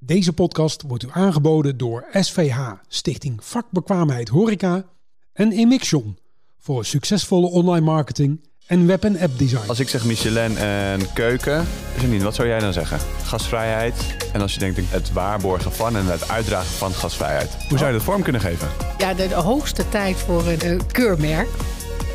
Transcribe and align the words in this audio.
Deze 0.00 0.32
podcast 0.32 0.82
wordt 0.86 1.04
u 1.04 1.08
aangeboden 1.10 1.76
door 1.76 2.06
SVH, 2.12 2.58
Stichting 2.88 3.44
Vakbekwaamheid 3.44 4.28
Horeca 4.28 4.84
en 5.32 5.52
Emixion 5.52 6.18
voor 6.58 6.84
succesvolle 6.84 7.46
online 7.46 7.84
marketing 7.84 8.40
en 8.66 8.86
web- 8.86 9.04
en 9.04 9.18
app 9.18 9.38
design. 9.38 9.68
Als 9.68 9.80
ik 9.80 9.88
zeg 9.88 10.04
Michelin 10.04 10.56
en 10.56 11.12
keuken, 11.12 11.66
Janine, 12.00 12.24
wat 12.24 12.34
zou 12.34 12.48
jij 12.48 12.58
dan 12.58 12.72
zeggen? 12.72 12.98
Gasvrijheid. 13.24 14.16
En 14.32 14.40
als 14.40 14.54
je 14.54 14.58
denkt 14.58 14.80
het 14.90 15.12
waarborgen 15.12 15.72
van 15.72 15.96
en 15.96 16.06
het 16.06 16.28
uitdragen 16.28 16.76
van 16.76 16.92
gasvrijheid. 16.92 17.56
Hoe 17.68 17.78
zou 17.78 17.90
je 17.90 17.96
dat 17.96 18.06
vorm 18.06 18.22
kunnen 18.22 18.40
geven? 18.40 18.68
Ja, 18.98 19.14
de, 19.14 19.28
de 19.28 19.34
hoogste 19.34 19.88
tijd 19.88 20.16
voor 20.16 20.46
een 20.46 20.86
keurmerk. 20.86 21.48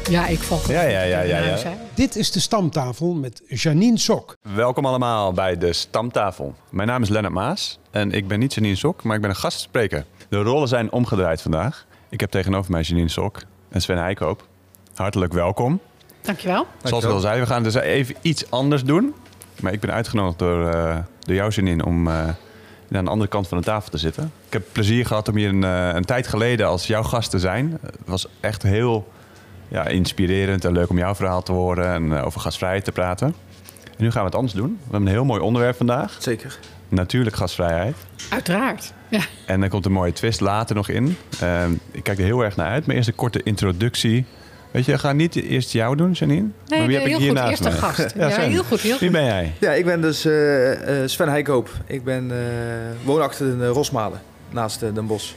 Ja, 0.09 0.27
ik 0.27 0.39
val 0.39 0.59
Ja, 0.67 0.81
ja, 0.81 1.01
ja, 1.01 1.21
ja, 1.21 1.37
ja. 1.39 1.57
Dit 1.93 2.15
is 2.15 2.31
de 2.31 2.39
stamtafel 2.39 3.13
met 3.13 3.41
Janine 3.47 3.99
Sok. 3.99 4.35
Welkom 4.41 4.85
allemaal 4.85 5.31
bij 5.33 5.57
de 5.57 5.73
Stamtafel. 5.73 6.55
Mijn 6.69 6.87
naam 6.87 7.01
is 7.01 7.09
Lennart 7.09 7.33
Maas 7.33 7.79
en 7.91 8.11
ik 8.11 8.27
ben 8.27 8.39
niet 8.39 8.53
Janine 8.53 8.75
Sok, 8.75 9.03
maar 9.03 9.15
ik 9.15 9.21
ben 9.21 9.29
een 9.29 9.35
gastspreker. 9.35 10.05
De 10.29 10.41
rollen 10.41 10.67
zijn 10.67 10.91
omgedraaid 10.91 11.41
vandaag. 11.41 11.85
Ik 12.09 12.19
heb 12.19 12.31
tegenover 12.31 12.71
mij 12.71 12.81
Janine 12.81 13.09
Sok 13.09 13.41
en 13.69 13.81
Sven 13.81 13.97
Heikoop. 13.97 14.47
Hartelijk 14.95 15.33
welkom. 15.33 15.79
Dankjewel. 16.21 16.67
Zoals 16.83 17.03
ik 17.03 17.09
al 17.09 17.19
zei, 17.19 17.39
we 17.39 17.45
gaan 17.45 17.63
dus 17.63 17.75
even 17.75 18.15
iets 18.21 18.51
anders 18.51 18.83
doen. 18.83 19.13
Maar 19.61 19.73
ik 19.73 19.79
ben 19.79 19.91
uitgenodigd 19.91 20.39
door, 20.39 20.69
eh 20.69 20.97
door 21.19 21.35
jou, 21.35 21.51
Janine, 21.51 21.85
om 21.85 22.07
eh, 22.07 22.13
aan 22.91 23.05
de 23.05 23.09
andere 23.11 23.29
kant 23.29 23.47
van 23.47 23.57
de 23.57 23.63
tafel 23.63 23.89
te 23.91 23.97
zitten. 23.97 24.31
Ik 24.47 24.53
heb 24.53 24.63
plezier 24.71 25.05
gehad 25.05 25.27
om 25.27 25.35
hier 25.35 25.49
een, 25.49 25.63
eh, 25.63 25.89
een 25.93 26.05
tijd 26.05 26.27
geleden 26.27 26.67
als 26.67 26.87
jouw 26.87 27.03
gast 27.03 27.29
te 27.29 27.39
zijn. 27.39 27.77
Het 27.81 27.97
was 28.05 28.27
echt 28.39 28.63
heel 28.63 29.07
ja, 29.73 29.87
inspirerend 29.87 30.65
en 30.65 30.71
leuk 30.71 30.89
om 30.89 30.97
jouw 30.97 31.15
verhaal 31.15 31.43
te 31.43 31.51
horen 31.51 31.93
en 31.93 32.17
eh, 32.17 32.25
over 32.25 32.41
gasvrijheid 32.41 32.83
te 32.83 32.91
praten. 32.91 33.27
En 33.83 34.03
nu 34.03 34.11
gaan 34.11 34.19
we 34.19 34.25
het 34.25 34.35
anders 34.35 34.53
doen. 34.53 34.77
We 34.77 34.83
hebben 34.83 35.01
een 35.01 35.13
heel 35.13 35.25
mooi 35.25 35.41
onderwerp 35.41 35.75
vandaag. 35.75 36.15
Zeker. 36.19 36.59
Natuurlijk 36.89 37.35
gasvrijheid. 37.35 37.95
Uiteraard. 38.29 38.93
Ja. 39.07 39.21
En 39.45 39.63
er 39.63 39.69
komt 39.69 39.85
een 39.85 39.91
mooie 39.91 40.13
twist 40.13 40.39
later 40.39 40.75
nog 40.75 40.89
in. 40.89 41.17
Eh, 41.39 41.65
ik 41.91 42.03
kijk 42.03 42.17
er 42.17 42.23
heel 42.23 42.41
erg 42.43 42.55
naar 42.55 42.69
uit. 42.69 42.85
Maar 42.85 42.95
eerst 42.95 43.07
een 43.07 43.15
korte 43.15 43.43
introductie. 43.43 44.25
Weet 44.71 44.85
je, 44.85 44.91
we 44.91 44.97
gaan 44.97 45.15
niet 45.15 45.35
eerst 45.35 45.71
jou 45.71 45.95
doen, 45.95 46.11
Janine. 46.11 46.41
Nee, 46.41 46.51
maar 46.67 46.77
wie 46.77 46.87
nee, 46.87 47.07
heb 47.07 47.07
ik 47.07 47.17
hier 47.17 47.33
naast 47.33 47.65
een 47.65 47.71
gast. 47.71 48.13
Ja, 48.17 48.27
heel 48.27 48.63
goed, 48.63 48.81
heel 48.81 48.97
Wie 48.99 49.11
ben 49.11 49.25
jij? 49.25 49.53
Ja, 49.59 49.71
ik 49.71 49.85
ben 49.85 50.01
dus 50.01 50.25
eh, 50.25 51.01
eh, 51.01 51.09
Sven 51.09 51.29
Heikoop. 51.29 51.69
Ik 51.87 52.03
ben 52.03 52.31
eh, 52.31 52.37
woonachtig 53.05 53.47
in 53.47 53.61
eh, 53.61 53.69
Rosmalen, 53.69 54.21
naast 54.49 54.79
Den 54.79 55.07
Bosch. 55.07 55.33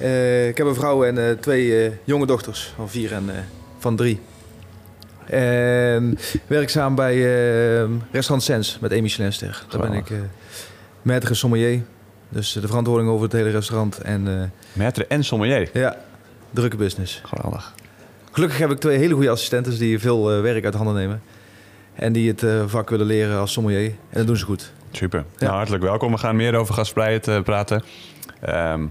Eh, 0.00 0.48
ik 0.48 0.56
heb 0.56 0.66
een 0.66 0.74
vrouw 0.74 1.04
en 1.04 1.28
eh, 1.28 1.34
twee 1.36 1.84
eh, 1.84 1.92
jonge 2.04 2.26
dochters 2.26 2.72
van 2.76 2.88
vier 2.88 3.12
en 3.12 3.30
van 3.78 3.96
drie. 3.96 4.20
En 5.26 6.18
werkzaam 6.46 6.94
bij 6.94 7.14
eh, 7.14 7.88
restaurant 8.10 8.42
Sens 8.42 8.78
met 8.80 8.92
Amy 8.92 9.08
Schlenster. 9.08 9.64
Daar 9.68 9.80
ben 9.80 9.92
ik 9.92 10.10
eh 10.10 10.18
maître 11.02 11.30
sommelier. 11.30 11.80
Dus 12.28 12.52
de 12.52 12.66
verantwoording 12.66 13.10
over 13.10 13.22
het 13.22 13.32
hele 13.32 13.50
restaurant. 13.50 13.98
En 13.98 14.52
Maître 14.78 15.06
en 15.08 15.24
sommelier. 15.24 15.70
ja, 15.72 15.96
drukke 16.50 16.76
business. 16.76 17.20
Geweldig. 17.24 17.74
Gelukkig 18.32 18.58
heb 18.58 18.70
ik 18.70 18.78
twee 18.78 18.98
hele 18.98 19.14
goede 19.14 19.30
assistenten 19.30 19.78
die 19.78 19.98
veel 19.98 20.42
werk 20.42 20.64
uit 20.64 20.74
handen 20.74 20.94
nemen. 20.94 21.22
En 21.94 22.12
die 22.12 22.34
het 22.34 22.44
vak 22.66 22.90
willen 22.90 23.06
leren 23.06 23.38
als 23.38 23.52
sommelier. 23.52 23.86
En 23.86 23.96
dat 24.18 24.26
doen 24.26 24.36
ze 24.36 24.44
goed. 24.44 24.72
Super. 24.90 25.24
Ja. 25.36 25.44
Nou, 25.44 25.56
hartelijk 25.56 25.82
welkom. 25.82 26.12
We 26.12 26.18
gaan 26.18 26.36
meer 26.36 26.54
over 26.54 26.74
gasvrijheid 26.74 27.28
eh, 27.28 27.40
praten. 27.42 27.82
Ehm, 28.40 28.86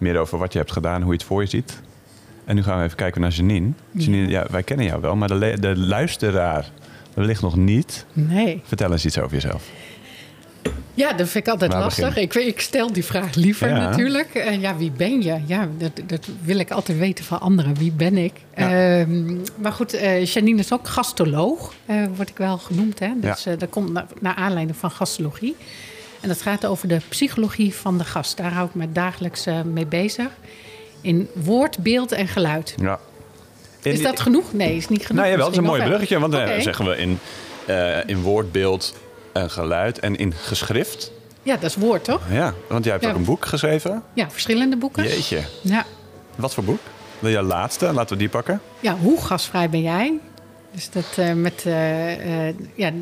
meer 0.00 0.18
over 0.18 0.38
wat 0.38 0.52
je 0.52 0.58
hebt 0.58 0.72
gedaan, 0.72 1.02
hoe 1.02 1.12
je 1.12 1.16
het 1.18 1.26
voor 1.26 1.40
je 1.42 1.48
ziet. 1.48 1.80
En 2.44 2.54
nu 2.54 2.62
gaan 2.62 2.78
we 2.78 2.84
even 2.84 2.96
kijken 2.96 3.20
naar 3.20 3.30
Janine. 3.30 3.70
Janine, 3.92 4.28
ja, 4.28 4.46
wij 4.50 4.62
kennen 4.62 4.86
jou 4.86 5.00
wel, 5.00 5.16
maar 5.16 5.28
de, 5.28 5.56
de 5.60 5.76
luisteraar 5.78 6.70
wellicht 7.14 7.42
nog 7.42 7.56
niet. 7.56 8.06
Nee. 8.12 8.62
Vertel 8.64 8.92
eens 8.92 9.04
iets 9.04 9.18
over 9.18 9.32
jezelf. 9.34 9.68
Ja, 10.94 11.12
dat 11.12 11.28
vind 11.28 11.46
ik 11.46 11.52
altijd 11.52 11.72
Waar 11.72 11.80
lastig. 11.82 12.16
Ik, 12.16 12.34
ik 12.34 12.60
stel 12.60 12.92
die 12.92 13.04
vraag 13.04 13.34
liever 13.34 13.68
Ja. 13.68 13.78
natuurlijk. 13.78 14.34
En 14.34 14.60
ja, 14.60 14.76
wie 14.76 14.90
ben 14.90 15.22
je? 15.22 15.40
Ja, 15.46 15.68
dat, 15.78 15.90
dat 16.06 16.28
wil 16.42 16.58
ik 16.58 16.70
altijd 16.70 16.98
weten 16.98 17.24
van 17.24 17.40
anderen. 17.40 17.74
Wie 17.74 17.92
ben 17.92 18.16
ik? 18.16 18.32
Ja. 18.56 18.98
Ehm, 19.00 19.36
maar 19.60 19.72
goed, 19.72 19.92
eh 19.92 20.24
Janine 20.24 20.58
is 20.58 20.72
ook 20.72 20.88
gastoloog, 20.88 21.74
eh, 21.86 21.96
word 22.16 22.28
ik 22.28 22.36
wel 22.36 22.58
genoemd. 22.58 22.98
Hè? 22.98 23.10
Dus 23.20 23.46
eh, 23.46 23.58
dat 23.58 23.68
komt 23.68 23.92
na- 23.92 24.06
naar 24.20 24.34
aanleiding 24.34 24.76
van 24.78 24.90
gastologie. 24.90 25.56
En 26.20 26.28
dat 26.28 26.42
gaat 26.42 26.66
over 26.66 26.88
de 26.88 27.00
psychologie 27.08 27.74
van 27.74 27.98
de 27.98 28.04
gast. 28.04 28.36
Daar 28.36 28.52
hou 28.52 28.66
ik 28.68 28.74
me 28.74 28.92
dagelijks 28.92 29.46
eh, 29.46 29.62
mee 29.62 29.86
bezig. 29.86 30.28
In 31.00 31.28
woord, 31.34 31.78
beeld 31.78 32.12
en 32.12 32.28
geluid. 32.28 32.74
Ja. 32.80 32.98
Is 33.82 34.02
dat 34.02 34.20
genoeg? 34.20 34.52
Nee, 34.52 34.76
is 34.76 34.88
niet 34.88 35.06
genoeg. 35.06 35.22
Nou 35.22 35.30
ja, 35.30 35.36
wel, 35.36 35.44
dat 35.44 35.52
is 35.52 35.58
een 35.60 35.64
mooi 35.70 35.82
bruggetje. 35.82 36.18
Want 36.18 36.32
wel. 36.32 36.46
eh, 36.46 36.60
zeggen 36.60 36.84
we 36.88 36.96
in, 36.96 37.18
eh, 37.66 38.08
in 38.08 38.22
woord, 38.22 38.52
beeld 38.52 38.94
en 39.32 39.50
geluid 39.50 39.98
en 39.98 40.16
in 40.16 40.32
geschrift. 40.34 41.12
Ja, 41.42 41.54
dat 41.54 41.70
is 41.70 41.76
woord, 41.76 42.04
toch? 42.04 42.20
Ja, 42.30 42.54
want 42.68 42.84
jij 42.84 42.92
hebt 42.92 43.04
Ja. 43.04 43.10
ook 43.10 43.16
een 43.16 43.24
boek 43.24 43.46
geschreven. 43.46 44.02
Ja, 44.14 44.30
verschillende 44.30 44.76
boeken. 44.76 45.02
Jeetje. 45.02 45.40
Ja. 45.62 45.84
Wat 46.36 46.54
voor 46.54 46.64
boek? 46.64 46.78
De 47.18 47.30
je 47.30 47.42
laatste, 47.42 47.92
laten 47.92 48.12
we 48.12 48.16
die 48.16 48.28
pakken. 48.28 48.60
ja, 48.80 48.96
hoe 48.96 49.20
gasvrij 49.20 49.70
ben 49.70 49.82
jij? 49.82 50.18
Dus 50.72 50.90
dat, 50.90 51.16
eh, 51.16 51.32
met, 51.32 51.62
eh, 51.66 52.48
eh, 52.48 52.54
ja, 52.74 52.92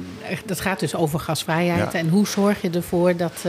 dat 0.44 0.60
gaat 0.60 0.80
dus 0.80 0.94
over 0.94 1.20
gasvrijheid. 1.20 1.92
Ja. 1.92 1.98
En 1.98 2.08
hoe 2.08 2.26
zorg 2.26 2.62
je 2.62 2.70
ervoor 2.70 3.16
dat 3.16 3.44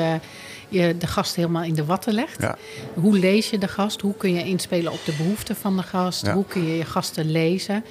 je 0.69 0.97
de 0.97 1.07
gast 1.07 1.35
helemaal 1.35 1.63
in 1.63 1.73
de 1.73 1.85
watten 1.85 2.13
legt? 2.13 2.41
Ja. 2.41 2.57
Hoe 2.93 3.19
lees 3.19 3.49
je 3.49 3.57
de 3.57 3.67
gast? 3.67 4.01
Hoe 4.01 4.15
kun 4.17 4.33
je 4.33 4.43
inspelen 4.43 4.91
op 4.91 5.05
de 5.05 5.13
behoeften 5.17 5.55
van 5.55 5.77
de 5.77 5.83
gast? 5.83 6.25
Ja. 6.25 6.33
Hoe 6.33 6.45
kun 6.45 6.67
je 6.67 6.77
je 6.77 6.85
gasten 6.85 7.31
lezen? 7.31 7.85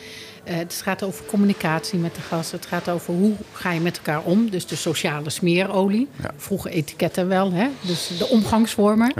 Het 0.44 0.80
gaat 0.84 1.02
over 1.02 1.24
communicatie 1.24 1.98
met 1.98 2.14
de 2.14 2.20
gast. 2.20 2.52
Het 2.52 2.66
gaat 2.66 2.88
over 2.88 3.14
hoe 3.14 3.34
ga 3.52 3.72
je 3.72 3.80
met 3.80 3.96
elkaar 3.96 4.22
om. 4.22 4.50
Dus 4.50 4.66
de 4.66 4.76
sociale 4.76 5.30
smeerolie. 5.30 6.08
Vroeger 6.36 6.70
etiketten 6.70 7.28
wel, 7.28 7.52
hè? 7.52 7.68
dus 7.80 8.10
de 8.18 8.28
omgangsvormen. 8.28 9.12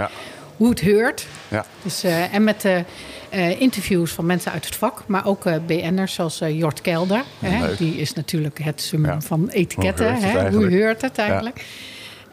Hoe 0.58 0.68
het 0.68 0.80
heurt. 0.80 1.26
Ja. 1.48 1.64
Dus, 1.82 2.04
eh, 2.04 2.34
en 2.34 2.44
met 2.44 2.64
eh, 2.64 3.60
interviews 3.60 4.12
van 4.12 4.26
mensen 4.26 4.52
uit 4.52 4.64
het 4.64 4.76
vak, 4.76 5.02
maar 5.06 5.26
ook 5.26 5.66
BN'ers 5.66 6.14
zoals 6.14 6.38
Jort 6.38 6.80
Kelder. 6.80 7.24
Hè, 7.38 7.76
die 7.76 7.96
is 7.96 8.12
natuurlijk 8.12 8.58
het 8.58 8.80
summum 8.80 9.10
Ja. 9.10 9.20
van 9.20 9.48
etiketten. 9.48 10.14
Hoe 10.14 10.24
heurt 10.24 10.44
het 10.44 10.54
hoe 10.54 10.70
heurt 10.70 11.00
het 11.02 11.18
eigenlijk? 11.18 11.64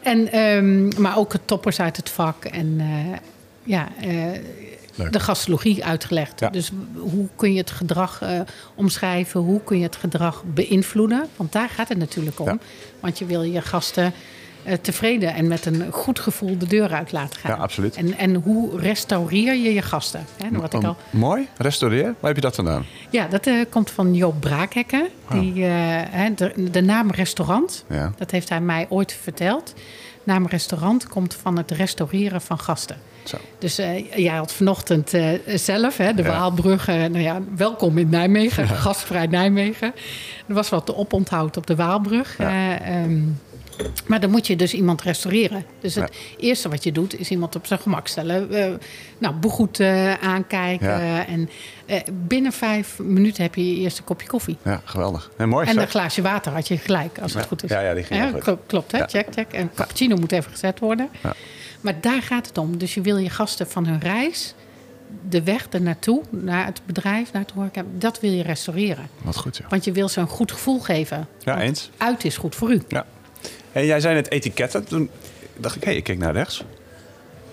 En, 0.02 0.32
ehm, 0.32 1.00
maar 1.02 1.16
ook 1.18 1.34
toppers 1.44 1.80
uit 1.80 1.96
het 1.96 2.10
vak 2.10 2.44
en 2.44 2.80
ja, 3.62 3.88
de 5.10 5.20
gastologie 5.20 5.84
uitgelegd. 5.84 6.52
Dus 6.52 6.70
hoe 6.96 7.28
kun 7.36 7.52
je 7.52 7.58
het 7.58 7.70
gedrag 7.70 8.22
omschrijven? 8.74 9.40
Hoe 9.40 9.60
kun 9.64 9.78
je 9.78 9.84
het 9.84 9.96
gedrag 9.96 10.42
beïnvloeden? 10.46 11.26
Want 11.36 11.52
daar 11.52 11.68
gaat 11.68 11.88
het 11.88 11.98
natuurlijk 11.98 12.40
om. 12.40 12.60
Want 13.00 13.18
je 13.18 13.24
wil 13.26 13.42
je 13.42 13.60
gasten 13.62 14.12
tevreden 14.82 15.34
en 15.34 15.48
met 15.48 15.66
een 15.66 15.84
goed 15.92 16.18
gevoel 16.20 16.58
de 16.58 16.66
deur 16.66 16.92
uit 16.92 17.12
laten 17.12 17.40
gaan. 17.40 17.50
Ja, 17.56 17.62
absoluut. 17.62 17.96
En, 17.96 18.18
en 18.18 18.34
hoe 18.34 18.80
restaureer 18.80 19.54
je 19.54 19.72
je 19.74 19.82
gasten? 19.82 20.24
Hè, 20.42 20.58
wat 20.60 20.74
ik 20.74 20.84
al, 20.84 20.96
Mooi. 21.10 21.48
Restaureer. 21.58 22.04
Waar 22.04 22.14
heb 22.20 22.34
je 22.34 22.40
dat 22.40 22.54
vandaan? 22.54 22.84
ja, 23.10 23.26
dat 23.26 23.46
eh, 23.46 23.54
komt 23.70 23.90
van 23.90 24.14
Joop 24.14 24.40
Braakhekken. 24.40 25.08
Die, 25.30 25.64
eh, 25.66 26.26
de, 26.36 26.70
de 26.70 26.82
naam 26.82 27.10
restaurant, 27.10 27.84
Ja. 27.88 28.12
dat 28.18 28.30
heeft 28.30 28.48
hij 28.48 28.60
mij 28.60 28.86
ooit 28.88 29.12
verteld. 29.22 29.74
Naam 30.24 30.46
restaurant 30.46 31.08
komt 31.08 31.34
van 31.34 31.56
het 31.56 31.70
restaureren 31.70 32.40
van 32.40 32.58
gasten. 32.58 32.96
Zo. 33.24 33.36
Dus 33.58 33.78
eh, 33.78 34.12
jij 34.24 34.34
had 34.36 34.52
vanochtend 34.52 35.14
eh, 35.14 35.28
zelf, 35.54 35.96
hè, 35.96 36.14
de 36.14 36.22
Ja. 36.22 36.28
Waalbrug. 36.28 36.88
eh, 36.88 36.94
nou 36.96 37.18
ja, 37.18 37.40
welkom 37.56 37.98
in 37.98 38.08
Nijmegen, 38.08 38.68
gastvrij 38.68 39.26
Nijmegen. 39.26 39.92
Er 40.48 40.54
was 40.54 40.68
wat 40.68 40.94
oponthoud 40.94 41.56
op 41.56 41.66
de 41.66 41.74
Waalbrug. 41.76 42.38
Ja. 42.38 42.48
eh, 42.80 43.02
ehm, 43.02 43.18
maar 44.06 44.20
dan 44.20 44.30
moet 44.30 44.46
je 44.46 44.56
dus 44.56 44.74
iemand 44.74 45.02
restaureren. 45.02 45.64
Dus 45.80 45.94
het 45.94 46.14
Ja. 46.14 46.36
eerste 46.46 46.68
wat 46.68 46.84
je 46.84 46.92
doet, 46.92 47.18
is 47.18 47.30
iemand 47.30 47.56
op 47.56 47.66
zijn 47.66 47.78
gemak 47.80 48.06
stellen. 48.08 48.52
Eh, 48.52 48.70
nou, 49.18 49.34
begoed 49.34 49.80
eh, 49.80 50.12
aankijken. 50.14 50.88
Ja. 51.06 51.26
En 51.26 51.50
eh, 51.86 52.00
binnen 52.12 52.52
vijf 52.52 52.98
minuten 52.98 53.42
heb 53.42 53.54
je 53.54 53.74
je 53.74 53.80
eerste 53.80 54.02
kopje 54.02 54.26
koffie. 54.28 54.56
Ja, 54.64 54.80
geweldig. 54.84 55.30
Nee, 55.38 55.46
mooi. 55.46 55.66
En 55.68 55.78
een 55.78 55.88
glaasje 55.88 56.22
water 56.22 56.52
had 56.52 56.68
je 56.68 56.76
gelijk, 56.78 57.18
als 57.18 57.32
het 57.32 57.42
Ja. 57.42 57.48
goed 57.48 57.62
is. 57.64 57.70
Ja, 57.70 57.80
ja, 57.80 57.94
die 57.94 58.04
ging 58.04 58.30
goed. 58.32 58.42
klo- 58.42 58.58
Klopt, 58.66 58.92
hè? 58.92 58.98
Ja. 58.98 59.06
Check, 59.08 59.26
check. 59.30 59.52
En 59.52 59.70
cappuccino 59.74 60.16
moet 60.16 60.32
even 60.32 60.50
gezet 60.50 60.78
worden. 60.78 61.08
Ja. 61.22 61.34
Maar 61.80 62.00
daar 62.00 62.22
gaat 62.22 62.46
het 62.46 62.58
om. 62.58 62.78
Dus 62.78 62.94
je 62.94 63.00
wil 63.00 63.16
je 63.16 63.30
gasten 63.30 63.68
van 63.68 63.86
hun 63.86 64.00
reis, 64.00 64.54
de 65.28 65.42
weg 65.42 65.66
ernaartoe, 65.70 66.22
naar 66.30 66.66
het 66.66 66.80
bedrijf, 66.86 67.32
naar 67.32 67.42
het 67.42 67.50
horeca, 67.50 67.82
dat 67.98 68.20
wil 68.20 68.30
je 68.30 68.42
restaureren. 68.42 69.08
Wat 69.22 69.36
goed, 69.36 69.56
joh. 69.56 69.68
Want 69.70 69.84
je 69.84 69.92
wil 69.92 70.08
ze 70.08 70.20
een 70.20 70.26
goed 70.28 70.52
gevoel 70.52 70.80
geven. 70.80 71.28
Ja, 71.44 71.60
eens. 71.60 71.90
Uit 71.96 72.24
is 72.24 72.36
goed 72.36 72.54
voor 72.54 72.72
u. 72.72 72.82
Ja. 72.88 73.06
En 73.76 73.86
jij 73.86 74.00
zei 74.00 74.14
net 74.14 74.30
etiketten. 74.30 74.84
Toen 74.84 75.10
dacht 75.56 75.76
ik, 75.76 75.84
hé, 75.84 75.90
ik 75.90 76.04
kijk 76.04 76.18
naar 76.18 76.32
rechts. 76.32 76.64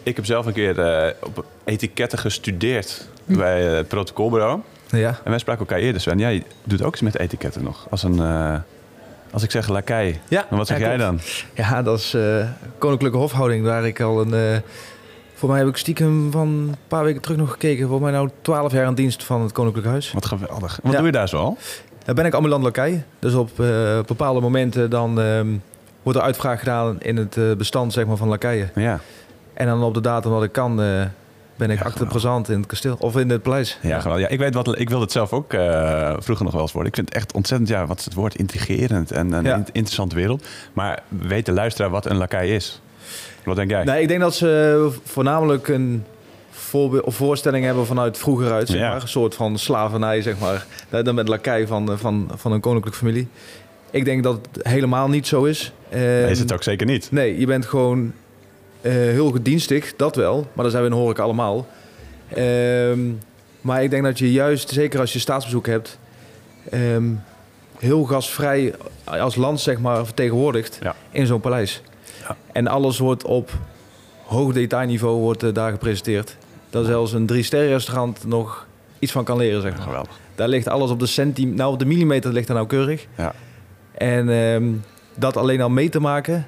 Ik 0.04 0.16
heb 0.16 0.26
zelf 0.26 0.46
een 0.46 0.54
keer 0.54 0.80
eh, 0.80 1.14
op 1.20 1.46
etiketten 1.64 2.20
gestudeerd 2.20 3.08
Hm. 3.26 3.38
bij 3.38 3.68
eh, 3.70 3.76
het 3.76 3.88
protocolbureau. 3.88 4.60
Ja. 4.90 5.08
En 5.24 5.30
wij 5.30 5.40
spraken 5.40 5.62
elkaar 5.62 5.80
eerder, 5.80 6.02
Sven. 6.02 6.18
Jij 6.20 6.44
doet 6.64 6.84
ook 6.84 6.94
iets 6.94 7.02
met 7.02 7.20
etiketten 7.20 7.64
nog. 7.64 7.88
Als, 7.90 8.04
een, 8.04 8.20
eh, 8.20 8.56
als 9.32 9.44
ik 9.44 9.52
zeg 9.52 9.68
lakai, 9.68 10.20
Ja, 10.28 10.46
dan 10.50 10.58
wat 10.58 10.68
zeg 10.68 10.80
ja, 10.80 10.88
jij 10.88 10.98
dan? 10.98 11.20
Ja, 11.54 11.82
dat 11.82 12.00
is 12.00 12.18
koninklijke 12.78 13.18
hofhouding. 13.18 13.66
Waar 13.66 13.86
ik 13.86 14.02
al 14.02 14.22
een... 14.22 14.62
voor 15.34 15.50
mij 15.50 15.60
heb 15.60 15.68
ik 15.68 15.78
stiekem 15.78 16.32
van 16.32 16.48
een 16.48 16.76
paar 16.88 17.04
weken 17.04 17.22
terug 17.22 17.38
nog 17.38 17.52
gekeken. 17.52 17.88
Voor 17.88 18.02
mij 18.02 18.12
nou 18.12 18.30
12 18.42 18.72
jaar 18.72 18.86
aan 18.86 18.96
dienst 18.96 19.24
van 19.24 19.42
het 19.42 19.52
Koninklijk 19.52 19.88
Huis. 19.88 20.12
Wat 20.12 20.26
geweldig. 20.26 20.80
Wat 20.84 20.92
Ja. 20.92 20.98
doe 20.98 21.08
je 21.08 21.14
daar 21.14 21.30
zo 21.30 21.38
al? 21.38 21.58
Daar 22.06 22.16
ben 22.16 22.26
ik 22.26 22.34
ambulant 22.34 22.64
lakai. 22.64 23.04
Dus 23.20 23.34
op 23.34 23.52
bepaalde 24.08 24.40
momenten 24.42 24.90
dan 24.90 25.22
ehm, 25.22 25.48
wordt 26.04 26.20
er 26.20 26.26
uitvraag 26.26 26.60
gedaan 26.60 27.02
in 27.02 27.18
het 27.18 27.38
eh, 27.38 27.52
bestand 27.58 27.94
zeg 27.94 28.06
maar, 28.06 28.18
van 28.18 28.28
lakeien. 28.28 28.72
Ja. 28.76 29.00
En 29.54 29.68
dan 29.68 29.84
op 29.84 29.94
de 29.94 30.02
datum 30.02 30.32
dat 30.32 30.44
ik 30.44 30.52
kan, 30.52 30.82
eh, 30.82 31.02
ben 31.56 31.70
ik 31.70 31.80
Ja, 31.80 31.86
achter 31.86 32.08
present 32.08 32.50
in 32.50 32.58
het 32.58 32.66
kasteel. 32.68 32.96
Of 33.00 33.18
in 33.18 33.30
het 33.30 33.42
paleis. 33.42 33.80
Ja, 33.82 34.00
geweldig. 34.00 34.26
ja, 34.26 34.32
ik 34.34 34.40
weet 34.40 34.54
wat, 34.54 34.80
ik 34.80 34.90
wilde 34.90 35.04
het 35.04 35.12
zelf 35.14 35.34
ook 35.34 35.54
eh, 35.54 36.14
vroeger 36.20 36.46
nog 36.46 36.54
wel 36.54 36.62
eens 36.62 36.72
worden. 36.72 36.90
Ik 36.92 36.96
vind 36.98 37.10
het 37.10 37.18
echt 37.18 37.34
ontzettend, 37.34 37.70
ja, 37.70 37.86
wat 37.86 38.00
is 38.00 38.06
het 38.06 38.14
woord, 38.14 38.36
intrigerend 38.36 39.12
en 39.12 39.32
een 39.32 39.44
Ja. 39.44 39.56
in- 39.56 39.66
interessante 39.72 40.16
wereld. 40.16 40.46
Maar 40.74 41.00
weet 41.08 41.46
de 41.46 41.52
luisteraar 41.52 41.90
wat 41.92 42.06
een 42.06 42.18
lakai 42.18 42.54
is? 42.56 42.82
Wat 43.46 43.56
denk 43.56 43.70
jij? 43.70 43.84
Nee, 43.84 44.02
ik 44.02 44.08
denk 44.08 44.20
dat 44.22 44.36
ze 44.36 44.90
voornamelijk 45.04 45.68
een 45.68 46.04
voorbe- 46.52 47.04
of 47.04 47.16
voorstelling 47.16 47.66
hebben 47.66 47.86
vanuit 47.86 48.18
vroeger 48.18 48.52
uit. 48.52 48.68
Zeg 48.68 48.80
Ja. 48.80 48.90
maar. 48.92 49.02
Een 49.02 49.08
soort 49.08 49.36
van 49.36 49.58
slavernij, 49.58 50.22
zeg 50.22 50.40
maar. 50.40 50.66
Dan 51.04 51.16
met 51.16 51.28
lakai 51.28 51.68
van, 51.68 51.98
van, 51.98 52.30
van 52.36 52.52
een 52.52 52.60
koninklijke 52.60 53.00
familie. 53.00 53.28
Ik 53.94 54.06
denk 54.06 54.24
dat 54.24 54.40
het 54.52 54.68
helemaal 54.68 55.08
niet 55.10 55.28
zo 55.28 55.44
is. 55.44 55.74
Nee, 55.92 56.24
is 56.24 56.30
Ehm, 56.32 56.40
het 56.42 56.54
ook 56.54 56.64
zeker 56.64 56.86
niet. 56.88 57.12
Nee, 57.12 57.40
je 57.40 57.46
bent 57.46 57.66
gewoon 57.66 58.14
eh, 58.82 58.92
heel 58.92 59.32
gedienstig, 59.32 59.96
dat 59.96 60.16
wel. 60.16 60.48
Maar 60.54 60.64
dat 60.64 60.72
zijn 60.72 60.84
we 60.84 60.90
in 60.90 60.96
horeca 60.96 61.24
allemaal. 61.24 61.68
Ehm, 62.28 63.00
maar 63.62 63.84
ik 63.84 63.90
denk 63.90 64.04
dat 64.04 64.20
je 64.20 64.32
juist, 64.32 64.70
zeker 64.70 65.00
als 65.00 65.14
je 65.14 65.20
staatsbezoek 65.20 65.66
hebt... 65.68 65.98
ehm, 66.70 67.04
heel 67.80 68.04
gastvrij 68.04 68.74
als 69.04 69.36
land 69.36 69.60
zeg 69.62 69.80
maar, 69.80 70.06
vertegenwoordigt 70.06 70.80
Ja. 70.82 70.96
in 71.12 71.26
zo'n 71.26 71.40
paleis. 71.42 71.82
Ja. 72.28 72.36
En 72.52 72.68
alles 72.68 72.98
wordt 73.00 73.24
op 73.24 73.52
hoog 74.24 74.54
detailniveau 74.54 75.20
wordt, 75.20 75.44
eh, 75.44 75.54
daar 75.54 75.72
gepresenteerd. 75.72 76.36
Dat 76.70 76.86
zelfs 76.86 77.12
een 77.14 77.26
drie-sterren 77.26 77.70
restaurant 77.70 78.26
nog 78.28 78.68
iets 79.00 79.12
van 79.12 79.24
kan 79.24 79.38
leren. 79.38 79.62
Zeg 79.62 79.74
maar. 79.76 79.82
Geweldig. 79.82 80.20
Daar 80.36 80.48
ligt 80.48 80.68
alles 80.68 80.90
op 80.92 81.00
de 81.00 81.06
centimeter, 81.06 81.58
nou 81.58 81.74
op 81.74 81.80
de 81.80 81.86
millimeter 81.86 82.34
ligt 82.34 82.48
er 82.48 82.54
nauwkeurig. 82.56 83.06
Ja. 83.18 83.34
En 83.94 84.30
ehm, 84.30 84.64
dat 85.16 85.38
alleen 85.38 85.62
al 85.62 85.70
mee 85.70 85.90
te 85.90 86.00
maken, 86.00 86.48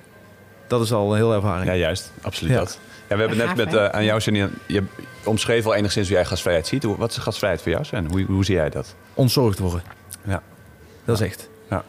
dat 0.67 0.81
is 0.81 0.93
al 0.93 1.09
een 1.11 1.17
heel 1.17 1.33
ervaring. 1.33 1.65
Ja, 1.65 1.75
juist. 1.75 2.11
Absoluut 2.21 2.53
Ja. 2.53 2.59
dat. 2.59 2.79
Ja, 3.09 3.15
we 3.15 3.19
hebben 3.21 3.37
net 3.47 3.55
met, 3.55 3.73
eh, 3.73 3.85
aan 3.85 4.03
jou, 4.03 4.19
Janine, 4.21 4.49
je 4.67 4.83
omschreef 5.23 5.65
al 5.65 5.73
enigszins 5.75 6.07
hoe 6.07 6.15
jij 6.17 6.25
gastvrijheid 6.25 6.67
ziet. 6.67 6.83
Hoe- 6.83 6.97
Wat 6.97 7.11
is 7.11 7.17
gastvrijheid 7.17 7.61
voor 7.61 7.71
jou, 7.71 7.83
Sven? 7.85 8.05
Hoe, 8.11 8.21
hoe 8.23 8.45
zie 8.45 8.55
jij 8.55 8.69
dat? 8.69 8.95
Ontzorgd 9.13 9.59
worden. 9.59 9.83
Ja. 10.23 10.41
Dat 11.05 11.19
is 11.21 11.25
echt. 11.27 11.49
Ja. 11.69 11.83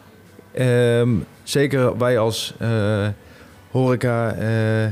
Ehm, 0.51 1.09
zeker 1.43 1.97
wij 1.97 2.19
als 2.19 2.53
eh, 2.57 3.07
horeca 3.71 4.31
eh, 4.33 4.85
eh, 4.85 4.91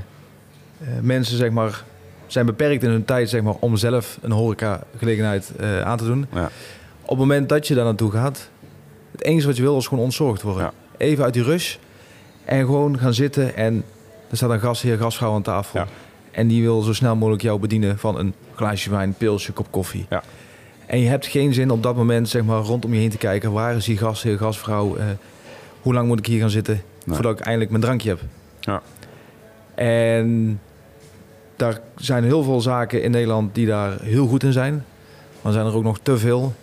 mensen, 1.01 1.37
zeg 1.37 1.49
maar, 1.51 1.83
zijn 2.27 2.45
beperkt 2.45 2.83
in 2.83 2.89
hun 2.89 3.05
tijd 3.05 3.29
zeg 3.29 3.41
maar, 3.41 3.53
om 3.59 3.75
zelf 3.77 4.17
een 4.21 4.31
horeca 4.31 4.81
gelegenheid 4.97 5.51
eh, 5.59 5.81
aan 5.81 5.97
te 5.97 6.05
doen. 6.05 6.27
Ja. 6.33 6.49
Op 7.01 7.09
het 7.09 7.17
moment 7.17 7.49
dat 7.49 7.67
je 7.67 7.75
daar 7.75 7.83
naartoe 7.85 8.11
gaat, 8.11 8.49
het 9.17 9.23
enige 9.23 9.47
wat 9.47 9.55
je 9.55 9.61
wil 9.61 9.77
is 9.77 9.87
gewoon 9.87 10.03
ontzorgd 10.03 10.41
worden. 10.41 10.63
Ja. 10.63 10.71
Even 10.97 11.23
uit 11.23 11.33
die 11.33 11.43
rush 11.43 11.75
en 12.45 12.59
gewoon 12.65 12.99
gaan 12.99 13.13
zitten 13.13 13.55
en 13.55 13.83
er 14.29 14.37
staat 14.37 14.49
een 14.49 14.59
gastheer, 14.59 14.97
gastvrouw 14.97 15.33
aan 15.33 15.41
tafel. 15.41 15.79
Ja. 15.79 15.87
En 16.31 16.47
die 16.47 16.61
wil 16.61 16.81
zo 16.81 16.93
snel 16.93 17.15
mogelijk 17.15 17.43
jou 17.43 17.59
bedienen 17.59 17.97
van 17.97 18.19
een 18.19 18.33
glaasje 18.55 18.89
wijn, 18.89 19.13
pilsje, 19.17 19.51
kop 19.51 19.67
koffie. 19.69 20.05
Ja. 20.09 20.23
En 20.85 20.99
je 20.99 21.07
hebt 21.07 21.25
geen 21.25 21.53
zin 21.53 21.71
op 21.71 21.83
dat 21.83 21.95
moment 21.95 22.29
zeg 22.29 22.43
maar, 22.43 22.61
rondom 22.61 22.93
je 22.93 22.99
heen 22.99 23.09
te 23.09 23.17
kijken. 23.17 23.51
Waar 23.51 23.75
is 23.75 23.85
die 23.85 23.97
gastheer, 23.97 24.37
gastvrouw? 24.37 24.95
eh, 24.95 25.05
hoe 25.81 25.93
lang 25.93 26.07
moet 26.07 26.19
ik 26.19 26.25
hier 26.25 26.39
gaan 26.39 26.49
zitten 26.49 26.81
Nee. 27.05 27.15
voordat 27.15 27.39
ik 27.39 27.45
eindelijk 27.45 27.69
mijn 27.71 27.83
drankje 27.83 28.09
heb? 28.09 28.19
Ja. 28.59 28.81
En 29.75 30.59
daar 31.55 31.79
zijn 31.95 32.23
heel 32.23 32.43
veel 32.43 32.61
zaken 32.61 33.03
in 33.03 33.11
Nederland 33.11 33.55
die 33.55 33.65
daar 33.65 34.01
heel 34.01 34.27
goed 34.27 34.43
in 34.43 34.51
zijn. 34.53 34.85
Maar 35.41 35.53
zijn 35.53 35.65
er 35.65 35.75
ook 35.75 35.83
nog 35.83 35.99
te 36.03 36.17
veel 36.17 36.53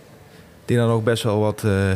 die 0.65 0.77
daar 0.77 0.87
nog 0.87 1.03
best 1.03 1.23
wel 1.23 1.39
wat... 1.39 1.63
eh, 1.63 1.91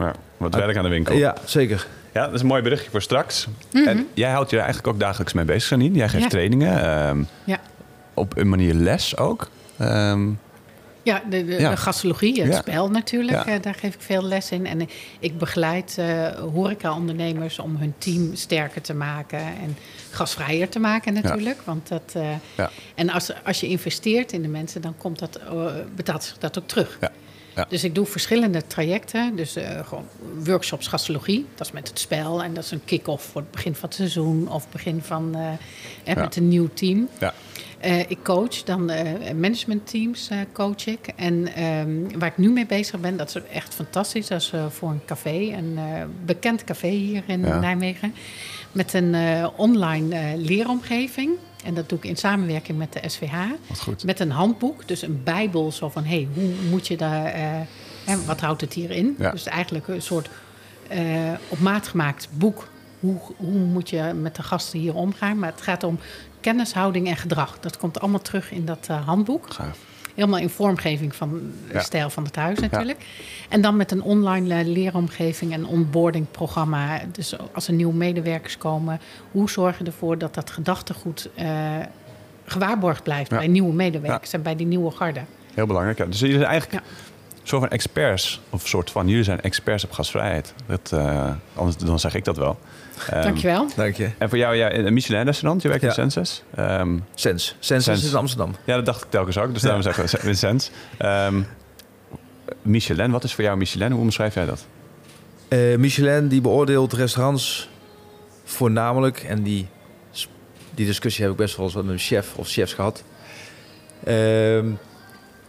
Ja, 0.00 0.12
wat 0.36 0.54
werk 0.54 0.76
aan 0.76 0.82
de 0.84 0.88
winkel. 0.90 1.14
ja, 1.16 1.34
zeker. 1.44 1.86
Ja, 2.12 2.24
dat 2.24 2.34
is 2.34 2.40
een 2.40 2.46
mooi 2.46 2.62
berichtje 2.62 2.90
voor 2.90 3.02
straks. 3.02 3.46
En 3.72 4.08
jij 4.14 4.30
houdt 4.30 4.50
je 4.50 4.56
er 4.56 4.62
eigenlijk 4.62 4.94
ook 4.94 5.00
dagelijks 5.00 5.32
mee 5.32 5.44
bezig, 5.44 5.68
Janine. 5.70 5.96
Jij 5.96 6.08
geeft 6.08 6.22
Ja. 6.22 6.28
trainingen. 6.28 6.82
ehm, 6.82 7.22
Ja. 7.44 7.58
Op 8.14 8.36
een 8.36 8.48
manier 8.48 8.74
les 8.74 9.16
ook. 9.16 9.48
Ehm, 9.78 10.28
Ja, 11.02 11.22
de, 11.30 11.44
de, 11.44 11.52
Ja. 11.60 11.70
de 11.70 11.76
gastologie, 11.76 12.42
het 12.42 12.52
Ja. 12.52 12.58
spel 12.58 12.90
natuurlijk. 12.90 13.44
Ja. 13.46 13.52
eh, 13.54 13.62
daar 13.62 13.74
geef 13.74 13.94
ik 13.94 14.00
veel 14.00 14.22
les 14.24 14.50
in. 14.50 14.66
En 14.66 14.88
ik 15.18 15.38
begeleid 15.38 15.94
eh 15.98 16.26
horeca-ondernemers 16.54 17.58
om 17.58 17.76
hun 17.76 17.94
team 17.98 18.34
sterker 18.34 18.80
te 18.82 18.94
maken 18.94 19.38
en 19.38 19.76
gasvrijer 20.10 20.68
te 20.68 20.78
maken 20.78 21.12
natuurlijk. 21.12 21.60
Want 21.64 21.88
dat, 21.88 22.02
eh, 22.12 22.22
Ja. 22.56 22.70
En 22.94 23.10
als, 23.10 23.32
als 23.44 23.60
je 23.60 23.66
investeert 23.68 24.32
in 24.32 24.42
de 24.42 24.48
mensen, 24.48 24.80
dan 24.80 24.94
komt 24.96 25.18
dat, 25.18 25.36
eh, 25.36 25.64
betaalt 25.94 26.24
zich 26.24 26.38
dat 26.38 26.58
ook 26.58 26.68
terug. 26.68 26.96
Ja. 27.00 27.10
Ja. 27.54 27.66
Dus 27.68 27.84
ik 27.84 27.94
doe 27.94 28.06
verschillende 28.06 28.66
trajecten. 28.66 29.36
Dus 29.36 29.56
eh, 29.56 29.86
gewoon 29.86 30.04
workshops 30.44 30.86
gastologie. 30.86 31.46
Dat 31.54 31.66
is 31.66 31.72
met 31.72 31.88
het 31.88 31.98
spel. 31.98 32.42
En 32.42 32.54
dat 32.54 32.64
is 32.64 32.70
een 32.70 32.84
kick-off 32.84 33.24
voor 33.24 33.40
het 33.40 33.50
begin 33.50 33.74
van 33.74 33.88
het 33.88 33.98
seizoen. 33.98 34.48
Of 34.52 34.68
begin 34.68 35.02
van 35.02 35.34
eh, 35.34 35.52
Ja. 36.14 36.22
met 36.22 36.36
een 36.36 36.48
nieuw 36.48 36.68
team. 36.74 37.08
ja. 37.18 37.34
Eh, 37.80 37.98
ik 38.10 38.18
coach, 38.22 38.62
dan 38.62 38.84
managementteams 39.40 40.30
coach 40.52 40.86
ik. 40.86 41.06
En 41.16 41.54
ehm, 41.54 42.18
waar 42.18 42.28
ik 42.28 42.36
nu 42.36 42.50
mee 42.50 42.66
bezig 42.66 43.00
ben, 43.00 43.16
dat 43.16 43.28
is 43.28 43.42
echt 43.52 43.74
fantastisch. 43.74 44.26
Dat 44.26 44.40
is 44.40 44.52
voor 44.68 44.90
een 44.90 45.04
café, 45.06 45.52
een 45.56 45.78
bekend 46.24 46.64
café 46.64 46.88
hier 46.88 47.22
in. 47.26 47.40
Nijmegen. 47.40 48.14
Met 48.72 48.92
een 48.94 49.16
online 49.56 50.36
leeromgeving. 50.36 51.30
En 51.64 51.74
dat 51.74 51.88
doe 51.88 51.98
ik 51.98 52.04
in 52.04 52.16
samenwerking 52.16 52.78
met 52.78 52.92
de 52.92 53.00
SVH. 53.08 53.34
Met 54.04 54.20
een 54.20 54.30
handboek, 54.30 54.88
dus 54.88 55.02
een 55.02 55.20
bijbel. 55.24 55.72
Zo 55.72 55.88
van, 55.88 56.04
hey, 56.04 56.28
hoe 56.34 56.50
moet 56.70 56.86
je 56.86 56.96
daar... 56.96 57.24
eh, 57.24 57.42
hè, 58.04 58.24
wat 58.24 58.40
houdt 58.40 58.60
het 58.60 58.72
hierin? 58.72 59.14
Ja. 59.18 59.30
Dus 59.30 59.46
eigenlijk 59.46 59.88
een 59.88 60.02
soort 60.02 60.30
eh, 60.88 61.00
op 61.48 61.58
maat 61.58 61.88
gemaakt 61.88 62.28
boek. 62.32 62.68
Hoe, 63.00 63.20
hoe 63.36 63.58
moet 63.58 63.90
je 63.90 64.12
met 64.20 64.36
de 64.36 64.42
gasten 64.42 64.78
hier 64.78 64.94
omgaan? 64.94 65.38
Maar 65.38 65.50
het 65.50 65.60
gaat 65.62 65.84
om 65.84 65.98
kennishouding 66.40 67.08
en 67.08 67.16
gedrag. 67.16 67.58
Dat 67.60 67.76
komt 67.76 68.00
allemaal 68.00 68.20
terug 68.22 68.50
in 68.52 68.64
dat 68.64 68.86
eh, 68.90 69.06
handboek. 69.06 69.52
Gaaf. 69.52 69.78
Helemaal 70.14 70.38
in 70.38 70.48
vormgeving 70.50 71.14
van 71.14 71.30
de 71.68 71.72
Ja. 71.72 71.80
stijl 71.80 72.10
van 72.10 72.24
het 72.24 72.36
huis 72.36 72.58
natuurlijk. 72.58 73.04
En 73.48 73.60
dan 73.60 73.76
met 73.76 73.90
een 73.90 74.02
online 74.02 74.54
eh, 74.54 74.66
leeromgeving 74.66 75.52
en 75.52 75.66
onboarding 75.66 76.26
programma. 76.30 77.00
Dus 77.12 77.34
als 77.52 77.66
er 77.68 77.72
nieuwe 77.74 77.94
medewerkers 77.94 78.58
komen, 78.58 79.00
hoe 79.30 79.50
zorg 79.50 79.78
je 79.78 79.84
ervoor 79.84 80.18
dat 80.18 80.34
dat 80.34 80.50
gedachtegoed 80.50 81.28
eh, 81.34 81.48
gewaarborgd 82.44 83.02
blijft 83.02 83.30
Ja. 83.30 83.36
bij 83.36 83.46
nieuwe 83.46 83.72
medewerkers 83.72 84.32
en 84.32 84.42
bij 84.42 84.56
die 84.56 84.66
nieuwe 84.66 84.90
garde? 84.90 85.20
Heel 85.54 85.66
belangrijk. 85.66 85.96
Dus 86.10 86.18
jullie 86.20 86.36
zijn 86.36 86.48
eigenlijk 86.48 86.82
een 86.84 86.90
soort 87.42 87.60
van 87.62 87.70
experts. 87.70 88.40
Of 88.50 88.62
een 88.62 88.68
soort 88.68 88.90
van, 88.90 89.08
jullie 89.08 89.24
zijn 89.24 89.40
experts 89.40 89.84
op 89.84 89.92
gasvrijheid. 89.92 90.54
Dat, 90.66 90.92
eh, 90.92 91.30
anders 91.54 91.76
dan 91.76 91.98
zeg 91.98 92.14
ik 92.14 92.24
dat 92.24 92.36
wel. 92.36 92.58
Ehm, 93.08 93.22
Dankjewel. 93.22 93.68
Dank 93.76 93.94
je. 93.96 94.10
En 94.18 94.28
voor 94.28 94.38
jou, 94.38 94.54
ja, 94.56 94.72
een 94.72 94.92
Michelin-restaurant. 94.92 95.62
Je 95.62 95.68
werkt 95.68 95.82
in. 95.82 95.92
Senses. 95.92 96.42
Ehm, 96.54 96.98
Sens. 97.14 97.56
Sens, 97.58 97.84
Sens. 97.84 98.02
is 98.04 98.10
in 98.10 98.16
Amsterdam. 98.16 98.54
ja, 98.64 98.76
dat 98.76 98.86
dacht 98.86 99.04
ik 99.04 99.10
telkens 99.10 99.38
ook. 99.38 99.52
Dus 99.52 99.62
daarom 99.62 99.82
zeggen 99.82 100.20
we 100.20 100.34
Sens. 100.34 100.70
Ehm, 100.98 101.42
Michelin, 102.62 103.10
wat 103.10 103.24
is 103.24 103.34
voor 103.34 103.44
jou 103.44 103.56
Michelin? 103.56 103.90
Hoe 103.92 104.00
omschrijf 104.00 104.34
jij 104.34 104.46
dat? 104.46 104.66
Eh, 105.48 105.76
Michelin 105.76 106.28
die 106.28 106.40
beoordeelt 106.40 106.92
restaurants 106.92 107.68
voornamelijk. 108.44 109.18
En 109.22 109.42
die, 109.42 109.66
die 110.74 110.86
discussie 110.86 111.22
heb 111.22 111.32
ik 111.32 111.38
best 111.38 111.56
wel 111.56 111.66
eens 111.66 111.74
met 111.74 111.88
een 111.88 111.98
chef 111.98 112.36
of 112.36 112.48
chefs 112.48 112.74
gehad. 112.74 113.04
Ehm, 114.04 114.66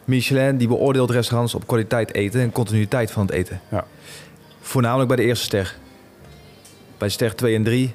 Michelin 0.06 0.58
die 0.58 0.68
beoordeelt 0.68 1.10
restaurants 1.12 1.56
op 1.56 1.68
kwaliteit 1.68 2.14
eten 2.14 2.42
en 2.42 2.52
continuïteit 2.52 3.12
van 3.12 3.26
het 3.26 3.32
eten. 3.36 3.62
Ja. 3.70 3.86
Voornamelijk 4.62 5.08
bij 5.08 5.18
de 5.18 5.24
eerste 5.24 5.46
ster. 5.46 5.76
Bij 7.02 7.10
ster 7.10 7.36
2 7.36 7.56
en 7.56 7.64
3 7.64 7.94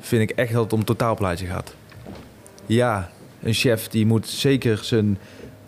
vind 0.00 0.30
ik 0.30 0.36
echt 0.36 0.52
dat 0.52 0.62
het 0.62 0.72
om 0.72 0.78
het 0.78 0.86
totaalplaatje 0.86 1.46
gaat. 1.46 1.74
Ja, 2.66 3.10
een 3.42 3.52
chef 3.52 3.88
die 3.88 4.06
moet 4.06 4.28
zeker 4.28 4.78
zijn 4.82 5.18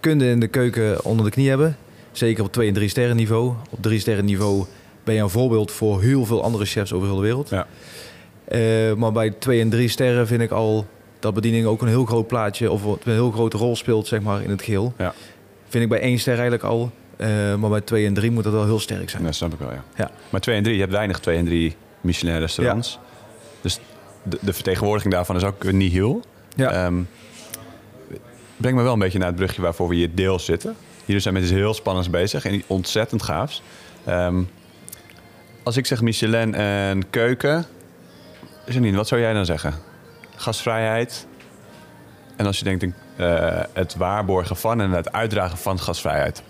kunde 0.01 0.27
in 0.27 0.41
de 0.41 0.47
keuken 0.47 1.05
onder 1.05 1.25
de 1.25 1.31
knie 1.31 1.49
hebben. 1.49 1.77
Zeker 2.13 2.45
op 2.45 2.53
2 2.53 2.69
en 2.69 2.75
3 2.75 2.89
sterren 2.89 3.17
niveau. 3.17 3.55
Op 3.71 3.83
3 3.83 3.99
sterren 3.99 4.25
niveau 4.25 4.65
ben 5.05 5.15
je 5.15 5.21
een 5.21 5.31
voorbeeld 5.31 5.73
voor 5.73 6.01
heel 6.01 6.25
veel 6.25 6.43
andere 6.43 6.65
chefs 6.65 6.93
over 6.93 7.07
heel 7.07 7.17
de 7.17 7.23
wereld. 7.23 7.49
Ja. 7.49 7.67
Eh, 8.45 8.95
maar 8.95 9.13
bij 9.13 9.31
2 9.31 9.61
en 9.61 9.71
3 9.71 9.89
sterren 9.89 10.27
vind 10.27 10.41
ik 10.41 10.51
al 10.51 10.87
dat 11.19 11.35
bediening 11.35 11.67
ook 11.67 11.83
een 11.83 11.89
heel 11.89 12.05
groot 12.05 12.27
plaatje 12.27 12.71
of 12.71 12.85
een 12.85 12.99
heel 13.05 13.31
grote 13.31 13.57
rol 13.57 13.77
speelt 13.77 14.07
zeg 14.07 14.21
maar, 14.21 14.43
in 14.43 14.51
het 14.51 14.63
geheel. 14.63 14.93
Ja. 14.99 15.15
Vind 15.69 15.85
ik 15.85 15.91
bij 15.91 16.01
1 16.01 16.19
ster 16.19 16.33
eigenlijk 16.33 16.63
al. 16.63 16.91
Eh, 17.17 17.55
maar 17.55 17.71
bij 17.71 17.81
2 17.81 18.07
en 18.07 18.15
3 18.15 18.31
moet 18.31 18.45
dat 18.45 18.53
wel 18.53 18.65
heel 18.65 18.81
sterk 18.81 19.11
zijn. 19.11 19.23
Dat 19.23 19.35
snap 19.35 19.53
ik 19.53 19.59
wel, 19.59 19.73
ja. 19.73 19.85
Ja. 19.97 20.11
Maar 20.31 20.41
2 20.41 20.57
en 20.57 20.63
3, 20.63 20.75
je 20.75 20.81
hebt 20.81 20.93
weinig 20.93 21.21
2 21.21 21.37
en 21.37 21.45
3 21.45 21.77
Michelin-restaurants. 22.01 22.99
Dus 23.61 23.81
de, 24.23 24.39
de 24.41 24.53
vertegenwoordiging 24.53 25.15
daarvan 25.15 25.37
is 25.37 25.45
ook 25.45 25.73
niet 25.73 25.93
heel. 25.93 26.23
Ja. 26.57 26.71
Ehm, 26.71 27.03
breng 28.57 28.77
me 28.77 28.83
wel 28.83 28.93
een 28.93 28.99
beetje 28.99 29.19
naar 29.19 29.29
het 29.29 29.37
brugje 29.37 29.63
waarvoor 29.63 29.89
we 29.89 29.95
hier 29.95 30.15
deels 30.15 30.45
zitten. 30.45 30.77
Jullie 31.05 31.23
zijn 31.23 31.35
met 31.35 31.43
iets 31.43 31.53
heel 31.53 31.75
spannends 31.75 32.11
bezig 32.11 32.45
en 32.45 32.63
ontzettend 32.67 33.23
gaafs. 33.23 33.63
Ehm, 34.05 34.43
als 35.63 35.77
ik 35.77 35.87
zeg 35.87 36.01
Michelin 36.01 36.55
en 36.55 37.11
keuken, 37.11 37.67
Janine, 38.67 38.97
wat 38.97 39.09
zou 39.09 39.21
jij 39.21 39.33
dan 39.33 39.47
zeggen? 39.47 39.75
Gastvrijheid. 40.37 41.27
En 42.37 42.47
als 42.47 42.59
je 42.59 42.65
denkt 42.65 42.87
eh, 43.17 43.61
het 43.73 43.97
waarborgen 43.97 44.57
van 44.57 44.81
en 44.81 44.91
het 44.91 45.13
uitdragen 45.13 45.59
van 45.59 45.79
gastvrijheid. 45.79 46.43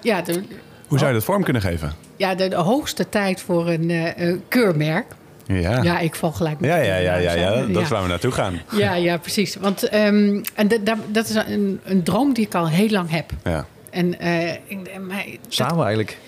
Ja, 0.00 0.22
de, 0.22 0.44
Hoe 0.92 1.00
zou 1.00 1.12
je 1.12 1.18
dat 1.18 1.26
vorm 1.26 1.42
kunnen 1.44 1.62
geven? 1.62 1.92
ja, 2.16 2.34
de, 2.34 2.48
de 2.48 2.56
hoogste 2.56 3.08
tijd 3.08 3.40
voor 3.40 3.68
een 3.68 3.90
eh, 3.90 4.28
eh, 4.28 4.36
keurmerk 4.48 5.06
Ja. 5.46 5.82
Ja, 5.82 5.98
ik 5.98 6.14
val 6.14 6.32
gelijk 6.32 6.60
met 6.60 6.70
Ja, 6.70 6.76
ja, 6.76 6.96
ja, 6.96 7.16
ja, 7.16 7.32
ja, 7.32 7.66
dat 7.66 7.82
is 7.82 7.88
waar 7.88 8.02
we 8.02 8.08
naartoe 8.08 8.32
gaan. 8.32 8.60
Ja, 8.76 8.94
ja, 9.08 9.18
precies. 9.18 9.56
Want 9.56 9.82
ehm, 9.88 10.42
en 10.54 10.68
dat 11.08 11.28
is 11.28 11.34
een, 11.34 11.80
een 11.84 12.02
droom 12.02 12.32
die 12.32 12.46
ik 12.46 12.54
al 12.54 12.68
heel 12.68 12.88
lang 12.88 13.10
heb. 13.10 13.30
Ja. 13.44 13.66
En 13.90 14.20
eh, 14.20 14.52
mij- 15.00 15.38
Samen 15.48 15.84
eigenlijk. 15.84 16.18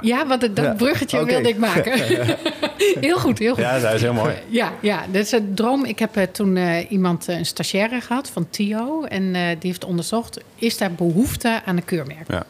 ja, 0.00 0.26
wat 0.26 0.40
dat 0.40 0.50
Ja. 0.54 0.74
bruggetje 0.74 1.24
wilde 1.24 1.48
ik 1.48 1.58
maken. 1.58 1.92
heel 3.00 3.18
goed, 3.18 3.38
heel 3.38 3.54
goed. 3.54 3.62
ja, 3.62 3.78
dat 3.78 3.94
is 3.94 4.02
heel 4.02 4.12
mooi. 4.12 4.34
Ja, 4.48 4.72
ja, 4.80 5.04
dat 5.10 5.22
is 5.22 5.32
een 5.32 5.54
droom. 5.54 5.84
Ik 5.84 5.98
heb 5.98 6.16
eh, 6.16 6.22
toen 6.32 6.56
eh, 6.56 6.90
iemand, 6.90 7.26
een 7.28 7.46
stagiaire 7.46 8.00
gehad 8.00 8.30
van 8.30 8.46
TIO. 8.50 9.04
En 9.04 9.34
eh, 9.34 9.42
die 9.48 9.70
heeft 9.70 9.84
onderzocht, 9.84 10.40
is 10.54 10.78
daar 10.78 10.92
behoefte 10.92 11.60
aan 11.64 11.76
een 11.76 11.84
keurmerk? 11.84 12.28
Ja. 12.30 12.44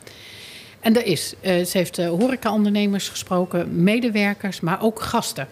En 0.80 0.97
er 0.97 1.04
is. 1.06 1.35
Eh, 1.40 1.64
ze 1.64 1.78
heeft 1.78 1.99
uh, 1.99 2.08
horecaondernemers 2.08 3.08
gesproken, 3.08 3.82
medewerkers, 3.82 4.61
maar 4.61 4.82
ook 4.82 5.00
gasten. 5.00 5.49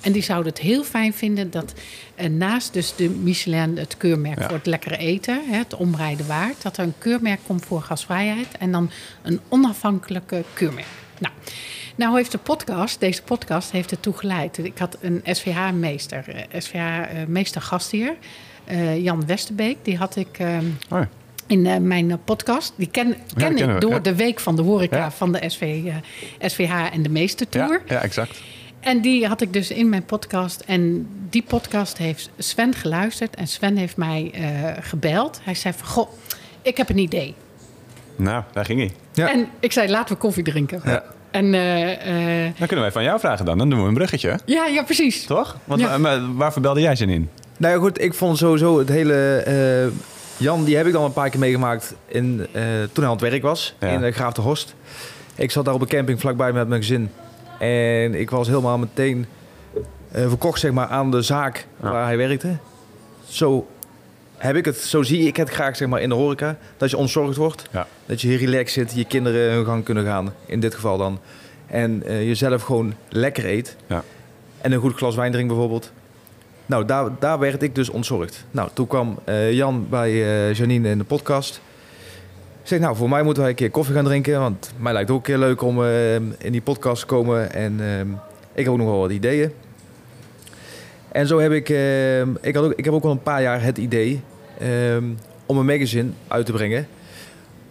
En 0.00 0.12
die 0.12 0.22
zouden 0.22 0.52
het 0.52 0.62
heel 0.62 0.84
fijn 0.84 1.14
vinden 1.14 1.50
dat 1.50 1.72
eh, 2.14 2.28
naast 2.28 2.72
dus 2.72 2.94
de 2.96 3.08
Michelin, 3.08 3.76
het 3.78 3.96
keurmerk 3.96 4.38
Ja. 4.38 4.46
voor 4.46 4.56
het 4.56 4.66
lekkere 4.66 4.96
eten, 4.96 5.40
hè, 5.50 5.56
het 5.56 5.74
omrijden 5.74 6.26
waard, 6.26 6.62
dat 6.62 6.76
er 6.76 6.84
een 6.84 6.94
keurmerk 6.98 7.40
komt 7.46 7.64
voor 7.64 7.82
gasvrijheid 7.82 8.48
en 8.58 8.72
dan 8.72 8.90
een 9.22 9.40
onafhankelijke 9.48 10.44
keurmerk. 10.52 10.86
Nou, 11.18 11.34
nou 11.96 12.16
heeft 12.16 12.32
de 12.32 12.38
podcast, 12.38 13.00
deze 13.00 13.22
podcast 13.22 13.70
heeft 13.70 13.90
ertoe 13.90 14.14
geleid. 14.14 14.58
Ik 14.58 14.78
had 14.78 14.98
een 15.00 15.20
SVH-meester, 15.24 16.46
SVH-meester 16.58 17.78
hier, 17.90 18.14
eh, 18.64 19.02
Jan 19.02 19.26
Westerbeek, 19.26 19.76
die 19.82 19.96
had 19.96 20.16
ik 20.16 20.38
ehm, 20.38 20.64
Oh, 20.90 20.98
ja. 20.98 21.08
In 21.52 21.66
eh, 21.66 21.76
mijn 21.76 22.10
eh, 22.10 22.16
podcast. 22.24 22.72
Die 22.76 22.88
ken, 22.90 23.16
ken 23.36 23.56
ik 23.56 23.64
we, 23.66 23.78
door 23.78 23.90
ja. 23.92 23.98
de 23.98 24.14
week 24.14 24.40
van 24.40 24.56
de 24.56 24.62
horeca 24.62 24.96
Ja. 24.96 25.10
van 25.10 25.32
de 25.32 25.42
SV, 25.46 25.60
eh, 25.86 26.48
SVH 26.50 26.72
en 26.92 27.02
de 27.02 27.08
Meestertour. 27.08 27.82
ja, 27.86 27.94
ja, 27.94 28.02
exact. 28.02 28.40
En 28.80 29.00
die 29.00 29.26
had 29.26 29.40
ik 29.40 29.52
dus 29.52 29.70
in 29.70 29.88
mijn 29.88 30.04
podcast. 30.04 30.60
En 30.60 31.06
die 31.30 31.42
podcast 31.46 31.98
heeft 31.98 32.30
Sven 32.38 32.74
geluisterd. 32.74 33.34
En 33.34 33.46
Sven 33.46 33.76
heeft 33.76 33.96
mij 33.96 34.30
eh, 34.34 34.42
gebeld. 34.80 35.40
Hij 35.42 35.54
zei 35.54 35.74
van, 35.76 35.86
goh, 35.88 36.08
ik 36.62 36.76
heb 36.76 36.88
een 36.88 36.98
idee. 36.98 37.34
Nou, 38.16 38.42
daar 38.52 38.64
ging 38.64 38.78
hij. 38.78 38.92
Ja. 39.12 39.32
En 39.32 39.48
ik 39.60 39.72
zei, 39.72 39.90
laten 39.90 40.14
we 40.14 40.20
koffie 40.20 40.42
drinken. 40.44 40.80
Ja. 40.84 41.02
En 41.30 41.54
eh, 41.54 42.46
eh, 42.46 42.52
Dan 42.58 42.66
kunnen 42.66 42.80
wij 42.84 42.92
van 42.92 43.02
jou 43.02 43.20
vragen 43.20 43.44
dan. 43.44 43.58
Dan 43.58 43.70
doen 43.70 43.82
we 43.82 43.88
een 43.88 43.94
bruggetje, 43.94 44.38
ja, 44.44 44.66
ja, 44.66 44.82
precies. 44.82 45.24
toch? 45.26 45.56
Want 45.64 45.80
Ja. 45.80 45.88
wa- 45.88 45.98
maar 45.98 46.34
waarvoor 46.34 46.62
belde 46.62 46.80
jij 46.80 46.96
zin 46.96 47.08
in? 47.08 47.28
Nou 47.56 47.74
ja, 47.74 47.80
goed, 47.80 48.00
ik 48.00 48.14
vond 48.14 48.38
sowieso 48.38 48.78
het 48.78 48.88
hele... 48.88 49.42
eh, 50.42 50.54
Jan, 50.54 50.64
die 50.64 50.76
heb 50.76 50.86
ik 50.86 50.92
dan 50.92 51.04
een 51.04 51.12
paar 51.12 51.30
keer 51.30 51.40
meegemaakt 51.40 51.94
in, 52.06 52.46
eh, 52.52 52.62
toen 52.62 53.04
hij 53.04 53.04
aan 53.04 53.10
het 53.10 53.20
werk 53.20 53.42
was. 53.42 53.74
Ja. 53.80 53.88
In 53.88 54.02
uh, 54.02 54.12
Graaf 54.12 54.32
de 54.32 54.40
Horst. 54.40 54.74
Ik 55.34 55.50
zat 55.50 55.64
daar 55.64 55.74
op 55.74 55.80
een 55.80 55.86
camping 55.86 56.20
vlakbij 56.20 56.52
met 56.52 56.68
mijn 56.68 56.80
gezin. 56.80 57.10
En 57.58 58.14
ik 58.14 58.30
was 58.30 58.48
helemaal 58.48 58.78
meteen 58.78 59.26
eh, 60.12 60.28
verkocht 60.28 60.60
zeg 60.60 60.72
maar, 60.72 60.86
aan 60.86 61.10
de 61.10 61.22
zaak 61.22 61.66
Ja. 61.82 61.90
waar 61.90 62.04
hij 62.04 62.16
werkte. 62.16 62.56
Zo 63.28 63.66
heb 64.36 64.56
ik 64.56 64.64
het, 64.64 64.76
zo 64.76 65.02
zie 65.02 65.26
ik 65.26 65.36
het 65.36 65.50
graag 65.50 65.76
zeg 65.76 65.88
maar, 65.88 66.00
in 66.00 66.08
de 66.08 66.14
horeca. 66.14 66.56
Dat 66.76 66.90
je 66.90 66.96
ontzorgd 66.96 67.36
wordt. 67.36 67.68
Ja. 67.70 67.86
Dat 68.06 68.20
je 68.20 68.28
hier 68.28 68.38
relaxed 68.38 68.70
zit, 68.72 68.98
je 68.98 69.04
kinderen 69.04 69.52
hun 69.52 69.64
gang 69.64 69.84
kunnen 69.84 70.04
gaan. 70.04 70.34
In 70.46 70.60
dit 70.60 70.74
geval 70.74 70.98
dan. 70.98 71.20
En 71.66 72.02
eh, 72.06 72.26
jezelf 72.26 72.62
gewoon 72.62 72.94
lekker 73.08 73.44
eet. 73.46 73.76
Ja. 73.86 74.04
En 74.60 74.72
een 74.72 74.80
goed 74.80 74.94
glas 74.94 75.14
wijn 75.14 75.32
drinkt 75.32 75.48
bijvoorbeeld. 75.48 75.92
Nou, 76.72 76.84
daar, 76.84 77.10
daar 77.18 77.38
werd 77.38 77.62
ik 77.62 77.74
dus 77.74 77.88
ontzorgd. 77.88 78.44
Nou, 78.50 78.68
toen 78.72 78.86
kwam 78.86 79.18
eh, 79.24 79.52
Jan 79.52 79.86
bij 79.90 80.10
eh, 80.10 80.54
Janine 80.54 80.88
in 80.88 80.98
de 80.98 81.04
podcast. 81.04 81.60
Ik 82.62 82.68
zeg, 82.68 82.78
nou, 82.78 82.96
voor 82.96 83.08
mij 83.08 83.22
moeten 83.22 83.42
wij 83.42 83.50
een 83.50 83.56
keer 83.56 83.70
koffie 83.70 83.94
gaan 83.94 84.04
drinken. 84.04 84.40
Want 84.40 84.72
mij 84.76 84.92
lijkt 84.92 85.08
het 85.08 85.16
ook 85.16 85.26
een 85.26 85.32
keer 85.32 85.42
leuk 85.42 85.62
om 85.62 85.84
eh, 85.84 86.14
in 86.14 86.52
die 86.52 86.60
podcast 86.60 87.00
te 87.00 87.06
komen. 87.06 87.52
En 87.52 87.80
ik 88.54 88.64
heb 88.64 88.72
ook 88.72 88.78
nog 88.78 88.86
wel 88.86 88.98
wat 88.98 89.10
ideeën. 89.10 89.52
En 91.08 91.26
zo 91.26 91.38
heb 91.38 91.52
ik... 91.52 91.68
ik, 92.40 92.54
had 92.54 92.64
ook, 92.64 92.72
ik 92.72 92.84
heb 92.84 92.94
ook 92.94 93.04
al 93.04 93.10
een 93.10 93.22
paar 93.22 93.42
jaar 93.42 93.62
het 93.62 93.78
idee 93.78 94.22
om 95.46 95.58
een 95.58 95.66
magazine 95.66 96.10
uit 96.28 96.46
te 96.46 96.52
brengen. 96.52 96.86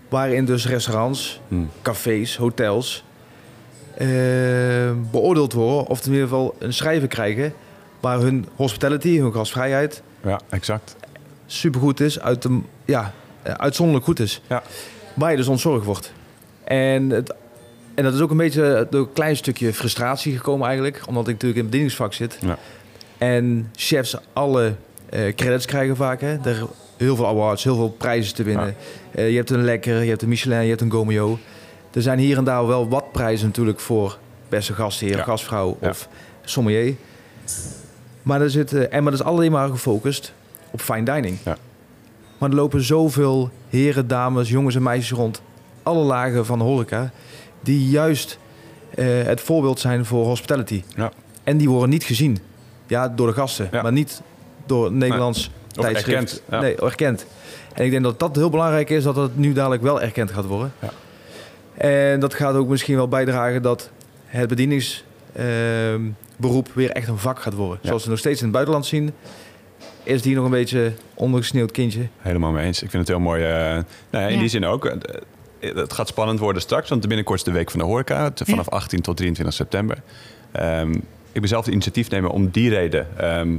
Waarin 0.09 0.45
dus 0.45 0.67
restaurants, 0.67 1.41
Hm. 1.47 1.55
cafés, 1.81 2.37
hotels 2.37 3.03
beoordeeld 5.11 5.53
worden. 5.53 5.87
Of 5.87 6.05
in 6.05 6.11
ieder 6.11 6.27
geval 6.27 6.55
een 6.59 6.73
schrijver 6.73 7.07
krijgen 7.07 7.53
waar 8.01 8.19
hun 8.19 8.45
hospitality, 8.55 9.17
hun 9.17 9.33
gastvrijheid 9.33 10.01
Ja, 10.23 10.39
exact. 10.49 10.95
supergoed 11.45 11.99
is, 11.99 12.19
uit 12.19 12.41
de, 12.41 12.59
ja, 12.85 13.13
eh, 13.41 13.53
uitzonderlijk 13.53 14.05
goed 14.05 14.19
is. 14.19 14.41
Ja. 14.47 14.63
Waar 15.13 15.31
je 15.31 15.37
dus 15.37 15.47
ontzorgd 15.47 15.85
wordt. 15.85 16.13
En, 16.63 17.09
het, 17.09 17.33
en 17.95 18.03
dat 18.03 18.13
is 18.13 18.19
ook 18.21 18.31
een 18.31 18.37
beetje 18.37 18.87
door 18.89 19.01
een 19.01 19.13
klein 19.13 19.35
stukje 19.35 19.73
frustratie 19.73 20.35
gekomen 20.35 20.65
eigenlijk. 20.65 21.01
Omdat 21.07 21.27
ik 21.27 21.33
natuurlijk 21.33 21.55
in 21.55 21.61
het 21.61 21.71
bedieningsvak 21.71 22.13
zit. 22.13 22.37
Ja. 22.41 22.57
En 23.17 23.69
chefs 23.75 24.15
alle 24.33 24.73
eh, 25.09 25.35
credits 25.35 25.65
krijgen 25.65 25.95
vaak. 25.95 26.21
Hè. 26.21 26.37
Er 26.43 26.65
heel 26.97 27.15
veel 27.15 27.27
awards, 27.27 27.63
heel 27.63 27.75
veel 27.75 27.89
prijzen 27.89 28.35
te 28.35 28.43
winnen. 28.43 28.75
Eh, 29.11 29.29
je 29.29 29.35
hebt 29.35 29.49
een 29.49 29.63
Lekker, 29.63 30.03
je 30.03 30.09
hebt 30.09 30.21
een 30.21 30.29
Michelin, 30.29 30.61
je 30.61 30.69
hebt 30.69 30.81
een 30.81 30.91
Gomeo. 30.91 31.39
Er 31.93 32.01
zijn 32.01 32.19
hier 32.19 32.37
en 32.37 32.43
daar 32.43 32.67
wel 32.67 32.89
wat 32.89 33.11
prijzen 33.11 33.47
natuurlijk 33.47 33.79
voor 33.79 34.17
beste 34.49 34.73
gastheer, 34.73 35.17
gastvrouw 35.17 35.77
of 35.81 36.07
sommelier. 36.45 36.95
Maar, 38.23 38.41
er 38.41 38.49
zit, 38.49 38.73
eh, 38.73 38.93
en 38.93 39.03
maar 39.03 39.11
dat 39.11 39.21
is 39.21 39.25
alleen 39.25 39.51
maar 39.51 39.69
gefocust 39.69 40.33
op 40.71 40.81
fine 40.81 41.03
dining. 41.03 41.37
Ja. 41.45 41.57
Maar 42.37 42.49
er 42.49 42.55
lopen 42.55 42.83
zoveel 42.83 43.49
heren, 43.69 44.07
dames, 44.07 44.49
jongens 44.49 44.75
en 44.75 44.83
meisjes 44.83 45.17
rond 45.17 45.41
alle 45.83 46.03
lagen 46.03 46.45
van 46.45 46.57
de 46.57 46.63
horeca... 46.63 47.11
die 47.61 47.89
juist 47.89 48.37
eh, 48.95 49.05
het 49.23 49.41
voorbeeld 49.41 49.79
zijn 49.79 50.05
voor 50.05 50.25
hospitality. 50.25 50.83
Ja. 50.95 51.11
En 51.43 51.57
die 51.57 51.69
worden 51.69 51.89
niet 51.89 52.03
gezien. 52.03 52.37
Ja, 52.87 53.07
door 53.07 53.27
de 53.27 53.33
gasten, 53.33 53.67
Ja. 53.71 53.81
maar 53.81 53.91
niet 53.91 54.21
door 54.65 54.91
Nederlands 54.91 55.51
tijdschrift. 55.67 56.07
erkend, 56.07 56.41
ja. 56.49 56.59
Nee, 56.59 56.75
erkend. 56.75 57.25
En 57.73 57.85
ik 57.85 57.91
denk 57.91 58.03
dat 58.03 58.19
dat 58.19 58.35
heel 58.35 58.49
belangrijk 58.49 58.89
is, 58.89 59.03
dat 59.03 59.15
het 59.15 59.37
nu 59.37 59.53
dadelijk 59.53 59.81
wel 59.81 60.01
erkend 60.01 60.31
gaat 60.31 60.45
worden. 60.45 60.73
Ja. 60.79 60.89
En 61.77 62.19
dat 62.19 62.33
gaat 62.33 62.55
ook 62.55 62.67
misschien 62.67 62.95
wel 62.95 63.07
bijdragen 63.07 63.61
dat 63.61 63.89
het 64.25 64.47
bedieningsberoep 66.41 66.75
weer 66.75 66.89
echt 66.91 67.07
een 67.07 67.17
vak 67.17 67.39
gaat 67.39 67.53
worden. 67.53 67.79
Ja. 67.81 67.87
Zoals 67.87 68.03
we 68.03 68.09
nog 68.09 68.19
steeds 68.19 68.37
in 68.39 68.43
het 68.43 68.53
buitenland 68.53 68.85
zien, 68.85 69.11
is 70.03 70.21
die 70.21 70.35
nog 70.35 70.45
een 70.45 70.51
beetje 70.51 70.93
ondergesneeuwd 71.13 71.71
kindje. 71.71 72.07
Helemaal 72.17 72.51
mee 72.51 72.65
eens. 72.65 72.83
Ik 72.83 72.89
vind 72.89 73.07
het 73.07 73.17
heel 73.17 73.25
mooi. 73.25 73.43
eh, 73.43 73.49
nou 73.49 73.83
ja, 74.11 74.27
in 74.27 74.33
Ja. 74.33 74.39
die 74.39 74.49
zin 74.49 74.65
ook. 74.65 74.85
eh, 74.85 74.95
het 75.75 75.93
gaat 75.93 76.07
spannend 76.07 76.39
worden 76.39 76.61
straks, 76.61 76.89
want 76.89 77.07
binnenkort 77.07 77.39
is 77.39 77.45
de 77.45 77.51
week 77.51 77.71
van 77.71 77.79
de 77.79 77.85
horeca. 77.85 78.23
het- 78.23 78.41
Vanaf 78.45 78.69
18 78.69 79.01
tot 79.01 79.17
23 79.17 79.55
september. 79.55 80.01
Ehm, 80.51 80.91
ik 81.31 81.39
ben 81.39 81.47
zelf 81.47 81.65
de 81.65 81.71
initiatiefnemer 81.71 82.29
om 82.29 82.49
die 82.49 82.69
reden. 82.69 83.07
ehm, 83.17 83.55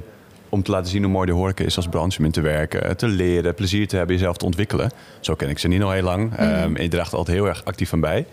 om 0.49 0.62
te 0.62 0.71
laten 0.71 0.91
zien 0.91 1.03
hoe 1.03 1.12
mooi 1.12 1.27
de 1.27 1.33
horeca 1.33 1.65
is 1.65 1.77
als 1.77 1.89
branche 1.89 2.19
om 2.19 2.25
in 2.25 2.31
te 2.31 2.41
werken. 2.41 2.97
Te 2.97 3.07
leren, 3.07 3.55
plezier 3.55 3.89
te 3.89 3.97
hebben, 3.97 4.17
jezelf 4.17 4.37
te 4.37 4.45
ontwikkelen. 4.45 4.91
Zo 5.21 5.35
ken 5.35 5.49
ik 5.49 5.59
ze 5.59 5.69
niet 5.69 5.83
al 5.83 5.91
heel 5.91 6.03
lang. 6.03 6.37
Ehm, 6.37 6.77
en 6.77 6.83
je 6.83 6.89
draagt 6.89 7.12
er 7.12 7.19
altijd 7.19 7.37
heel 7.37 7.47
erg 7.47 7.65
actief 7.65 7.89
van 7.89 8.01
bij. 8.01 8.27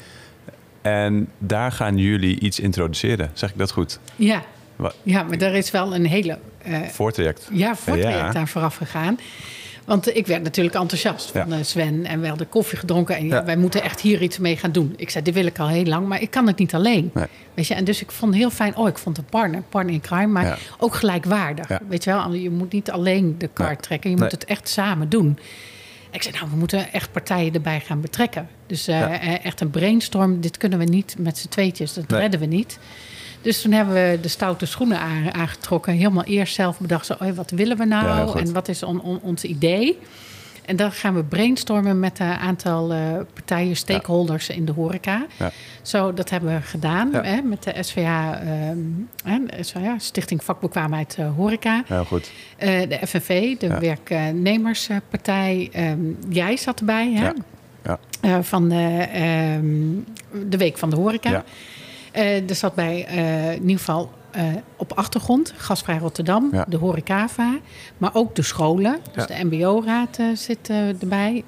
En 0.82 1.30
daar 1.38 1.72
gaan 1.72 1.98
jullie 1.98 2.40
iets 2.40 2.60
introduceren. 2.60 3.30
Zeg 3.34 3.50
ik 3.52 3.58
dat 3.58 3.72
goed? 3.72 4.00
Ja. 4.16 4.44
Ja, 5.04 5.24
maar 5.24 5.38
er 5.38 5.56
is 5.56 5.72
wel 5.72 5.96
een 5.96 6.06
hele 6.06 6.38
eh, 6.64 6.82
Voortraject. 6.82 7.50
ja, 7.54 7.76
voortraject 7.76 8.34
Ja. 8.34 8.40
aan 8.40 8.48
vooraf 8.48 8.76
gegaan. 8.76 9.18
Want 9.86 10.16
ik 10.16 10.28
werd 10.28 10.44
natuurlijk 10.44 10.76
enthousiast 10.76 11.32
van 11.32 11.50
Ja. 11.50 11.58
eh, 11.58 11.64
Sven. 11.64 12.06
En 12.06 12.22
we 12.22 12.28
hadden 12.28 12.50
koffie 12.50 12.78
gedronken. 12.78 13.16
En 13.16 13.28
ja, 13.28 13.44
wij 13.46 13.58
moeten 13.58 13.84
echt 13.84 14.02
hier 14.02 14.22
iets 14.22 14.38
mee 14.38 14.58
gaan 14.58 14.72
doen. 14.72 14.94
Ik 14.98 15.10
zei, 15.10 15.24
dit 15.24 15.34
wil 15.34 15.46
ik 15.46 15.60
al 15.60 15.68
heel 15.68 15.84
lang. 15.86 16.08
Maar 16.08 16.22
ik 16.22 16.32
kan 16.32 16.48
het 16.48 16.58
niet 16.58 16.74
alleen. 16.74 17.12
Nee. 17.14 17.26
Weet 17.54 17.68
je? 17.68 17.74
En 17.74 17.84
dus 17.84 18.02
ik 18.02 18.12
vond 18.12 18.36
heel 18.36 18.50
fijn. 18.50 18.76
Oh, 18.76 18.88
ik 18.88 18.98
vond 18.98 19.18
een 19.18 19.24
partner. 19.30 19.62
Partner 19.70 19.94
in 19.94 20.02
crime. 20.02 20.28
Maar 20.28 20.46
Ja. 20.46 20.58
ook 20.78 20.96
gelijkwaardig. 20.96 21.68
Weet 21.88 22.04
je 22.04 22.10
wel? 22.12 22.34
Je 22.34 22.50
moet 22.50 22.72
niet 22.72 22.92
alleen 22.92 23.36
de 23.38 23.50
kaart 23.54 23.82
trekken. 23.82 24.10
Je 24.10 24.16
Nee. 24.16 24.24
moet 24.26 24.34
het 24.34 24.46
echt 24.46 24.70
samen 24.70 25.10
doen. 25.10 25.40
Ik 26.12 26.22
zei, 26.24 26.36
nou, 26.38 26.50
we 26.50 26.56
moeten 26.56 26.92
echt 26.94 27.12
partijen 27.12 27.54
erbij 27.54 27.80
gaan 27.80 28.02
betrekken. 28.02 28.48
Dus 28.68 28.88
eh, 28.88 29.00
Ja. 29.00 29.20
eh, 29.20 29.46
echt 29.46 29.62
een 29.62 29.70
brainstorm. 29.70 30.42
Dit 30.42 30.58
kunnen 30.58 30.80
we 30.80 30.86
niet 30.86 31.16
met 31.18 31.38
z'n 31.38 31.48
tweetjes. 31.48 31.94
Dat 31.94 32.08
Nee. 32.08 32.20
redden 32.20 32.40
we 32.40 32.46
niet. 32.46 32.80
Dus 33.42 33.62
toen 33.62 33.72
hebben 33.72 33.94
we 33.94 34.18
de 34.22 34.28
stoute 34.28 34.66
schoenen 34.66 35.00
aan- 35.00 35.34
aangetrokken. 35.34 35.94
Helemaal 35.94 36.24
eerst 36.24 36.54
zelf 36.56 36.80
bedacht, 36.80 37.06
zo, 37.06 37.16
oh, 37.20 37.30
wat 37.32 37.52
willen 37.52 37.78
we 37.78 37.86
nou? 37.86 38.40
en 38.40 38.54
wat 38.54 38.68
is 38.68 38.84
on- 38.84 39.02
on- 39.02 39.20
ons 39.22 39.44
idee? 39.44 40.00
En 40.70 40.76
dan 40.76 40.92
gaan 40.92 41.14
we 41.16 41.24
brainstormen 41.24 42.00
met 42.00 42.20
een 42.20 42.28
aantal 42.34 42.92
eh, 42.94 43.00
partijen, 43.34 43.76
stakeholders 43.76 44.50
in 44.50 44.66
de 44.66 44.72
horeca. 44.72 45.26
Ja. 45.38 45.52
Zo, 45.82 46.14
dat 46.14 46.30
hebben 46.30 46.56
we 46.56 46.62
gedaan 46.62 47.10
Ja. 47.12 47.24
hè, 47.24 47.42
met 47.42 47.64
de 47.64 47.72
ehm, 47.74 48.78
hè, 49.24 49.40
de 49.46 49.64
SVH, 49.64 49.90
Stichting 49.98 50.44
Vakbekwaamheid 50.44 51.16
eh, 51.20 51.36
Horeca. 51.36 51.84
Heel 51.88 52.06
goed. 52.06 52.32
Eh, 52.58 52.90
de 52.90 53.00
FNV, 53.08 53.58
de 53.58 53.68
Ja. 53.68 53.80
werknemerspartij. 53.80 55.70
ehm, 55.72 56.00
jij 56.30 56.58
zat 56.58 56.80
erbij, 56.80 57.12
hè? 57.14 57.30
Ja. 57.84 58.00
Ja. 58.22 58.44
Van 58.44 58.70
de, 58.70 59.08
ehm, 59.14 59.88
de 60.50 60.58
Week 60.58 60.78
van 60.78 60.90
de 60.90 60.96
Horeca. 60.96 61.30
Ja. 61.30 61.44
Er 62.48 62.56
zat 62.56 62.76
bij 62.76 63.00
in 63.56 63.62
ieder 63.62 63.78
geval 63.78 64.12
eh, 64.32 64.44
op 64.78 64.94
achtergrond 64.94 65.54
Gasvrij 65.58 65.98
Rotterdam, 65.98 66.50
Ja. 66.52 66.66
de 66.68 66.78
Horecava, 66.78 67.58
maar 67.98 68.10
ook 68.14 68.36
de 68.36 68.42
scholen. 68.42 68.98
Dus 69.14 69.26
Ja. 69.28 69.36
de 69.36 69.44
MBO-raad 69.44 70.18
eh, 70.18 70.26
zit 70.34 70.70
eh, 70.70 71.02
erbij. 71.02 71.44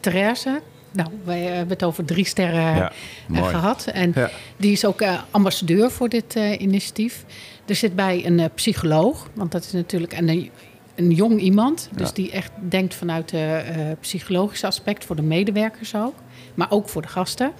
Therese, 0.00 0.60
nou, 0.92 1.08
wij 1.24 1.40
hebben 1.42 1.68
het 1.68 1.82
over 1.84 2.04
drie 2.04 2.24
sterren 2.24 2.60
Ja, 2.76 2.92
eh, 3.32 3.46
gehad. 3.48 3.86
En 3.86 4.14
die 4.56 4.72
is 4.72 4.84
ook 4.84 5.04
ambassadeur 5.30 5.90
voor 5.90 6.08
dit 6.08 6.34
initiatief. 6.58 7.24
Er 7.66 7.74
zit 7.74 7.94
bij 7.96 8.26
een 8.26 8.50
psycholoog, 8.54 9.28
want 9.34 9.52
dat 9.52 9.64
is 9.64 9.72
natuurlijk 9.72 10.12
een, 10.18 10.50
een 10.94 11.10
jong 11.10 11.40
iemand. 11.40 11.88
Dus 11.92 12.12
die 12.12 12.30
echt 12.30 12.50
denkt 12.68 12.94
vanuit 12.94 13.30
het 13.30 14.00
psychologische 14.00 14.66
aspect 14.66 15.04
voor 15.04 15.16
de 15.16 15.22
medewerkers 15.22 15.94
ook. 15.94 16.14
Maar 16.54 16.70
ook 16.70 16.88
voor 16.88 17.02
de 17.02 17.08
gasten. 17.08 17.52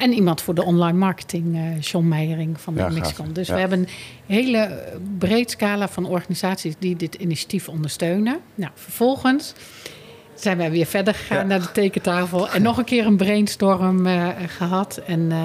En 0.00 0.12
iemand 0.12 0.42
voor 0.42 0.54
de 0.54 0.64
online 0.64 0.98
marketing, 0.98 1.56
eh 1.56 1.80
John 1.80 2.08
Meijering 2.08 2.60
van 2.60 2.74
de 2.74 2.80
Ja. 2.80 2.88
Dus 3.32 3.46
Ja. 3.48 3.54
we 3.54 3.60
hebben 3.60 3.78
een 3.78 3.88
hele 4.26 4.82
breed 5.18 5.50
scala 5.50 5.88
van 5.88 6.06
organisaties 6.06 6.74
die 6.78 6.96
dit 6.96 7.14
initiatief 7.14 7.68
ondersteunen. 7.68 8.38
Nou, 8.54 8.70
vervolgens 8.74 9.54
zijn 10.34 10.56
wij 10.56 10.70
weer 10.70 10.86
verder 10.86 11.14
gegaan 11.14 11.38
Ja. 11.38 11.44
naar 11.44 11.60
de 11.60 11.72
tekentafel. 11.72 12.48
En 12.50 12.62
nog 12.62 12.78
een 12.78 12.84
keer 12.84 13.06
een 13.06 13.16
brainstorm 13.16 14.06
eh, 14.06 14.28
gehad. 14.46 15.00
En 15.06 15.32
eh, 15.32 15.42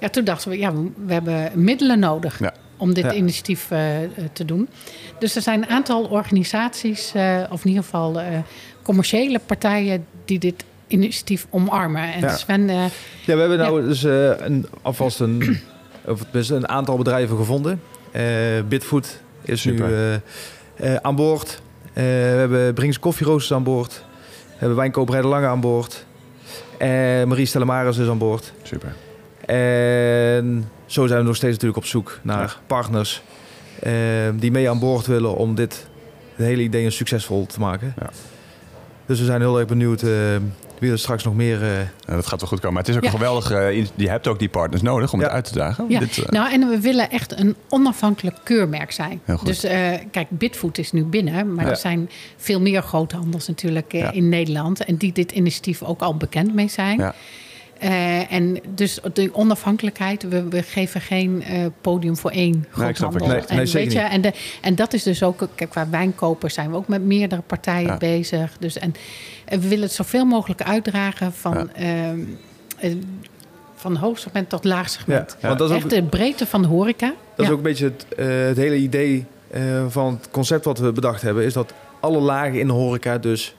ja, 0.00 0.08
toen 0.08 0.24
dachten 0.24 0.50
we, 0.50 0.58
ja, 0.58 0.72
we, 1.06 1.12
hebben 1.12 1.50
middelen 1.54 1.98
nodig 1.98 2.38
Ja. 2.38 2.54
om 2.76 2.94
dit 2.94 3.04
Ja. 3.04 3.12
initiatief 3.12 3.68
te 4.32 4.44
doen. 4.44 4.68
Dus 5.18 5.36
er 5.36 5.42
zijn 5.42 5.62
een 5.62 5.68
aantal 5.68 6.04
organisaties, 6.04 7.12
of 7.50 7.64
in 7.64 7.68
ieder 7.68 7.84
geval 7.84 8.20
commerciële 8.82 9.38
partijen, 9.46 10.06
die 10.24 10.38
dit 10.38 10.64
initiatief 10.94 11.46
omarmen. 11.50 12.12
En 12.12 12.20
Ja. 12.20 12.36
Sven, 12.36 12.68
eh, 12.68 12.76
Ja, 13.24 13.34
we 13.34 13.40
hebben 13.40 13.58
nou 13.58 13.82
dus 13.86 14.04
eh, 14.04 14.30
een, 14.38 14.66
alvast 14.82 15.20
een, 15.20 15.60
of 16.06 16.20
tenminste 16.22 16.54
een 16.54 16.68
aantal 16.68 16.96
bedrijven 16.96 17.36
gevonden. 17.36 17.80
Eh 18.12 18.22
Bitfood 18.68 19.20
is 19.42 19.60
Super. 19.60 19.88
nu 20.78 20.94
aan 21.02 21.16
boord. 21.16 21.62
Eh, 21.92 22.02
we 22.02 22.08
hebben 22.10 22.74
Brings 22.74 22.98
Koffieroosters 22.98 23.52
aan 23.58 23.62
boord. 23.64 24.04
We 24.58 24.66
hebben 24.66 24.92
de 25.06 25.28
Lange 25.28 25.46
aan 25.46 25.60
boord. 25.60 26.06
En 26.78 27.28
Marie 27.28 27.46
Stellemaris 27.46 27.98
is 27.98 28.08
aan 28.08 28.18
boord. 28.18 28.52
Super. 28.62 28.94
En 29.46 30.68
zo 30.86 31.06
zijn 31.06 31.20
we 31.20 31.26
nog 31.26 31.36
steeds 31.36 31.52
natuurlijk 31.52 31.78
op 31.82 31.86
zoek 31.86 32.18
naar 32.22 32.40
Ja. 32.40 32.52
partners 32.66 33.22
eh, 33.80 33.92
die 34.34 34.50
mee 34.50 34.70
aan 34.70 34.78
boord 34.78 35.06
willen 35.06 35.36
om 35.36 35.54
dit 35.54 35.86
het 36.36 36.46
hele 36.46 36.62
idee 36.62 36.84
een 36.84 36.92
succesvol 36.92 37.46
te 37.46 37.60
maken. 37.60 37.94
Ja. 38.00 38.10
Dus 39.06 39.18
we 39.18 39.24
zijn 39.24 39.40
heel 39.40 39.58
erg 39.58 39.68
benieuwd 39.68 40.02
eh, 40.02 40.10
wie 40.84 40.92
er 40.92 40.98
straks 40.98 41.24
nog 41.24 41.34
meer. 41.34 41.62
eh, 41.62 41.78
dat 42.14 42.26
gaat 42.26 42.40
wel 42.40 42.48
goed 42.48 42.60
komen. 42.60 42.72
Maar 42.74 42.82
het 42.82 42.90
is 42.90 42.96
ook 42.96 43.02
Ja. 43.02 43.08
een 43.08 43.16
geweldige... 43.16 43.56
eh, 43.56 43.86
Je 43.94 44.08
hebt 44.08 44.26
ook 44.26 44.38
die 44.38 44.48
partners 44.48 44.82
nodig 44.82 45.12
om 45.12 45.18
Ja. 45.20 45.24
het 45.26 45.34
uit 45.34 45.44
te 45.44 45.54
dagen. 45.54 45.84
Ja, 45.88 45.98
Dit, 45.98 46.18
eh, 46.18 46.28
nou 46.28 46.52
en 46.52 46.68
we 46.68 46.80
willen 46.80 47.10
echt 47.10 47.38
een 47.38 47.56
onafhankelijk 47.68 48.36
keurmerk 48.42 48.92
zijn. 48.92 49.20
Heel 49.24 49.36
goed. 49.36 49.46
Dus 49.46 49.64
eh, 49.64 49.92
kijk, 50.10 50.26
Bitfood 50.30 50.78
is 50.78 50.92
nu 50.92 51.04
binnen, 51.04 51.54
maar 51.54 51.64
Ja. 51.64 51.70
er 51.70 51.76
zijn 51.76 52.10
veel 52.36 52.60
meer 52.60 52.82
groothandels 52.82 53.46
natuurlijk 53.48 53.92
Ja. 53.92 54.10
in 54.12 54.28
Nederland 54.28 54.84
en 54.84 54.96
die 54.96 55.12
dit 55.12 55.32
initiatief 55.32 55.82
ook 55.82 56.00
al 56.00 56.16
bekend 56.16 56.54
mee 56.54 56.68
zijn. 56.68 57.12
Eh, 57.78 58.32
en 58.32 58.58
dus 58.74 58.98
de 59.12 59.30
onafhankelijkheid, 59.32 60.28
we, 60.28 60.48
we 60.48 60.62
geven 60.62 61.00
geen 61.00 61.42
eh, 61.42 61.66
podium 61.80 62.16
voor 62.16 62.30
één 62.30 62.66
groothandel. 62.70 63.26
Nee, 63.26 63.38
en, 63.38 63.56
weet 63.72 63.92
je, 63.92 63.98
en, 63.98 64.20
de, 64.20 64.32
en 64.60 64.74
dat 64.74 64.92
is 64.92 65.02
dus 65.02 65.22
ook, 65.22 65.48
kijk, 65.54 65.70
qua 65.70 65.88
wijnkopers 65.88 66.54
zijn 66.54 66.70
we 66.70 66.76
ook 66.76 66.88
met 66.88 67.02
meerdere 67.02 67.42
partijen 67.46 67.86
Ja. 67.88 67.96
bezig. 67.96 68.56
Dus, 68.58 68.78
en, 68.78 68.94
en 69.44 69.60
we 69.60 69.68
willen 69.68 69.84
het 69.84 69.92
zoveel 69.92 70.24
mogelijk 70.24 70.62
uitdragen 70.62 71.32
van, 71.32 71.70
Ja. 71.76 71.82
ehm, 71.82 72.18
eh, 72.78 72.92
van 73.74 73.96
hoog 73.96 74.18
segment 74.18 74.48
tot 74.48 74.64
laag 74.64 74.88
segment. 74.90 75.36
Ja, 75.40 75.46
want 75.46 75.58
dat 75.58 75.70
is 75.70 75.76
ook, 75.76 75.82
Echt 75.82 75.90
de 75.90 76.02
breedte 76.02 76.46
van 76.46 76.62
de 76.62 76.68
horeca. 76.68 77.14
dat 77.36 77.46
is 77.46 77.50
ook 77.52 77.56
een 77.56 77.62
beetje 77.62 77.84
het, 77.84 78.06
het 78.46 78.56
hele 78.56 78.76
idee 78.76 79.24
van 79.88 80.12
het 80.14 80.30
concept 80.30 80.64
wat 80.64 80.78
we 80.78 80.92
bedacht 80.92 81.22
hebben. 81.22 81.44
Is 81.44 81.52
dat 81.52 81.72
alle 82.00 82.18
lagen 82.20 82.60
in 82.60 82.66
de 82.66 82.72
horeca 82.72 83.18
dus 83.18 83.54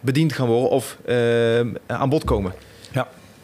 bediend 0.00 0.32
gaan 0.32 0.46
worden 0.46 0.70
of 0.70 0.96
eh, 1.04 1.60
aan 1.86 2.08
bod 2.08 2.24
komen. 2.24 2.52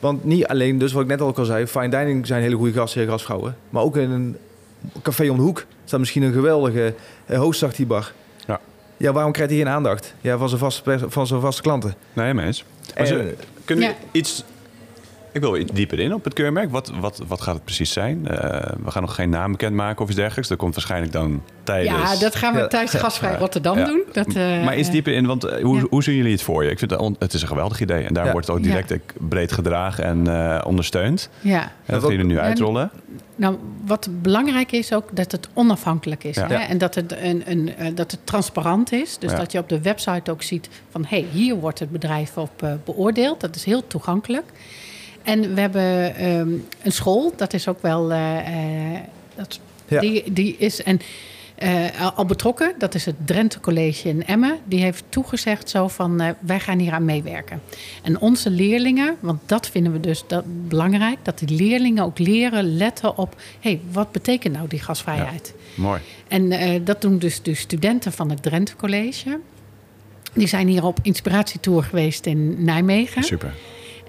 Want 0.01 0.25
niet 0.25 0.47
alleen, 0.47 0.79
dus 0.79 0.93
wat 0.93 1.03
ik 1.03 1.09
net 1.09 1.21
al 1.21 1.35
al 1.35 1.45
zei, 1.45 1.67
fine 1.67 1.89
dining 1.89 2.27
zijn 2.27 2.43
hele 2.43 2.57
goede 2.57 2.73
gastheren, 2.73 3.09
gastvrouwen. 3.09 3.57
Maar 3.71 3.83
ook 3.83 3.97
in 3.97 4.11
een 4.11 4.37
café 5.03 5.29
om 5.31 5.37
de 5.37 5.43
hoek 5.43 5.65
staat 5.85 6.01
misschien 6.01 6.23
een 6.23 6.33
geweldige 6.33 6.95
uh, 7.27 7.39
hoofdzachtiebar. 7.39 8.13
Ja. 8.47 8.61
Ja, 8.97 9.13
waarom 9.13 9.33
krijgt 9.33 9.51
hij 9.53 9.61
geen 9.63 9.71
aandacht? 9.73 10.15
Ja, 10.21 10.39
van 10.39 10.49
zijn 10.49 10.61
vaste, 10.61 10.83
pers- 10.83 11.03
van 11.07 11.27
zijn 11.27 11.41
vaste 11.41 11.63
klanten. 11.63 11.95
Nee, 12.13 12.35
mens. 12.35 12.65
Maar 12.87 12.97
En- 12.97 13.07
ze- 13.07 13.35
kunnen 13.65 13.89
we 13.89 13.91
Ja. 13.91 13.97
iets... 14.13 14.45
Ik 15.37 15.43
wil 15.43 15.57
iets 15.57 15.73
dieper 15.73 15.99
in 16.01 16.15
op 16.15 16.25
het 16.25 16.33
keurmerk. 16.35 16.71
Wat, 16.71 16.93
wat, 17.01 17.23
wat 17.29 17.41
gaat 17.41 17.55
het 17.55 17.65
precies 17.65 17.93
zijn? 17.93 18.29
Eh, 18.29 18.39
we 18.85 18.91
gaan 18.91 19.03
nog 19.03 19.15
geen 19.15 19.31
naam 19.31 19.51
bekendmaken 19.51 20.03
of 20.03 20.09
iets 20.09 20.17
dergelijks. 20.19 20.49
Dat 20.49 20.59
komt 20.59 20.75
waarschijnlijk 20.75 21.13
dan 21.13 21.43
tijdens... 21.63 22.13
Ja, 22.13 22.19
dat 22.19 22.35
gaan 22.37 22.55
we 22.55 22.59
Ja. 22.61 22.67
tijdens 22.67 22.95
Gasvrij. 22.95 23.37
Rotterdam 23.39 23.79
Ja. 23.79 23.85
doen. 23.85 24.03
Dat, 24.13 24.27
eh, 24.35 24.65
maar 24.65 24.79
iets 24.79 24.91
dieper 24.91 25.13
in, 25.13 25.27
want 25.27 25.45
eh, 25.45 25.63
hoe, 25.65 25.77
ja. 25.77 25.85
hoe 25.91 26.03
zien 26.03 26.15
jullie 26.15 26.33
het 26.33 26.43
voor 26.43 26.65
je? 26.65 26.71
Ik 26.71 26.79
vind 26.79 26.91
het, 26.91 27.01
het 27.19 27.33
is 27.33 27.43
een 27.43 27.49
geweldig 27.49 27.81
idee. 27.81 28.05
En 28.05 28.15
daar 28.15 28.25
Ja. 28.25 28.33
wordt 28.33 28.47
het 28.47 28.57
ook 28.57 28.63
direct 28.63 28.95
breed 29.29 29.53
gedragen 29.53 30.05
en 30.05 30.27
eh, 30.27 30.65
ondersteund. 30.67 31.29
Ja, 31.41 31.63
En 31.63 31.69
dat 31.87 31.95
wat- 31.95 32.01
gaan 32.03 32.11
jullie 32.11 32.27
nu 32.27 32.35
Ja, 32.35 32.41
uitrollen. 32.41 32.91
nou, 33.37 33.57
wat 33.87 34.09
belangrijk 34.23 34.73
is 34.73 34.93
ook 34.93 35.17
dat 35.17 35.33
het 35.33 35.49
onafhankelijk 35.55 36.25
is. 36.25 36.37
Ja. 36.37 36.47
Hè? 36.49 36.55
En 36.55 36.79
dat 36.79 36.95
het, 36.95 37.13
een, 37.21 37.43
een, 37.47 37.95
dat 37.95 38.11
het 38.11 38.21
transparant 38.25 38.93
is. 38.93 39.19
Dus 39.19 39.31
Ja. 39.31 39.37
dat 39.37 39.53
je 39.53 39.59
op 39.59 39.69
de 39.69 39.81
website 39.81 40.31
ook 40.31 40.43
ziet 40.43 40.69
van... 40.91 41.03
hé, 41.09 41.09
hey, 41.09 41.27
hier 41.31 41.55
wordt 41.57 41.79
het 41.79 41.91
bedrijf 41.91 42.37
op 42.37 42.79
beoordeeld. 42.85 43.41
Dat 43.41 43.57
is 43.57 43.65
heel 43.65 43.87
toegankelijk. 43.87 44.45
En 45.27 45.55
we 45.55 45.61
hebben 45.61 46.15
ehm, 46.17 46.49
een 46.83 46.93
school, 46.93 47.33
dat 47.37 47.53
is 47.53 47.69
ook 47.69 47.83
wel... 47.83 48.13
eh, 48.13 48.95
eh, 48.95 49.01
dat, 49.35 49.61
Ja. 49.89 50.01
die, 50.01 50.33
die 50.33 50.57
is 50.59 50.83
en, 50.83 51.01
eh, 51.55 52.13
al- 52.17 52.25
betrokken. 52.25 52.73
Dat 52.79 52.95
is 52.95 53.05
het 53.05 53.15
Drenthe 53.25 53.61
College 53.61 54.09
in 54.09 54.27
Emmen. 54.27 54.59
Die 54.65 54.81
heeft 54.83 55.05
toegezegd 55.09 55.71
zo 55.71 55.89
van... 55.89 56.23
wij 56.41 56.61
gaan 56.61 56.79
hier 56.79 56.93
aan 56.93 57.05
meewerken. 57.05 57.61
En 58.03 58.21
onze 58.21 58.51
leerlingen, 58.51 59.17
want 59.21 59.41
dat 59.47 59.69
vinden 59.69 59.93
we 59.93 60.01
dus 60.01 60.25
dat 60.27 60.45
belangrijk... 60.69 61.19
dat 61.23 61.39
die 61.39 61.57
leerlingen 61.57 62.05
ook 62.05 62.19
leren 62.19 62.77
letten 62.77 63.19
op... 63.19 63.35
hé, 63.61 63.71
hey, 63.71 63.81
wat 63.93 64.13
betekent 64.13 64.55
nou 64.55 64.69
die 64.69 64.81
gasvrijheid? 64.81 65.55
Mooi. 65.75 66.01
En 66.29 66.53
dat 66.85 67.01
doen 67.01 67.19
dus 67.19 67.43
de 67.43 67.55
studenten 67.55 68.13
van 68.13 68.31
het 68.31 68.43
Drenthe 68.43 68.77
College. 68.77 69.39
Die 70.33 70.47
zijn 70.49 70.69
hier 70.69 70.85
op 70.85 70.99
inspiratietour 71.03 71.83
geweest 71.83 72.27
in 72.27 72.65
Nijmegen. 72.65 73.23
Super. 73.23 73.53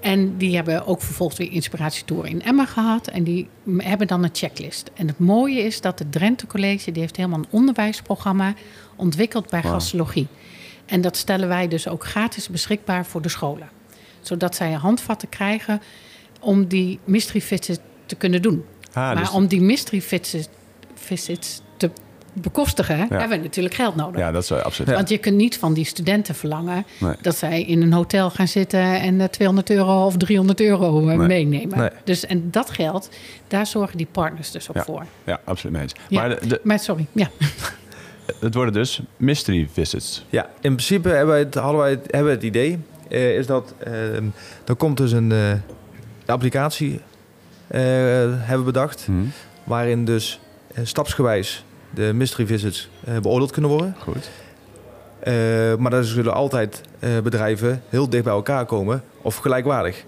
En 0.00 0.36
die 0.36 0.54
hebben 0.54 0.86
ook 0.86 1.02
vervolgens 1.02 1.38
weer 1.38 1.52
inspiratietour 1.52 2.26
in 2.26 2.42
Emmen 2.42 2.66
gehad. 2.66 3.06
En 3.08 3.24
die 3.24 3.48
hebben 3.76 4.06
dan 4.06 4.24
een 4.24 4.30
checklist. 4.32 4.90
En 4.94 5.06
het 5.08 5.18
mooie 5.18 5.60
is 5.60 5.80
dat 5.80 5.98
het 5.98 6.12
Drenthe 6.12 6.46
College... 6.46 6.92
die 6.92 7.02
heeft 7.02 7.16
helemaal 7.16 7.38
een 7.38 7.46
onderwijsprogramma 7.50 8.54
ontwikkeld 8.96 9.50
bij 9.50 9.60
Wauw. 9.60 9.72
gastologie. 9.72 10.26
En 10.86 11.00
dat 11.00 11.16
stellen 11.16 11.48
wij 11.48 11.68
dus 11.68 11.88
ook 11.88 12.04
gratis 12.04 12.48
beschikbaar 12.48 13.06
voor 13.06 13.22
de 13.22 13.28
scholen. 13.28 13.68
Zodat 14.20 14.54
zij 14.54 14.72
handvatten 14.72 15.28
krijgen 15.28 15.82
om 16.40 16.66
die 16.66 16.98
mystery 17.04 17.40
visits 17.40 17.78
te 18.06 18.14
kunnen 18.14 18.42
doen. 18.42 18.64
Ah, 18.88 18.94
maar 18.94 19.16
dus- 19.16 19.30
om 19.30 19.46
die 19.46 19.60
mystery 19.60 20.02
visits, 20.02 20.48
visits 20.94 21.60
bekostigen... 22.32 22.96
hebben 22.98 23.28
we 23.28 23.36
natuurlijk 23.36 23.74
geld 23.74 23.96
nodig. 23.96 24.20
Ja, 24.20 24.32
dat 24.32 24.42
is 24.42 24.48
wel 24.48 24.60
absoluut. 24.60 24.94
Want 24.94 25.08
je 25.08 25.18
kunt 25.18 25.36
niet 25.36 25.58
van 25.58 25.74
die 25.74 25.84
studenten 25.84 26.34
verlangen 26.34 26.84
Nee. 27.00 27.14
dat 27.22 27.36
zij 27.36 27.62
in 27.62 27.82
een 27.82 27.92
hotel 27.92 28.30
gaan 28.30 28.48
zitten 28.48 28.80
en 29.00 29.20
eh, 29.20 29.26
200 29.28 29.70
euro 29.70 30.04
of 30.06 30.16
300 30.16 30.60
euro 30.60 31.08
eh, 31.08 31.16
Nee. 31.16 31.26
meenemen. 31.26 31.78
Nee. 31.78 31.90
Dus 32.04 32.26
en 32.26 32.50
dat 32.50 32.70
geld, 32.70 33.08
daar 33.48 33.66
zorgen 33.66 33.96
die 33.96 34.08
partners 34.12 34.50
dus 34.50 34.68
ook 34.70 34.76
Ja. 34.76 34.82
voor. 34.84 35.04
Ja, 35.24 35.40
absoluut 35.44 35.72
mee 35.72 35.82
eens. 35.82 35.94
Ja. 36.08 36.20
Maar 36.20 36.28
de, 36.40 36.46
de- 36.46 36.60
Maar 36.62 36.78
sorry, 36.78 37.06
ja. 37.12 37.30
het 38.40 38.54
worden 38.54 38.72
dus 38.72 39.00
mystery 39.16 39.68
visits. 39.72 40.24
Ja, 40.30 40.42
in 40.44 40.50
principe 40.74 41.08
hebben 41.08 41.26
wij 41.28 41.38
het, 41.38 41.54
hadden 41.54 41.80
wij 41.80 41.90
het, 41.90 42.00
hebben 42.10 42.24
we 42.30 42.36
het 42.36 42.42
idee, 42.46 42.78
eh, 43.08 43.36
is 43.36 43.46
dat 43.46 43.74
ehm 43.78 44.24
er 44.66 44.74
komt 44.76 44.96
dus 44.96 45.12
een 45.12 45.32
eh, 45.32 45.52
applicatie, 46.26 47.00
eh, 47.66 47.80
hebben 47.80 48.58
we 48.58 48.62
bedacht, 48.72 49.02
Hm, 49.04 49.12
waarin 49.64 50.04
dus 50.04 50.40
eh, 50.74 50.84
stapsgewijs 50.84 51.64
de 51.98 52.12
mystery 52.14 52.46
visits 52.46 52.88
eh, 53.04 53.18
beoordeeld 53.18 53.50
kunnen 53.50 53.70
worden. 53.70 53.96
Goed. 53.98 54.30
Eh, 55.18 55.32
maar 55.74 55.90
daar 55.90 56.04
zullen 56.04 56.34
altijd 56.34 56.80
eh, 56.98 57.10
bedrijven 57.22 57.82
heel 57.88 58.08
dicht 58.08 58.24
bij 58.24 58.32
elkaar 58.32 58.66
komen 58.66 59.02
of 59.22 59.36
gelijkwaardig. 59.36 60.04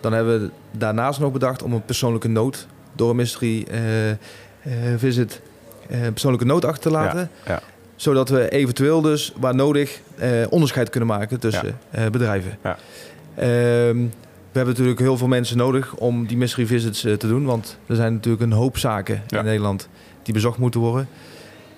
Dan 0.00 0.12
hebben 0.12 0.40
we 0.40 0.50
daarnaast 0.78 1.20
nog 1.20 1.32
bedacht 1.32 1.62
om 1.62 1.72
een 1.72 1.84
persoonlijke 1.84 2.28
noot 2.28 2.66
door 2.92 3.10
een 3.10 3.16
mystery 3.16 3.66
visit 4.96 5.40
persoonlijke 5.88 6.46
noot 6.46 6.64
achter 6.64 6.82
te 6.82 6.90
laten. 6.90 7.30
ja. 7.46 7.60
Zodat 7.96 8.28
we 8.28 8.48
eventueel 8.48 9.00
dus, 9.00 9.32
waar 9.36 9.54
nodig, 9.54 10.00
onderscheid 10.48 10.90
kunnen 10.90 11.08
maken 11.08 11.40
tussen 11.40 11.78
bedrijven. 12.10 12.58
Ja. 12.62 12.76
Ehm, 13.34 13.96
we 14.52 14.58
hebben 14.58 14.74
natuurlijk 14.74 15.00
heel 15.00 15.16
veel 15.16 15.28
mensen 15.28 15.56
nodig 15.56 15.94
om 15.94 16.26
die 16.26 16.36
mystery 16.36 16.66
visits 16.66 17.00
te 17.00 17.16
doen. 17.16 17.44
Want 17.44 17.78
er 17.86 17.96
zijn 17.96 18.12
natuurlijk 18.12 18.42
een 18.42 18.52
hoop 18.52 18.78
zaken 18.78 19.22
in 19.28 19.44
Nederland 19.44 19.88
die 20.32 20.42
bezocht 20.42 20.58
moeten 20.58 20.80
worden. 20.80 21.08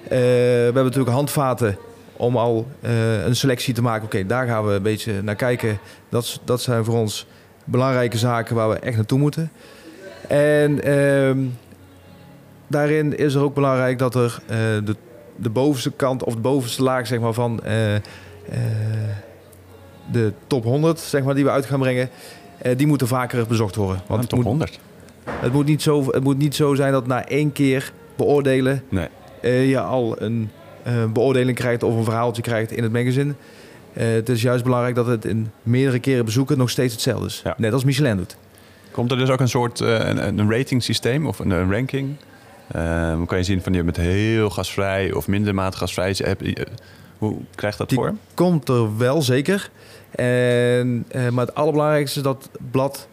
Eh, 0.02 0.10
we 0.10 0.62
hebben 0.64 0.84
natuurlijk 0.84 1.14
handvaten 1.14 1.76
om 2.16 2.36
al 2.36 2.66
eh, 2.80 3.24
een 3.24 3.36
selectie 3.36 3.74
te 3.74 3.82
maken. 3.82 4.04
Oké, 4.04 4.26
daar 4.26 4.46
gaan 4.46 4.66
we 4.66 4.72
een 4.72 4.82
beetje 4.82 5.22
naar 5.22 5.34
kijken. 5.34 5.78
Dat, 6.08 6.40
dat 6.44 6.60
zijn 6.60 6.84
voor 6.84 6.98
ons 6.98 7.26
belangrijke 7.64 8.18
zaken 8.18 8.54
waar 8.54 8.68
we 8.68 8.78
echt 8.78 8.96
naartoe 8.96 9.18
moeten. 9.18 9.50
En 10.28 10.82
ehm, 10.84 11.38
daarin 12.66 13.18
is 13.18 13.34
er 13.34 13.42
ook 13.42 13.54
belangrijk 13.54 13.98
dat 13.98 14.14
er 14.14 14.42
eh, 14.46 14.56
de, 14.84 14.96
de 15.36 15.50
bovenste 15.50 15.90
kant 15.90 16.24
of 16.24 16.34
de 16.34 16.40
bovenste 16.40 16.82
laag 16.82 17.06
zeg 17.06 17.20
maar, 17.20 17.32
van, 17.32 17.60
de 20.12 20.32
top 20.46 20.64
100 20.64 20.98
zeg 20.98 21.22
maar, 21.22 21.34
die 21.34 21.44
we 21.44 21.50
uit 21.50 21.66
gaan 21.66 21.80
brengen, 21.80 22.10
die 22.76 22.86
moeten 22.86 23.06
vaker 23.06 23.46
bezocht 23.46 23.76
worden. 23.76 24.02
Want 24.06 24.20
top 24.20 24.20
het, 24.20 24.32
moet, 24.32 24.44
100. 24.44 24.78
het, 25.24 25.52
moet 25.52 25.66
niet 25.66 25.82
zo, 25.82 26.04
het 26.10 26.22
moet 26.22 26.38
niet 26.38 26.54
zo 26.54 26.74
zijn 26.74 26.92
dat 26.92 27.06
na 27.06 27.26
één 27.28 27.52
keer 27.52 27.92
beoordelen 28.16 28.82
Nee. 28.88 29.08
eh, 29.40 29.68
je 29.70 29.80
al 29.80 30.22
een 30.22 30.50
eh, 30.82 31.04
beoordeling 31.12 31.56
krijgt 31.56 31.82
of 31.82 31.94
een 31.96 32.04
verhaaltje 32.04 32.42
krijgt 32.42 32.72
in 32.72 32.82
het 32.82 32.92
magazine. 32.92 33.34
Eh, 33.92 34.06
het 34.06 34.28
is 34.28 34.42
juist 34.42 34.64
belangrijk 34.64 34.94
dat 34.94 35.06
het 35.06 35.24
in 35.24 35.50
meerdere 35.62 35.98
keren 35.98 36.24
bezoeken 36.24 36.58
nog 36.58 36.70
steeds 36.70 36.92
hetzelfde 36.92 37.26
is. 37.26 37.40
Ja. 37.44 37.54
Net 37.58 37.72
als 37.72 37.84
Michelin 37.84 38.16
doet. 38.16 38.36
Komt 38.90 39.10
er 39.10 39.16
dus 39.18 39.28
ook 39.30 39.40
een 39.40 39.48
soort 39.48 39.80
een, 39.80 40.38
een 40.38 40.50
rating 40.50 40.82
systeem 40.82 41.26
of 41.26 41.38
een, 41.38 41.50
een 41.50 41.70
ranking? 41.72 42.16
Dan 42.72 43.26
kan 43.26 43.38
je 43.38 43.44
zien 43.44 43.62
van 43.62 43.72
je 43.72 43.82
bent 43.84 43.96
heel 43.96 44.50
gasvrij 44.50 45.12
of 45.12 45.28
minder 45.28 45.54
maat 45.54 45.74
gasvrij. 45.74 46.16
Hoe 47.18 47.36
krijgt 47.54 47.78
dat 47.78 47.88
Die- 47.88 47.98
vorm? 47.98 48.18
Komt 48.34 48.68
er 48.68 48.98
wel 48.98 49.22
zeker. 49.22 49.70
En, 50.10 51.06
maar 51.30 51.46
het 51.46 51.54
allerbelangrijkste 51.54 52.18
is 52.18 52.24
dat 52.24 52.48
het 52.52 52.70
blad 52.70 53.08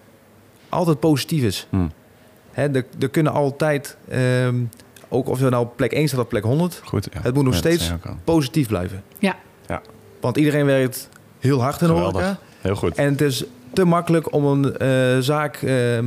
altijd 0.69 0.99
positief 0.99 1.43
is. 1.43 1.67
Hmm. 1.69 1.91
Hè, 2.51 2.67
er, 2.75 2.85
er 2.99 3.09
kunnen 3.09 3.33
altijd, 3.33 3.97
ehm, 4.09 4.55
ook 5.09 5.27
of 5.29 5.39
je 5.39 5.49
nou 5.49 5.63
op 5.65 5.75
plek 5.75 5.91
1 5.91 6.07
staat 6.07 6.19
of 6.19 6.27
plek 6.27 6.43
100, 6.43 6.81
Goed. 6.85 7.07
Ja. 7.13 7.19
Het 7.21 7.33
moet 7.33 7.43
nog 7.43 7.55
steeds- 7.55 7.87
je 7.87 7.95
positief 8.23 8.67
blijven. 8.67 9.03
Ja. 9.19 9.35
Ja. 9.67 9.81
Want 10.21 10.37
iedereen 10.37 10.65
werkt 10.65 11.09
heel 11.39 11.61
hard 11.61 11.81
in 11.81 11.87
de 11.87 11.93
Geweldig. 11.93 12.21
horeca. 12.21 12.39
Heel 12.61 12.75
goed. 12.75 12.95
En 12.95 13.09
het 13.11 13.21
is 13.21 13.43
te 13.73 13.85
makkelijk 13.85 14.33
om 14.33 14.45
een 14.45 14.77
eh, 14.77 15.17
zaak 15.19 15.55
ehm, 15.55 16.05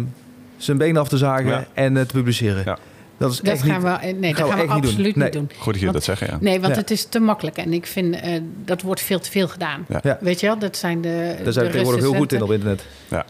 zijn 0.56 0.76
been 0.78 0.96
af 0.96 1.08
te 1.08 1.16
zagen 1.16 1.46
Ja. 1.50 1.64
en 1.74 1.96
eh, 1.96 2.02
te 2.04 2.14
publiceren. 2.14 2.62
Ja. 2.64 2.78
Dat 3.16 3.30
is 3.32 3.36
Dat 3.40 3.46
echt 3.52 3.62
gaan 3.62 3.72
niet... 3.74 3.82
we, 3.82 3.88
eh, 4.06 4.14
nee, 4.14 4.34
gaan 4.34 4.46
dat 4.46 4.54
we 4.54 4.56
gaan 4.56 4.56
we, 4.56 4.62
echt 4.62 4.74
niet 4.74 4.82
doen. 4.82 4.90
absoluut 4.90 5.16
Nee. 5.16 5.24
niet 5.24 5.32
doen. 5.32 5.46
Goed 5.48 5.56
dat 5.56 5.64
jullie 5.64 5.80
Want- 5.82 5.92
dat 5.92 6.04
zeggen, 6.04 6.26
ja. 6.26 6.38
Nee, 6.40 6.60
want 6.60 6.74
Ja. 6.74 6.80
het 6.80 6.90
is 6.90 7.04
te 7.04 7.20
makkelijk. 7.20 7.56
En 7.56 7.72
ik 7.72 7.86
vind 7.86 8.14
eh, 8.20 8.40
dat 8.64 8.82
wordt 8.82 9.00
veel 9.00 9.18
te 9.20 9.30
veel 9.30 9.48
gedaan. 9.48 9.86
Ja. 10.02 10.18
Weet 10.20 10.40
je 10.40 10.46
wel, 10.46 10.58
dat 10.58 10.76
zijn 10.76 11.00
de. 11.00 11.34
Daar 11.44 11.52
zijn 11.52 11.66
we 11.66 11.70
tegenwoordig 11.72 12.02
heel 12.04 12.14
goed 12.14 12.32
in 12.32 12.42
op 12.42 12.50
internet. 12.52 12.84
Ja. 13.08 13.24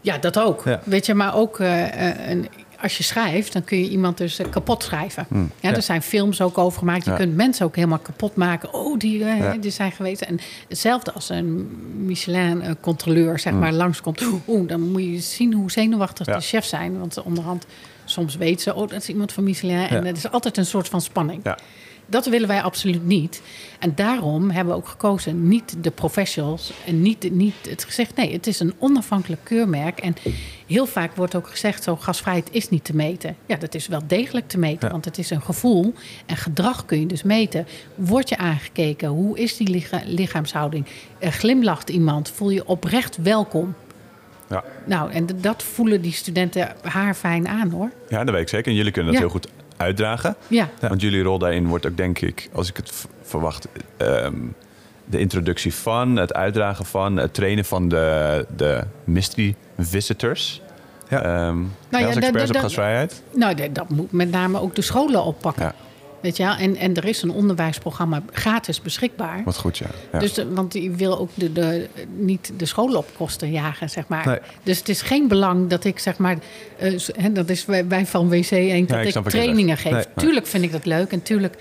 Ja, 0.00 0.18
dat 0.18 0.38
ook. 0.38 0.62
Ja. 0.64 0.80
Weet 0.84 1.06
je, 1.06 1.14
maar 1.14 1.34
ook 1.36 1.58
eh, 1.60 2.08
eh, 2.08 2.30
een, 2.30 2.48
als 2.82 2.96
je 2.96 3.02
schrijft, 3.02 3.52
dan 3.52 3.64
kun 3.64 3.78
je 3.78 3.88
iemand 3.88 4.18
dus 4.18 4.38
eh, 4.38 4.50
kapot 4.50 4.82
schrijven. 4.82 5.26
Hmm. 5.28 5.50
Ja, 5.60 5.74
er 5.74 5.82
zijn 5.82 6.02
films 6.02 6.40
ook 6.40 6.58
over 6.58 6.78
gemaakt. 6.78 7.04
Je 7.04 7.10
Ja. 7.10 7.16
kunt 7.16 7.36
mensen 7.36 7.66
ook 7.66 7.76
helemaal 7.76 7.98
kapot 7.98 8.36
maken. 8.36 8.72
Oh, 8.74 8.98
die, 8.98 9.24
eh, 9.24 9.38
Ja. 9.38 9.56
die 9.60 9.70
zijn 9.70 9.92
geweest. 9.92 10.20
En 10.22 10.38
hetzelfde 10.68 11.12
als 11.12 11.28
een 11.28 11.68
Michelin-controleur, 12.04 13.38
zeg 13.38 13.52
Hmm. 13.52 13.60
maar, 13.60 13.72
langskomt. 13.72 14.22
Oeh, 14.48 14.68
dan 14.68 14.80
moet 14.90 15.02
je 15.04 15.18
zien 15.20 15.52
hoe 15.52 15.70
zenuwachtig 15.70 16.26
de 16.26 16.40
chefs 16.40 16.68
zijn. 16.68 16.98
Want 16.98 17.22
onderhand, 17.22 17.66
soms 18.04 18.36
weet 18.36 18.60
ze, 18.60 18.74
oh, 18.74 18.88
dat 18.88 19.02
is 19.02 19.08
iemand 19.08 19.32
van 19.32 19.44
Michelin. 19.44 19.86
En 19.88 20.04
het 20.06 20.16
is 20.16 20.30
altijd 20.30 20.56
een 20.56 20.66
soort 20.66 20.88
van 20.88 21.00
spanning. 21.00 21.40
Ja. 21.44 21.58
Dat 22.10 22.26
willen 22.26 22.48
wij 22.48 22.62
absoluut 22.62 23.04
niet. 23.06 23.42
En 23.78 23.92
daarom 23.94 24.50
hebben 24.50 24.72
we 24.74 24.80
ook 24.80 24.88
gekozen 24.88 25.48
niet 25.48 25.76
de 25.84 25.90
professionals 25.90 26.72
en 26.86 27.02
niet, 27.02 27.30
niet 27.32 27.54
het 27.68 27.84
gezegd. 27.84 28.16
Nee, 28.16 28.32
het 28.32 28.46
is 28.46 28.60
een 28.60 28.74
onafhankelijk 28.78 29.44
keurmerk. 29.44 29.98
En 30.00 30.14
heel 30.66 30.86
vaak 30.86 31.16
wordt 31.16 31.34
ook 31.34 31.48
gezegd: 31.48 31.82
zo 31.82 31.96
gasvrijheid 31.96 32.48
is 32.52 32.68
niet 32.68 32.84
te 32.84 32.94
meten. 32.96 33.36
Ja, 33.46 33.56
dat 33.56 33.74
is 33.74 33.86
wel 33.86 34.00
degelijk 34.06 34.48
te 34.48 34.58
meten, 34.58 34.86
Ja. 34.86 34.92
want 34.92 35.04
het 35.04 35.18
is 35.18 35.30
een 35.30 35.42
gevoel. 35.42 35.94
En 36.26 36.36
gedrag 36.36 36.84
kun 36.84 37.00
je 37.00 37.06
dus 37.06 37.22
meten. 37.22 37.66
Word 37.94 38.28
je 38.28 38.36
aangekeken? 38.36 39.08
Hoe 39.08 39.38
is 39.38 39.56
die 39.56 39.68
licha- 39.68 40.02
lichaamshouding? 40.06 40.86
Eh, 41.18 41.30
glimlacht 41.30 41.88
iemand? 41.90 42.30
Voel 42.30 42.50
je 42.50 42.66
oprecht 42.66 43.16
welkom? 43.22 43.74
Ja. 44.48 44.64
Nou, 44.86 45.10
en 45.12 45.26
dat 45.40 45.62
voelen 45.62 46.02
die 46.02 46.12
studenten 46.12 46.72
haar 46.82 47.14
fijn 47.14 47.48
aan 47.48 47.70
hoor. 47.70 47.90
ja, 48.08 48.24
dat 48.24 48.34
weet 48.34 48.42
ik 48.42 48.48
zeker. 48.48 48.70
En 48.70 48.76
jullie 48.76 48.92
kunnen 48.92 49.12
dat 49.12 49.20
Ja. 49.22 49.26
heel 49.28 49.38
goed 49.40 49.48
uitdragen. 49.78 50.36
Ja, 50.46 50.68
Want 50.80 51.00
jullie 51.00 51.22
rol 51.22 51.38
daarin 51.38 51.66
wordt 51.66 51.86
ook, 51.86 51.96
denk 51.96 52.20
ik, 52.20 52.48
als 52.52 52.68
ik 52.68 52.76
het 52.76 52.92
verwacht, 53.22 53.68
ehm, 53.96 54.34
de 55.04 55.18
introductie 55.18 55.74
van, 55.74 56.16
het 56.16 56.34
uitdragen 56.34 56.84
van, 56.84 57.16
het 57.16 57.34
trainen 57.34 57.64
van 57.64 57.88
de, 57.88 58.46
de 58.56 58.82
mystery 59.04 59.54
visitors. 59.78 60.62
Ja. 61.08 61.22
Ehm, 61.22 61.28
Nou 61.28 61.68
ja, 61.90 62.04
als 62.04 62.14
dat- 62.14 62.22
experts 62.24 62.50
op 62.50 62.56
gasvrijheid. 62.56 63.22
Nou, 63.34 63.54
dat, 63.54 63.74
dat 63.74 63.88
moet 63.88 64.12
met 64.12 64.30
name 64.30 64.60
ook 64.60 64.74
de 64.74 64.82
scholen 64.82 65.22
oppakken. 65.24 65.62
Ja, 65.64 65.74
Weet 66.20 66.36
je 66.36 66.42
wel? 66.42 66.54
En, 66.54 66.76
en 66.76 66.94
er 66.94 67.04
is 67.04 67.22
een 67.22 67.30
onderwijsprogramma 67.30 68.22
gratis 68.32 68.80
beschikbaar. 68.82 69.42
wat 69.44 69.56
goed, 69.56 69.78
ja. 69.78 69.86
ja. 70.12 70.18
Dus 70.18 70.32
de- 70.34 70.52
want 70.52 70.72
die 70.72 70.90
wil 70.90 71.18
ook 71.18 71.30
de, 71.34 71.52
de, 71.52 71.88
niet 72.16 72.52
de 72.56 72.66
scholen 72.66 72.98
op 72.98 73.06
kosten 73.16 73.50
jagen, 73.50 73.90
zeg 73.90 74.08
maar. 74.08 74.26
Nee. 74.26 74.38
Dus 74.62 74.78
het 74.78 74.88
is 74.88 75.02
geen 75.02 75.28
belang 75.28 75.68
dat 75.70 75.84
ik, 75.84 75.98
zeg 75.98 76.18
maar... 76.18 76.36
eh, 76.78 76.98
dat 77.32 77.48
is 77.48 77.64
wij, 77.66 77.86
wij 77.88 78.06
van 78.06 78.28
WC 78.28 78.50
1, 78.50 78.76
ik 78.76 78.88
dat 78.88 79.06
snap 79.08 79.24
ik 79.24 79.30
trainingen 79.30 79.76
geef. 79.76 79.92
Nee. 79.92 80.04
Tuurlijk 80.16 80.46
vind 80.46 80.64
ik 80.64 80.72
dat 80.72 80.86
leuk 80.86 81.12
en 81.12 81.22
tuurlijk... 81.22 81.54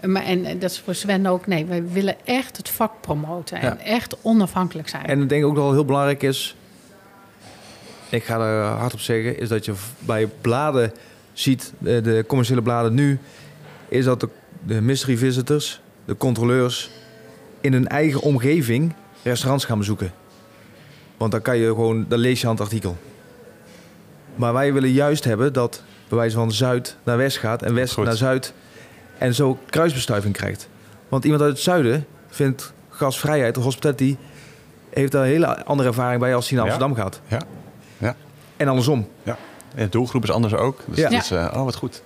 eh, 0.00 0.08
Maar, 0.08 0.22
en 0.24 0.44
eh, 0.44 0.60
dat 0.60 0.70
is 0.70 0.78
voor 0.78 0.94
Sven 0.94 1.26
ook. 1.26 1.46
Nee, 1.46 1.64
wij 1.64 1.88
willen 1.88 2.16
echt 2.24 2.56
het 2.56 2.68
vak 2.68 2.92
promoten. 3.00 3.60
En 3.60 3.76
Ja. 3.78 3.84
echt 3.84 4.16
onafhankelijk 4.22 4.88
zijn. 4.88 5.06
En 5.06 5.22
ik 5.22 5.28
denk 5.28 5.44
ook 5.44 5.54
dat 5.54 5.64
het 5.64 5.74
heel 5.74 5.84
belangrijk 5.84 6.22
is, 6.22 6.56
ik 8.08 8.24
ga 8.24 8.38
er 8.40 8.64
hard 8.64 8.92
op 8.94 9.00
zeggen, 9.00 9.38
is 9.40 9.48
dat 9.48 9.64
je 9.64 9.72
bij 9.98 10.26
bladen 10.40 10.92
ziet, 11.32 11.72
de 11.78 12.24
commerciële 12.26 12.62
bladen 12.62 12.94
nu, 12.94 13.18
is 13.88 14.04
dat 14.04 14.20
de, 14.20 14.28
de 14.66 14.80
mystery 14.80 15.16
visitors, 15.16 15.80
de 16.04 16.16
controleurs, 16.16 16.90
in 17.60 17.72
hun 17.72 17.88
eigen 17.88 18.20
omgeving 18.20 18.94
restaurants 19.22 19.64
gaan 19.64 19.78
bezoeken. 19.78 20.12
Want 21.16 21.32
dan 21.32 21.42
kan 21.42 21.56
je 21.58 21.66
gewoon, 21.66 22.04
dan 22.08 22.18
lees 22.18 22.40
je 22.40 22.46
aan 22.46 22.52
het 22.52 22.62
artikel. 22.62 22.96
Maar 24.34 24.52
wij 24.52 24.72
willen 24.72 24.90
juist 24.90 25.24
hebben 25.24 25.52
dat 25.52 25.82
bij 26.08 26.18
wijze 26.18 26.36
van 26.36 26.52
Zuid 26.52 26.96
naar 27.02 27.16
West 27.16 27.38
gaat 27.38 27.62
en 27.62 27.74
West 27.74 27.94
Goed. 27.94 28.04
naar 28.04 28.16
Zuid 28.16 28.52
en 29.18 29.34
zo 29.34 29.58
kruisbestuiving 29.70 30.34
krijgt. 30.34 30.68
Want 31.08 31.24
iemand 31.24 31.42
uit 31.42 31.52
het 31.52 31.60
zuiden 31.60 32.06
vindt 32.28 32.72
gasvrijheid 32.88 33.56
of 33.56 33.64
hospitality 33.64 34.16
heeft 34.90 35.12
daar 35.12 35.22
een 35.22 35.28
hele 35.28 35.64
andere 35.64 35.88
ervaring 35.88 36.20
bij 36.20 36.34
als 36.34 36.48
hij 36.48 36.58
naar 36.58 36.66
Ja. 36.66 36.72
Amsterdam 36.72 37.02
gaat. 37.04 37.20
Ja. 37.28 37.40
Ja. 37.98 38.16
En 38.56 38.68
andersom. 38.68 39.08
En 39.24 39.36
de 39.84 39.88
doelgroep 39.88 40.22
is 40.22 40.30
anders 40.30 40.54
ook. 40.54 40.80
Dus 40.86 40.98
Ja. 40.98 41.08
het 41.10 41.22
is, 41.22 41.30
eh, 41.30 41.52
oh, 41.54 41.64
wat 41.64 41.74
goed. 41.74 42.02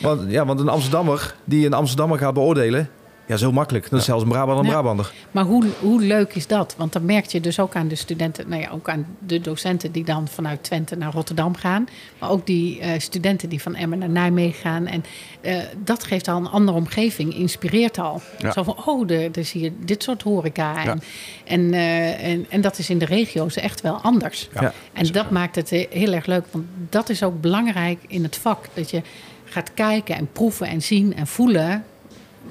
Want, 0.00 0.30
ja, 0.30 0.46
want 0.46 0.60
een 0.60 0.68
Amsterdammer 0.68 1.34
die 1.44 1.66
een 1.66 1.72
Amsterdammer 1.74 2.18
gaat 2.18 2.34
beoordelen, 2.34 2.90
ja, 3.26 3.34
is 3.34 3.40
heel 3.40 3.52
makkelijk. 3.52 3.84
Dat 3.90 3.92
is 3.92 3.98
Ja. 3.98 4.04
zelfs 4.04 4.22
een 4.22 4.28
Brabander 4.28 4.64
een 4.64 4.70
Ja. 4.70 4.76
Brabander. 4.76 5.12
Maar 5.30 5.44
hoe, 5.44 5.64
hoe 5.80 6.00
leuk 6.00 6.34
is 6.34 6.46
dat? 6.46 6.74
Want 6.78 6.92
dan 6.92 7.04
merk 7.04 7.26
je 7.26 7.40
dus 7.40 7.60
ook 7.60 7.74
aan 7.74 7.88
de 7.88 7.94
studenten, 7.94 8.48
nou 8.48 8.62
ja, 8.62 8.70
ook 8.70 8.88
aan 8.88 9.06
de 9.26 9.40
docenten 9.40 9.92
die 9.92 10.04
dan 10.04 10.28
vanuit 10.28 10.62
Twente 10.62 10.96
naar 10.96 11.12
Rotterdam 11.12 11.54
gaan. 11.56 11.86
Maar 12.18 12.30
ook 12.30 12.46
die 12.46 12.80
eh, 12.80 13.00
studenten 13.00 13.48
die 13.48 13.62
van 13.62 13.74
Emmen 13.74 13.98
naar 13.98 14.08
Nijmegen 14.08 14.60
gaan. 14.60 14.86
En 14.86 15.04
eh, 15.40 15.56
dat 15.84 16.04
geeft 16.04 16.28
al 16.28 16.36
een 16.36 16.48
andere 16.48 16.78
omgeving, 16.78 17.34
inspireert 17.34 17.98
al. 17.98 18.20
Ja. 18.38 18.52
Zo 18.52 18.62
van, 18.62 18.76
oh, 18.86 19.10
er, 19.10 19.30
er 19.32 19.44
zie 19.44 19.62
je 19.62 19.72
dit 19.84 20.02
soort 20.02 20.22
horeca. 20.22 20.82
Ja. 20.82 20.90
En, 20.90 21.00
en, 21.44 21.72
eh, 21.74 22.30
en, 22.32 22.46
en 22.48 22.60
dat 22.60 22.78
is 22.78 22.90
in 22.90 22.98
de 22.98 23.04
regio's 23.04 23.56
echt 23.56 23.80
wel 23.80 23.94
anders. 23.96 24.48
Ja. 24.54 24.60
Ja. 24.62 24.72
En 24.92 25.06
dat 25.12 25.30
maakt 25.30 25.54
het 25.54 25.70
heel 25.70 26.12
erg 26.12 26.26
leuk. 26.26 26.44
Want 26.50 26.64
dat 26.88 27.08
is 27.08 27.22
ook 27.22 27.40
belangrijk 27.40 27.98
in 28.06 28.22
het 28.22 28.36
vak. 28.36 28.64
Dat 28.74 28.90
je 28.90 29.02
gaat 29.50 29.70
kijken 29.74 30.16
en 30.16 30.28
proeven 30.32 30.66
en 30.66 30.82
zien 30.82 31.16
en 31.16 31.26
voelen 31.26 31.84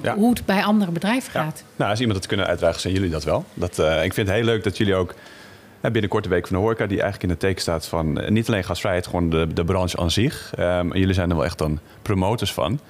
Ja. 0.02 0.14
hoe 0.14 0.30
het 0.30 0.44
bij 0.46 0.62
andere 0.64 0.90
bedrijven 0.90 1.30
Ja. 1.34 1.42
gaat. 1.42 1.64
Nou, 1.76 1.90
als 1.90 2.00
iemand 2.00 2.18
het 2.18 2.26
kunnen 2.26 2.46
uitdragen, 2.46 2.80
zijn 2.80 2.94
jullie 2.94 3.10
dat 3.10 3.24
wel. 3.24 3.44
Dat, 3.54 3.78
eh, 3.78 4.04
ik 4.04 4.12
vind 4.14 4.26
het 4.26 4.36
heel 4.36 4.44
leuk 4.44 4.64
dat 4.64 4.76
jullie 4.76 4.94
ook 4.94 5.14
eh, 5.80 5.90
binnenkort 5.90 6.24
de 6.24 6.30
Week 6.30 6.46
van 6.46 6.56
de 6.56 6.62
Horeca... 6.62 6.86
die 6.86 7.00
eigenlijk 7.00 7.22
in 7.22 7.28
het 7.30 7.40
teken 7.40 7.60
staat 7.60 7.86
van 7.86 8.20
eh, 8.20 8.30
niet 8.30 8.48
alleen 8.48 8.64
gasvrijheid... 8.64 9.06
gewoon 9.06 9.30
de, 9.30 9.52
de 9.52 9.64
branche 9.64 9.96
aan 9.98 10.10
zich. 10.10 10.52
Ehm, 10.56 10.96
jullie 10.96 11.14
zijn 11.14 11.30
er 11.30 11.36
wel 11.36 11.44
echt 11.44 11.58
dan 11.58 11.78
promotors 12.02 12.52
van. 12.52 12.80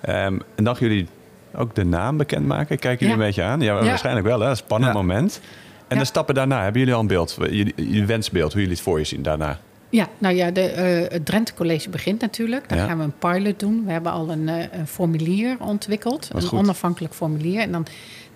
Ehm, 0.00 0.38
en 0.54 0.64
dan 0.64 0.76
gaan 0.76 0.88
jullie 0.88 1.08
ook 1.54 1.74
de 1.74 1.84
naam 1.84 2.16
bekendmaken. 2.16 2.78
Kijken 2.78 3.06
jullie 3.06 3.14
Ja. 3.14 3.20
een 3.20 3.26
beetje 3.28 3.42
aan? 3.42 3.60
Ja, 3.60 3.74
Ja. 3.78 3.84
waarschijnlijk 3.84 4.26
wel. 4.26 4.40
Hè? 4.40 4.48
Een 4.48 4.56
spannend 4.56 4.92
Ja. 4.92 4.98
moment. 4.98 5.40
En 5.88 5.96
Ja. 5.96 6.02
de 6.02 6.08
stappen 6.08 6.34
daarna, 6.34 6.62
hebben 6.62 6.80
jullie 6.80 6.94
al 6.94 7.00
een 7.00 7.06
beeld? 7.06 7.36
Jullie, 7.40 7.72
jullie 7.76 8.06
wensbeeld, 8.06 8.52
hoe 8.52 8.60
jullie 8.60 8.76
het 8.76 8.84
voor 8.84 8.98
je 8.98 9.04
zien 9.04 9.22
daarna? 9.22 9.58
Ja, 9.94 10.08
nou 10.18 10.34
ja, 10.34 10.50
de, 10.50 10.60
eh, 10.60 11.12
het 11.12 11.26
Drenthe 11.26 11.54
College 11.54 11.90
begint 11.90 12.20
natuurlijk. 12.20 12.68
Dan 12.68 12.78
Ja. 12.78 12.86
gaan 12.86 12.98
we 12.98 13.04
een 13.04 13.18
pilot 13.18 13.60
doen. 13.60 13.84
We 13.84 13.92
hebben 13.92 14.12
al 14.12 14.30
een, 14.30 14.48
eh, 14.48 14.78
een 14.78 14.86
formulier 14.86 15.56
ontwikkeld. 15.60 16.30
Een 16.32 16.42
goed. 16.42 16.58
onafhankelijk 16.58 17.14
formulier. 17.14 17.60
En 17.60 17.72
dan, 17.72 17.86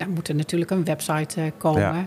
moet 0.09 0.29
er 0.29 0.35
natuurlijk 0.35 0.71
een 0.71 0.85
website 0.85 1.41
eh, 1.41 1.47
komen. 1.57 1.81
Ja. 1.81 2.07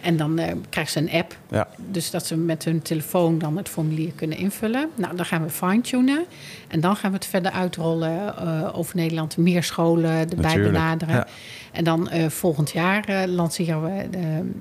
En 0.00 0.16
dan 0.16 0.40
krijgen 0.68 0.92
ze 0.92 0.98
een 0.98 1.20
app. 1.20 1.36
Ja. 1.50 1.68
Dus 1.90 2.10
dat 2.10 2.26
ze 2.26 2.36
met 2.36 2.64
hun 2.64 2.82
telefoon 2.82 3.38
dan 3.38 3.56
het 3.56 3.68
formulier 3.68 4.12
kunnen 4.14 4.38
invullen. 4.38 4.88
Nou, 4.94 5.16
dan 5.16 5.24
gaan 5.24 5.42
we 5.42 5.50
fine-tunen. 5.50 6.24
En 6.68 6.80
dan 6.80 6.96
gaan 6.96 7.10
we 7.10 7.16
het 7.16 7.26
verder 7.26 7.50
uitrollen 7.52 8.34
over 8.74 8.96
Nederland. 8.96 9.36
Meer 9.36 9.62
scholen 9.62 10.10
erbij 10.10 10.36
Natuurlijk. 10.36 10.72
benaderen. 10.72 11.26
En 11.72 11.84
dan 11.84 12.08
volgend 12.28 12.70
jaar 12.70 13.28
lanceren 13.28 13.82
we 13.82 14.08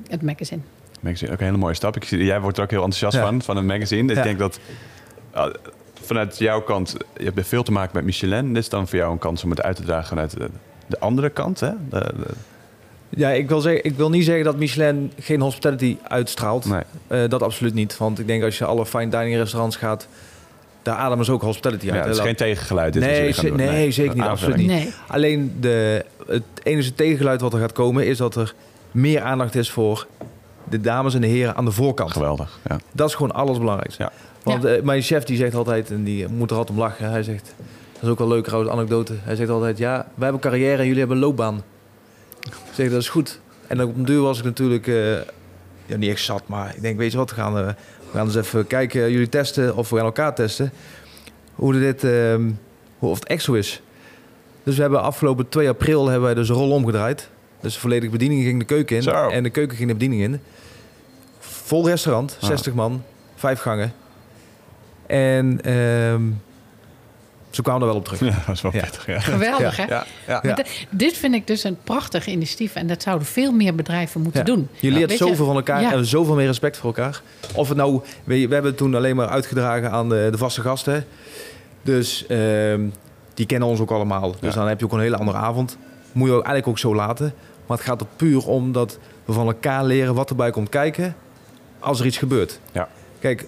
het 0.09 0.21
magazine. 0.21 0.61
Magazine, 0.99 1.31
ook 1.31 1.39
een 1.39 1.45
hele 1.45 1.57
mooie 1.57 1.73
stap. 1.73 1.95
Ik 1.95 2.03
zie, 2.03 2.23
jij 2.23 2.41
wordt 2.41 2.57
er 2.57 2.63
ook 2.63 2.69
heel 2.69 2.83
enthousiast 2.83 3.15
Ja. 3.15 3.21
van, 3.23 3.41
van 3.41 3.57
een 3.57 3.65
magazine. 3.65 4.11
Ik 4.11 4.17
Ja. 4.17 4.23
denk 4.23 4.39
dat 4.39 4.59
uh, 5.35 5.45
vanuit 6.01 6.37
jouw 6.37 6.61
kant, 6.61 6.95
je 7.17 7.23
hebt 7.33 7.47
veel 7.47 7.63
te 7.63 7.71
maken 7.71 7.91
met 7.93 8.03
Michelin. 8.03 8.53
Dit 8.53 8.63
is 8.63 8.69
dan 8.69 8.87
voor 8.87 8.97
jou 8.97 9.11
een 9.11 9.17
kans 9.19 9.43
om 9.43 9.49
het 9.49 9.61
uit 9.61 9.75
te 9.75 9.83
dragen 9.83 10.07
vanuit 10.07 10.31
de, 10.37 10.49
de 10.87 10.99
andere 10.99 11.29
kant. 11.29 11.59
Hè? 11.59 11.69
De, 11.89 11.99
de- 11.99 12.33
Ja, 13.09 13.29
ik 13.29 13.47
wil, 13.47 13.59
zeggen, 13.61 13.83
ik 13.83 13.95
wil 13.95 14.09
niet 14.09 14.25
zeggen 14.25 14.43
dat 14.43 14.57
Michelin 14.57 15.11
geen 15.19 15.41
hospitality 15.41 15.97
uitstraalt. 16.07 16.65
nee. 16.65 16.81
Eh, 17.07 17.29
dat 17.29 17.41
absoluut 17.43 17.73
niet. 17.73 17.97
Want 17.97 18.19
ik 18.19 18.27
denk 18.27 18.43
als 18.43 18.57
je 18.57 18.65
alle 18.65 18.85
fine 18.85 19.07
dining 19.09 19.35
restaurants 19.35 19.75
gaat, 19.75 20.07
daar 20.81 20.95
ademen 20.95 21.25
ze 21.25 21.31
ook 21.31 21.41
hospitality 21.41 21.85
Ja, 21.85 21.91
uit. 21.93 22.01
het 22.03 22.11
is 22.13 22.17
hè. 22.19 22.25
geen 22.25 22.35
tegengeluid. 22.35 22.93
Dit 22.93 23.01
Nee, 23.03 23.31
ze- 23.31 23.47
doen. 23.47 23.55
nee, 23.57 23.91
zeker 23.91 24.15
niet, 24.15 24.23
absoluut 24.23 24.55
niet. 24.55 24.67
Nee. 24.67 24.93
Alleen 25.07 25.55
de, 25.59 26.05
het 26.27 26.43
enige 26.63 26.93
tegengeluid 26.95 27.41
wat 27.41 27.53
er 27.53 27.59
gaat 27.59 27.71
komen 27.71 28.05
is 28.05 28.17
dat 28.17 28.35
er 28.35 28.53
meer 28.91 29.21
aandacht 29.21 29.55
is 29.55 29.71
voor 29.71 30.07
de 30.69 30.81
dames 30.81 31.15
en 31.15 31.21
de 31.21 31.27
heren 31.27 31.55
aan 31.55 31.65
de 31.65 31.71
voorkant. 31.71 32.11
Geweldig. 32.11 32.59
Ja. 32.67 32.79
Dat 32.91 33.09
is 33.09 33.15
gewoon 33.15 33.31
alles 33.31 33.57
belangrijkste. 33.57 34.03
Ja. 34.03 34.11
Want 34.43 34.65
eh, 34.65 34.81
mijn 34.81 35.01
chef 35.01 35.23
die 35.23 35.37
zegt 35.37 35.55
altijd, 35.55 35.91
en 35.91 36.03
die 36.03 36.27
moet 36.27 36.51
er 36.51 36.57
altijd 36.57 36.77
om 36.77 36.83
lachen. 36.83 37.09
Hij 37.09 37.23
zegt, 37.23 37.53
dat 37.93 38.03
is 38.03 38.09
ook 38.09 38.17
wel 38.17 38.27
een 38.27 38.33
leuke 38.33 38.47
trouwens 38.47 38.73
anekdote. 38.73 39.13
Hij 39.19 39.35
zegt 39.35 39.49
altijd, 39.49 39.77
ja, 39.77 39.95
wij 40.13 40.23
hebben 40.23 40.41
carrière 40.41 40.77
en 40.77 40.83
jullie 40.83 40.99
hebben 40.99 41.17
loopbaan. 41.17 41.63
Ik 42.41 42.53
zeg, 42.73 42.89
dat 42.89 43.01
is 43.01 43.09
goed. 43.09 43.39
En 43.67 43.83
op 43.83 43.95
een 43.95 44.05
duur 44.05 44.21
was 44.21 44.39
ik 44.39 44.43
natuurlijk, 44.43 44.87
eh, 44.87 45.13
ja, 45.85 45.97
niet 45.97 46.09
echt 46.09 46.21
zat, 46.21 46.43
maar 46.45 46.75
ik 46.75 46.81
denk, 46.81 46.97
weet 46.97 47.11
je 47.11 47.17
wat, 47.17 47.29
we 47.29 47.35
gaan, 47.35 47.57
eh, 47.57 47.67
we 48.11 48.17
gaan 48.17 48.25
eens 48.25 48.35
even 48.35 48.67
kijken, 48.67 49.11
jullie 49.11 49.29
testen, 49.29 49.75
of 49.75 49.89
we 49.89 49.95
gaan 49.95 50.05
elkaar 50.05 50.35
testen. 50.35 50.71
Hoe 51.55 51.79
dit, 51.79 52.03
ehm, 52.03 52.49
hoe, 52.97 53.09
of 53.09 53.19
het 53.19 53.27
echt 53.27 53.43
zo 53.43 53.53
is. 53.53 53.81
Dus 54.63 54.75
we 54.75 54.81
hebben 54.81 55.01
afgelopen 55.01 55.49
2 55.49 55.69
april 55.69 56.05
hebben 56.05 56.23
wij 56.23 56.33
dus 56.33 56.49
een 56.49 56.55
rol 56.55 56.71
omgedraaid. 56.71 57.29
Dus 57.61 57.73
de 57.73 57.79
volledige 57.79 58.11
bediening 58.11 58.43
ging 58.43 58.59
de 58.59 58.65
keuken 58.65 58.95
in. 58.95 59.01
Zo. 59.01 59.11
En 59.11 59.43
de 59.43 59.49
keuken 59.49 59.77
ging 59.77 59.87
de 59.87 59.93
bediening 59.93 60.21
in. 60.21 60.41
Vol 61.69 61.85
restaurant, 61.87 62.37
Ah. 62.41 62.47
60 62.47 62.73
man, 62.73 63.03
vijf 63.35 63.59
gangen. 63.59 63.93
En 65.07 65.59
ehm, 65.63 66.21
ze 67.49 67.61
kwamen 67.61 67.81
er 67.81 67.87
wel 67.87 67.95
op 67.95 68.05
terug. 68.05 68.19
Ja, 68.19 68.43
dat 68.45 68.55
is 68.55 68.61
wel 68.61 68.71
Ja. 68.73 68.79
pittig. 68.81 69.05
Ja. 69.05 69.19
Geweldig, 69.19 69.77
hè? 69.77 69.83
Ja, 69.83 70.05
ja. 70.27 70.39
Ja. 70.43 70.53
D- 70.53 70.67
Dit 70.89 71.17
vind 71.17 71.33
ik 71.33 71.47
dus 71.47 71.63
een 71.63 71.77
prachtig 71.83 72.27
initiatief. 72.27 72.75
En 72.75 72.87
dat 72.87 73.01
zouden 73.01 73.27
veel 73.27 73.51
meer 73.51 73.75
bedrijven 73.75 74.21
moeten 74.21 74.39
Ja. 74.39 74.45
doen. 74.45 74.67
Je 74.79 74.91
leert 74.91 75.09
Weet 75.09 75.17
zoveel 75.17 75.45
van 75.45 75.55
elkaar 75.55 75.81
Ja. 75.81 75.91
en 75.93 76.05
zoveel 76.05 76.35
meer 76.35 76.45
respect 76.45 76.77
voor 76.77 76.85
elkaar. 76.95 77.21
Of 77.55 77.67
het 77.67 77.77
nou, 77.77 78.01
je, 78.23 78.33
we 78.47 78.53
hebben 78.53 78.63
het 78.71 78.77
toen 78.77 78.95
alleen 78.95 79.15
maar 79.15 79.27
uitgedragen 79.27 79.91
aan 79.91 80.09
de, 80.09 80.27
de 80.31 80.37
vaste 80.37 80.61
gasten. 80.61 81.05
Dus 81.81 82.25
ehm, 82.27 82.81
die 83.33 83.45
kennen 83.45 83.67
ons 83.67 83.79
ook 83.79 83.91
allemaal. 83.91 84.31
Dus 84.39 84.53
Ja. 84.53 84.59
dan 84.59 84.67
heb 84.67 84.79
je 84.79 84.85
ook 84.85 84.91
een 84.93 84.99
hele 84.99 85.17
andere 85.17 85.37
avond. 85.37 85.77
Moet 86.11 86.27
je 86.27 86.33
ook 86.33 86.43
eigenlijk 86.45 86.67
ook 86.67 86.79
zo 86.79 86.95
laten. 86.95 87.33
Maar 87.67 87.77
het 87.77 87.85
gaat 87.85 88.01
er 88.01 88.07
puur 88.15 88.47
om 88.47 88.71
dat 88.71 88.97
we 89.25 89.33
van 89.33 89.47
elkaar 89.47 89.83
leren 89.85 90.13
wat 90.15 90.29
erbij 90.29 90.51
komt 90.51 90.69
kijken 90.69 91.15
als 91.79 91.99
er 91.99 92.05
iets 92.05 92.17
gebeurt. 92.17 92.59
Ja. 92.71 92.87
Kijk, 93.19 93.45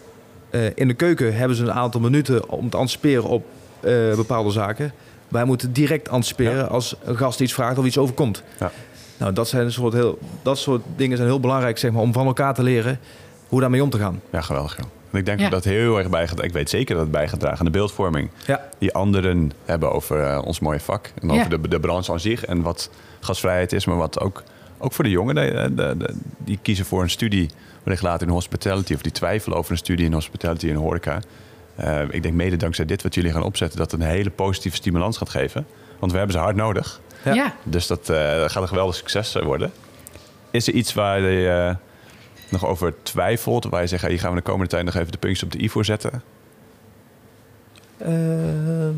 eh, 0.50 0.62
in 0.76 0.88
de 0.88 0.94
keuken 0.94 1.36
hebben 1.36 1.58
ze 1.58 1.64
een 1.64 1.72
aantal 1.72 2.02
minuten 2.02 2.50
om 2.50 2.70
te 2.70 2.78
anticiperen 2.78 3.24
op 3.24 3.46
eh, 3.80 4.16
bepaalde 4.16 4.52
zaken. 4.52 4.94
Wij 5.28 5.44
moeten 5.46 5.74
direct 5.74 6.10
anticiperen 6.10 6.56
Ja. 6.58 6.64
als 6.64 6.96
een 7.04 7.18
gast 7.18 7.40
iets 7.42 7.54
vraagt 7.54 7.78
of 7.78 7.86
iets 7.86 7.98
overkomt. 7.98 8.44
Ja. 8.60 8.72
Nou, 9.18 9.34
dat, 9.34 9.48
zijn 9.48 9.66
een 9.66 9.72
soort 9.72 9.94
heel, 9.94 10.20
dat 10.42 10.58
soort 10.58 10.82
dingen 10.96 11.18
zijn 11.18 11.30
heel 11.30 11.40
belangrijk 11.40 11.78
zeg 11.78 11.92
maar, 11.92 12.02
om 12.02 12.14
van 12.14 12.26
elkaar 12.26 12.54
te 12.54 12.64
leren 12.64 13.00
hoe 13.48 13.60
daarmee 13.62 13.84
om 13.84 13.90
te 13.90 13.98
gaan. 13.98 14.22
Ja, 14.32 14.42
geweldig. 14.42 14.78
En 15.12 15.18
ik 15.20 15.26
denk 15.26 15.40
Ja. 15.40 15.50
dat 15.50 15.64
dat 15.64 15.74
heel 15.74 15.98
erg 15.98 16.10
bijgedragen 16.10 16.48
Ik 16.48 16.54
weet 16.54 16.70
zeker 16.70 16.94
dat 16.94 17.04
het 17.04 17.12
bijgedragen 17.12 17.60
aan 17.60 17.66
de 17.66 17.72
beeldvorming. 17.72 18.30
Ja. 18.48 18.70
Die 18.78 18.94
anderen 18.94 19.52
hebben 19.66 19.92
over 19.92 20.24
eh, 20.24 20.42
ons 20.46 20.60
mooie 20.60 20.80
vak. 20.80 21.12
En 21.22 21.28
Ja. 21.30 21.34
over 21.40 21.50
de, 21.62 21.68
de 21.68 21.80
branche 21.80 22.12
aan 22.12 22.20
zich. 22.20 22.46
En 22.46 22.62
wat 22.62 22.90
gasvrijheid 23.20 23.74
is. 23.74 23.86
Maar 23.86 23.98
wat 23.98 24.20
ook, 24.20 24.44
ook 24.82 24.94
voor 24.94 25.04
de 25.04 25.10
jongeren. 25.10 25.76
De, 25.76 25.76
de, 25.76 25.98
de- 25.98 26.14
die 26.38 26.60
kiezen 26.62 26.86
voor 26.86 27.02
een 27.02 27.10
studie. 27.10 27.50
Wellicht 27.84 28.04
later 28.04 28.28
in 28.28 28.34
hospitality. 28.34 28.94
Of 28.94 29.02
die 29.02 29.12
twijfelen 29.12 29.58
over 29.58 29.72
een 29.72 29.78
studie 29.78 30.06
in 30.06 30.14
hospitality 30.14 30.70
en 30.70 30.76
horeca. 30.76 31.20
Eh, 31.76 32.02
ik 32.10 32.24
denk 32.24 32.36
mede 32.36 32.58
dankzij 32.58 32.86
dit 32.86 33.04
wat 33.04 33.16
jullie 33.16 33.32
gaan 33.32 33.44
opzetten. 33.44 33.78
Dat 33.78 33.92
het 33.92 34.02
een 34.02 34.08
hele 34.08 34.30
positieve 34.30 34.76
stimulans 34.78 35.18
gaat 35.18 35.30
geven. 35.30 35.66
Want 36.00 36.12
we 36.12 36.18
hebben 36.18 36.36
ze 36.36 36.42
hard 36.42 36.56
nodig. 36.56 37.02
Ja. 37.24 37.34
Ja. 37.34 37.56
Dus 37.64 37.88
dat 37.88 38.10
eh, 38.10 38.18
gaat 38.46 38.62
een 38.62 38.68
geweldig 38.68 38.96
succes 38.96 39.36
eh, 39.36 39.44
worden. 39.44 39.72
Is 40.52 40.68
er 40.68 40.74
iets 40.74 40.94
waar 40.94 41.22
je 41.22 41.50
eh, 41.50 41.76
nog 42.50 42.66
over 42.66 42.94
twijfelt? 43.04 43.66
Waar 43.66 43.82
je 43.82 43.88
zegt, 43.88 44.06
hier 44.08 44.20
gaan 44.20 44.30
we 44.30 44.36
de 44.38 44.42
komende 44.42 44.68
tijd 44.68 44.86
nog 44.86 44.96
even 44.96 45.12
de 45.12 45.18
puntjes 45.18 45.44
op 45.44 45.52
de 45.52 45.62
i 45.62 45.70
voor 45.70 45.86
zetten? 45.86 46.24
Ehm, 47.98 48.94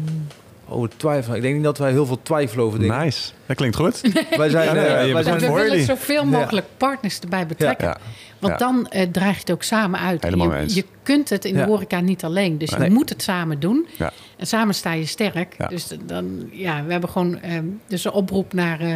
oh, 0.67 0.87
twijfel. 0.97 1.35
Ik 1.35 1.41
denk 1.41 1.55
niet 1.55 1.63
dat 1.63 1.77
wij 1.77 1.91
heel 1.91 2.05
veel 2.05 2.19
twijfelen 2.23 2.65
over 2.65 2.79
dingen. 2.79 2.99
Nice. 2.99 3.31
Dat 3.45 3.55
klinkt 3.55 3.75
goed. 3.75 4.01
Wij 4.37 4.49
zijn, 4.49 4.65
Ja, 4.65 4.73
nee, 4.73 4.85
eh, 4.85 5.07
ja, 5.07 5.13
wij 5.13 5.23
zijn 5.23 5.39
we 5.39 5.51
willen 5.51 5.83
zoveel 5.85 6.25
mogelijk 6.25 6.65
partners 6.77 7.19
erbij 7.19 7.45
betrekken. 7.47 7.87
Ja. 7.87 7.97
Want 8.39 8.53
Ja. 8.59 8.65
dan 8.65 8.87
eh 8.87 9.07
draag 9.11 9.33
je 9.33 9.39
het 9.39 9.51
ook 9.51 9.63
samen 9.63 9.99
uit. 9.99 10.23
Je, 10.23 10.55
eens. 10.59 10.73
je 10.73 10.85
kunt 11.03 11.29
het 11.29 11.45
in 11.45 11.55
Ja. 11.55 11.63
de 11.65 11.71
horeca 11.71 11.99
niet 11.99 12.23
alleen. 12.23 12.57
Dus 12.57 12.69
Nee. 12.69 12.87
je 12.87 12.93
moet 12.93 13.09
het 13.09 13.21
samen 13.23 13.59
doen. 13.59 13.87
Ja. 13.97 14.11
En 14.37 14.47
samen 14.47 14.75
sta 14.75 14.91
je 14.93 15.05
sterk. 15.05 15.55
Ja. 15.57 15.67
Dus 15.67 15.87
dan, 16.05 16.49
ja, 16.51 16.83
we 16.85 16.91
hebben 16.91 17.09
gewoon 17.09 17.39
eh, 17.41 17.59
dus 17.87 18.05
een 18.05 18.11
oproep 18.11 18.53
naar 18.53 18.79
eh, 18.79 18.95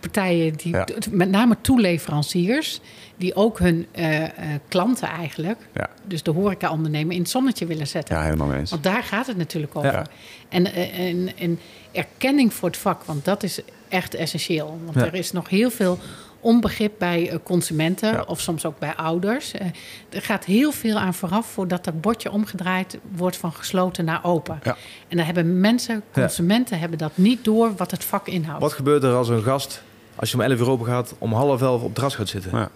partijen, 0.00 0.52
die, 0.56 0.72
Ja. 0.74 0.86
met 1.10 1.30
name 1.30 1.56
toeleveranciers, 1.60 2.80
die 3.16 3.34
ook 3.34 3.58
hun 3.58 3.86
eh, 3.92 4.22
eh, 4.24 4.30
klanten 4.68 5.08
eigenlijk, 5.08 5.58
Ja. 5.74 5.88
dus 6.04 6.22
de 6.22 6.30
horeca-ondernemer, 6.30 7.14
in 7.14 7.20
het 7.20 7.30
zonnetje 7.30 7.66
willen 7.66 7.86
zetten. 7.86 8.16
Ja, 8.16 8.22
helemaal 8.22 8.46
mee 8.46 8.58
eens. 8.58 8.70
Want 8.70 8.82
daar 8.82 9.02
gaat 9.02 9.26
het 9.26 9.36
natuurlijk 9.36 9.76
over. 9.76 9.92
Ja. 9.92 10.06
En, 10.48 10.72
eh, 10.72 10.98
en, 11.08 11.30
en 11.38 11.58
erkenning 11.92 12.54
voor 12.54 12.68
het 12.68 12.78
vak, 12.78 13.02
want 13.04 13.24
dat 13.24 13.42
is 13.42 13.60
echt 13.88 14.14
essentieel. 14.14 14.78
Want 14.84 14.96
er 14.96 15.14
is 15.14 15.32
nog 15.32 15.48
heel 15.48 15.70
veel 15.70 15.98
onbegrip 16.46 16.92
bij 16.98 17.30
eh, 17.30 17.38
consumenten 17.42 18.12
Ja. 18.12 18.24
of 18.26 18.40
soms 18.40 18.64
ook 18.66 18.78
bij 18.78 18.94
ouders. 18.94 19.52
Eh, 19.52 19.66
er 20.08 20.22
gaat 20.22 20.44
heel 20.44 20.72
veel 20.72 20.96
aan 20.96 21.14
vooraf 21.14 21.46
voordat 21.46 21.84
dat 21.84 22.00
bordje 22.00 22.30
omgedraaid 22.30 22.98
wordt 23.16 23.36
van 23.36 23.52
gesloten 23.52 24.04
naar 24.04 24.20
open. 24.24 24.58
Ja. 24.62 24.76
En 25.08 25.16
dan 25.16 25.26
hebben 25.26 25.60
mensen, 25.60 26.02
consumenten, 26.12 26.78
hebben 26.78 26.98
dat 26.98 27.12
niet 27.14 27.44
door 27.44 27.74
wat 27.76 27.90
het 27.90 28.04
vak 28.04 28.26
inhoudt. 28.28 28.62
Wat 28.62 28.72
gebeurt 28.72 29.02
er 29.02 29.14
als 29.14 29.28
een 29.28 29.42
gast, 29.42 29.82
als 30.14 30.30
je 30.30 30.36
om 30.36 30.42
11 30.42 30.58
uur 30.60 30.70
open 30.70 30.86
gaat, 30.86 31.14
om 31.18 31.32
half 31.32 31.62
elf 31.62 31.78
op 31.80 31.84
het 31.86 31.94
terras 31.94 32.14
gaat 32.14 32.28
zitten? 32.28 32.50
Ja. 32.58 32.70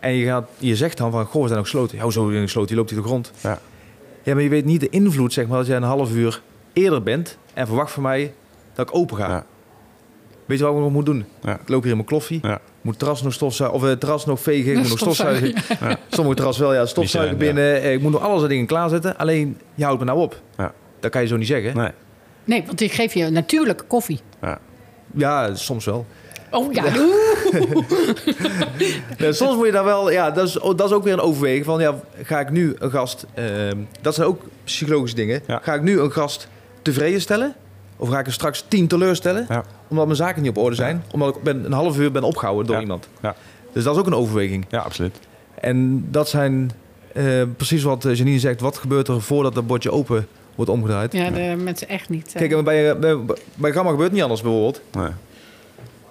En 0.00 0.12
je, 0.12 0.26
gaat, 0.26 0.48
je 0.58 0.76
zegt 0.76 0.96
dan 0.96 1.10
van, 1.10 1.24
goh, 1.24 1.42
we 1.42 1.46
zijn 1.48 1.58
ook 1.60 1.64
gesloten. 1.64 1.96
Ja, 1.98 2.06
we 2.06 2.40
gesloten? 2.40 2.68
Die 2.68 2.76
loopt 2.76 2.90
hier 2.90 2.98
de 3.00 3.04
grond. 3.04 3.32
Ja. 3.40 3.58
Ja, 4.22 4.34
maar 4.34 4.42
je 4.42 4.48
weet 4.48 4.64
niet 4.64 4.80
de 4.80 4.88
invloed, 4.88 5.32
zeg 5.32 5.46
maar, 5.46 5.58
als 5.58 5.66
jij 5.66 5.76
een 5.76 5.82
half 5.82 6.12
uur 6.12 6.42
eerder 6.72 7.02
bent 7.02 7.38
en 7.54 7.66
verwacht 7.66 7.92
van 7.92 8.02
mij 8.02 8.34
dat 8.74 8.88
ik 8.88 8.94
open 8.94 9.16
ga. 9.16 9.28
Ja. 9.28 9.44
Weet 10.48 10.58
je 10.58 10.64
wat 10.64 10.74
ik 10.74 10.80
nog 10.80 10.92
moet 10.92 11.06
doen? 11.06 11.24
Ja. 11.42 11.52
Ik 11.52 11.68
loop 11.68 11.80
hier 11.82 11.90
in 11.90 11.96
mijn 11.96 12.08
kloffie. 12.08 12.38
Ja. 12.42 12.60
Moet 12.80 12.98
terras 12.98 13.22
nog 13.22 13.32
stofzuigen, 13.32 13.78
of 13.80 13.84
het 13.86 14.00
terras 14.00 14.26
nog 14.26 14.40
vegen. 14.40 14.70
Ik 14.72 14.78
moet 14.78 14.88
nog 14.88 14.98
Stofzuigen, 14.98 15.48
stofzuigen. 15.58 15.98
Sommige 16.08 16.36
terras 16.36 16.58
wel, 16.58 16.74
ja, 16.74 16.86
stofzuigen 16.86 17.36
binnen. 17.36 17.82
Eh, 17.82 17.92
Ik 17.92 18.00
moet 18.02 18.12
nog 18.12 18.22
alles 18.22 18.48
dingen 18.48 18.66
klaarzetten. 18.66 19.16
Alleen, 19.18 19.58
je 19.74 19.84
houdt 19.84 19.98
me 19.98 20.04
nou 20.04 20.18
op. 20.18 20.40
Ja. 20.56 20.72
Dat 21.00 21.10
kan 21.10 21.20
je 21.22 21.26
zo 21.28 21.36
niet 21.36 21.46
zeggen. 21.46 21.76
Nee. 21.76 21.90
Nee, 22.44 22.62
want 22.66 22.80
ik 22.80 22.92
geef 22.92 23.14
je 23.14 23.28
natuurlijke 23.30 23.84
koffie. 23.84 24.20
Ja. 24.42 24.58
Ja, 25.14 25.54
soms 25.54 25.84
wel. 25.84 26.06
Oh 26.50 26.72
ja, 26.72 26.84
Ja, 29.18 29.32
soms 29.32 29.56
moet 29.56 29.66
je 29.66 29.72
daar 29.72 29.84
wel, 29.84 30.10
ja, 30.10 30.30
dat 30.30 30.48
is, 30.48 30.58
oh, 30.58 30.76
dat 30.76 30.88
is 30.88 30.94
ook 30.96 31.04
weer 31.04 31.12
een 31.12 31.20
overweging 31.20 31.64
van, 31.64 31.80
ja, 31.80 31.94
ga 32.22 32.40
ik 32.40 32.50
nu 32.50 32.74
een 32.78 32.90
gast, 32.90 33.26
ehm, 33.34 33.76
dat 34.00 34.14
zijn 34.14 34.26
ook 34.26 34.42
psychologische 34.64 35.16
dingen, 35.16 35.42
Ja. 35.46 35.60
ga 35.62 35.74
ik 35.74 35.82
nu 35.82 36.00
een 36.00 36.12
gast 36.12 36.48
tevreden 36.82 37.20
stellen? 37.20 37.54
Of 37.96 38.08
ga 38.08 38.18
ik 38.18 38.26
er 38.26 38.32
straks 38.32 38.64
tien 38.68 38.86
teleurstellen? 38.86 39.46
Ja. 39.48 39.64
Omdat 39.88 40.04
mijn 40.04 40.16
zaken 40.16 40.42
niet 40.42 40.50
op 40.50 40.56
orde 40.58 40.76
zijn? 40.76 41.02
Omdat 41.12 41.36
ik 41.36 41.42
ben, 41.42 41.64
een 41.64 41.72
half 41.72 41.98
uur 41.98 42.12
ben 42.12 42.22
opgehouden 42.22 42.66
door 42.66 42.74
Ja. 42.76 42.80
iemand. 42.82 43.08
Ja. 43.22 43.34
Dus 43.72 43.84
dat 43.84 43.94
is 43.94 44.00
ook 44.00 44.06
een 44.06 44.14
overweging. 44.14 44.66
ja, 44.68 44.78
absoluut. 44.80 45.18
En 45.60 46.06
dat 46.10 46.28
zijn 46.28 46.70
eh, 47.14 47.42
precies 47.56 47.82
wat 47.82 48.04
eh, 48.04 48.14
Janine 48.14 48.38
zegt, 48.38 48.60
wat 48.60 48.78
gebeurt 48.78 49.08
er 49.08 49.22
voordat 49.22 49.54
dat 49.54 49.66
bordje 49.66 49.90
open 49.92 50.26
wordt 50.54 50.70
omgedraaid? 50.70 51.12
ja 51.12 51.30
de 51.30 51.54
mensen 51.62 51.88
echt 51.88 52.08
niet. 52.08 52.26
eh, 52.26 52.34
Kijk, 52.34 52.52
en 52.52 52.64
bij, 52.64 52.98
bij, 52.98 53.16
bij 53.54 53.72
Gamma 53.72 53.90
gebeurt 53.90 54.06
het 54.08 54.12
niet 54.12 54.22
anders 54.22 54.42
bijvoorbeeld. 54.42 54.80
Nee. 54.92 55.10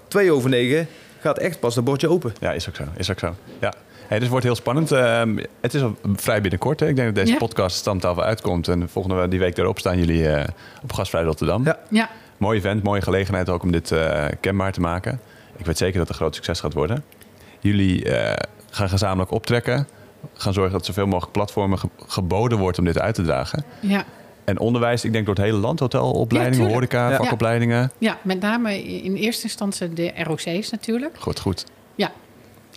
Twee 0.07 0.31
over 0.31 0.49
negen 0.49 0.87
gaat 1.19 1.37
echt 1.37 1.59
pas 1.59 1.75
dat 1.75 1.83
bordje 1.83 2.09
open. 2.09 2.33
Ja, 2.39 2.51
is 2.51 2.69
ook 2.69 2.75
zo. 2.75 2.83
Is 2.97 3.11
ook 3.11 3.19
zo. 3.19 3.35
Ja. 3.61 3.73
Hey, 3.99 4.07
dus 4.07 4.19
het 4.19 4.29
wordt 4.29 4.45
heel 4.45 4.55
spannend. 4.55 4.91
Ehm, 4.91 5.37
het 5.61 5.73
is 5.73 5.81
al 5.81 5.95
vrij 6.15 6.41
binnenkort. 6.41 6.79
Hè. 6.79 6.87
Ik 6.87 6.95
denk 6.95 7.07
dat 7.07 7.15
deze 7.15 7.31
Ja. 7.31 7.37
podcast 7.37 7.75
stamtafel 7.77 8.23
uitkomt. 8.23 8.67
En 8.67 8.89
volgende 8.89 9.27
die 9.27 9.39
week 9.39 9.55
daarop 9.55 9.79
staan 9.79 9.97
jullie 9.97 10.27
eh, 10.29 10.47
op 10.83 10.93
Gastvrij 10.93 11.23
Rotterdam. 11.23 11.63
Ja. 11.65 11.79
ja, 11.89 12.09
Mooi 12.38 12.58
event, 12.58 12.84
mooie 12.84 13.02
gelegenheid 13.02 13.50
ook 13.50 13.63
om 13.63 13.71
dit 13.71 13.91
eh, 13.91 14.26
kenbaar 14.41 14.71
te 14.71 14.80
maken. 14.80 15.19
Ik 15.58 15.65
weet 15.65 15.78
zeker 15.78 15.97
dat 15.97 16.02
het 16.02 16.10
een 16.10 16.15
groot 16.21 16.36
succes 16.36 16.60
gaat 16.60 16.73
worden. 16.73 17.04
Jullie 17.60 18.10
eh, 18.12 18.47
gaan 18.69 18.89
gezamenlijk 18.89 19.32
optrekken. 19.32 19.88
Gaan 20.34 20.54
zorgen 20.54 20.71
dat 20.73 20.86
zoveel 20.86 21.06
mogelijk 21.06 21.32
platformen 21.32 21.80
ge- 21.80 21.89
geboden 22.08 22.58
wordt 22.58 22.80
om 22.80 22.86
dit 22.86 23.00
uit 23.00 23.15
te 23.15 23.23
dragen. 23.23 23.63
ja. 23.80 24.06
En 24.45 24.60
onderwijs, 24.60 25.04
ik 25.06 25.12
denk 25.13 25.26
door 25.26 25.36
het 25.36 25.43
hele 25.43 25.58
land, 25.58 25.80
hotelopleidingen, 25.80 26.67
Ja, 26.67 26.73
horeca, 26.73 27.10
Ja. 27.10 27.15
vakopleidingen. 27.17 27.91
ja, 27.97 28.17
met 28.21 28.39
name 28.39 28.84
in 29.04 29.15
eerste 29.15 29.43
instantie 29.43 29.93
de 29.93 30.12
ROC's 30.23 30.69
natuurlijk. 30.69 31.15
Goed, 31.19 31.39
goed. 31.39 31.65
Ja. 31.95 32.08
En, 32.08 32.13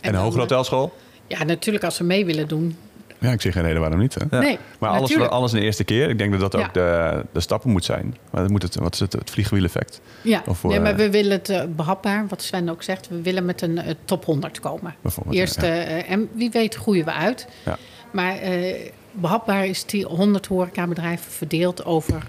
een 0.09 0.13
dan, 0.13 0.23
hogere 0.23 0.41
hotelschool? 0.41 0.93
Ja, 1.27 1.45
natuurlijk 1.45 1.85
als 1.85 1.95
ze 1.97 2.05
mee 2.05 2.25
willen 2.25 2.49
doen. 2.49 2.77
Ja, 3.21 3.31
ik 3.33 3.41
zie 3.41 3.53
geen 3.53 3.63
reden 3.63 3.81
waarom 3.81 3.99
niet. 3.99 4.15
Hè? 4.15 4.37
Ja. 4.37 4.43
Nee, 4.43 4.59
Maar 4.79 4.91
alles, 4.91 5.01
natuurlijk. 5.03 5.31
alles 5.33 5.53
in 5.53 5.59
de 5.59 5.65
eerste 5.65 5.85
keer. 5.85 6.09
Ik 6.09 6.19
denk 6.19 6.31
dat 6.39 6.41
dat 6.53 6.61
Ja. 6.61 6.67
ook 6.67 6.75
de, 6.75 7.25
de 7.33 7.41
stappen 7.41 7.71
moet 7.71 7.85
zijn. 7.85 8.17
Maar 8.31 8.43
dat 8.43 8.51
moet 8.51 8.63
het, 8.63 8.75
wat 8.75 8.95
is 8.95 9.01
het? 9.01 9.13
Het 9.13 9.31
vliegwiel-effect. 9.31 10.01
Ja, 10.23 10.43
Of 10.47 10.59
voor, 10.59 10.71
nee, 10.71 10.81
maar 10.81 10.91
eh, 10.91 10.97
we 10.97 11.11
willen 11.11 11.31
het 11.33 11.49
eh, 11.49 11.63
behapbaar, 11.77 12.27
wat 12.29 12.43
Sven 12.43 12.69
ook 12.69 12.83
zegt. 12.83 13.09
We 13.09 13.23
willen 13.23 13.45
met 13.45 13.63
een 13.63 13.79
eh, 13.79 13.95
top 14.05 14.25
100 14.25 14.61
komen. 14.61 14.95
Bijvoorbeeld, 15.01 15.37
Eerst, 15.37 15.61
ja. 15.61 15.73
en 16.03 16.29
wie 16.33 16.51
weet 16.51 16.75
groeien 16.75 17.05
we 17.05 17.13
uit. 17.13 17.47
Ja. 17.65 17.77
Maar 18.13 18.37
eh, 18.37 18.91
behapbaar 19.13 19.67
is 19.67 19.85
die 19.87 20.05
100 20.07 20.47
horecabedrijven 20.47 21.33
verdeeld 21.33 21.85
over, 21.85 22.27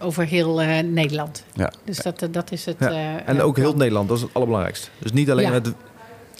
over 0.00 0.24
heel 0.24 0.60
eh, 0.62 0.82
Nederland. 0.84 1.44
Ja. 1.54 1.72
Dus 1.84 1.96
dat, 1.98 2.28
dat 2.30 2.52
is 2.52 2.64
het. 2.64 2.76
Ja. 2.78 2.90
eh, 2.90 3.28
En 3.28 3.40
ook 3.42 3.56
heel. 3.56 3.74
Nederland, 3.76 4.08
dat 4.08 4.16
is 4.16 4.22
het 4.22 4.34
allerbelangrijkste. 4.34 4.88
Dus 4.98 5.12
niet 5.12 5.30
alleen 5.30 5.46
Ja. 5.46 5.52
het, 5.52 5.64
de 5.64 5.72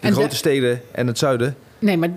En 0.00 0.08
de- 0.10 0.16
grote 0.18 0.36
steden 0.36 0.80
en 0.92 1.06
het 1.06 1.18
zuiden. 1.18 1.56
Nee, 1.78 1.96
maar 1.96 2.08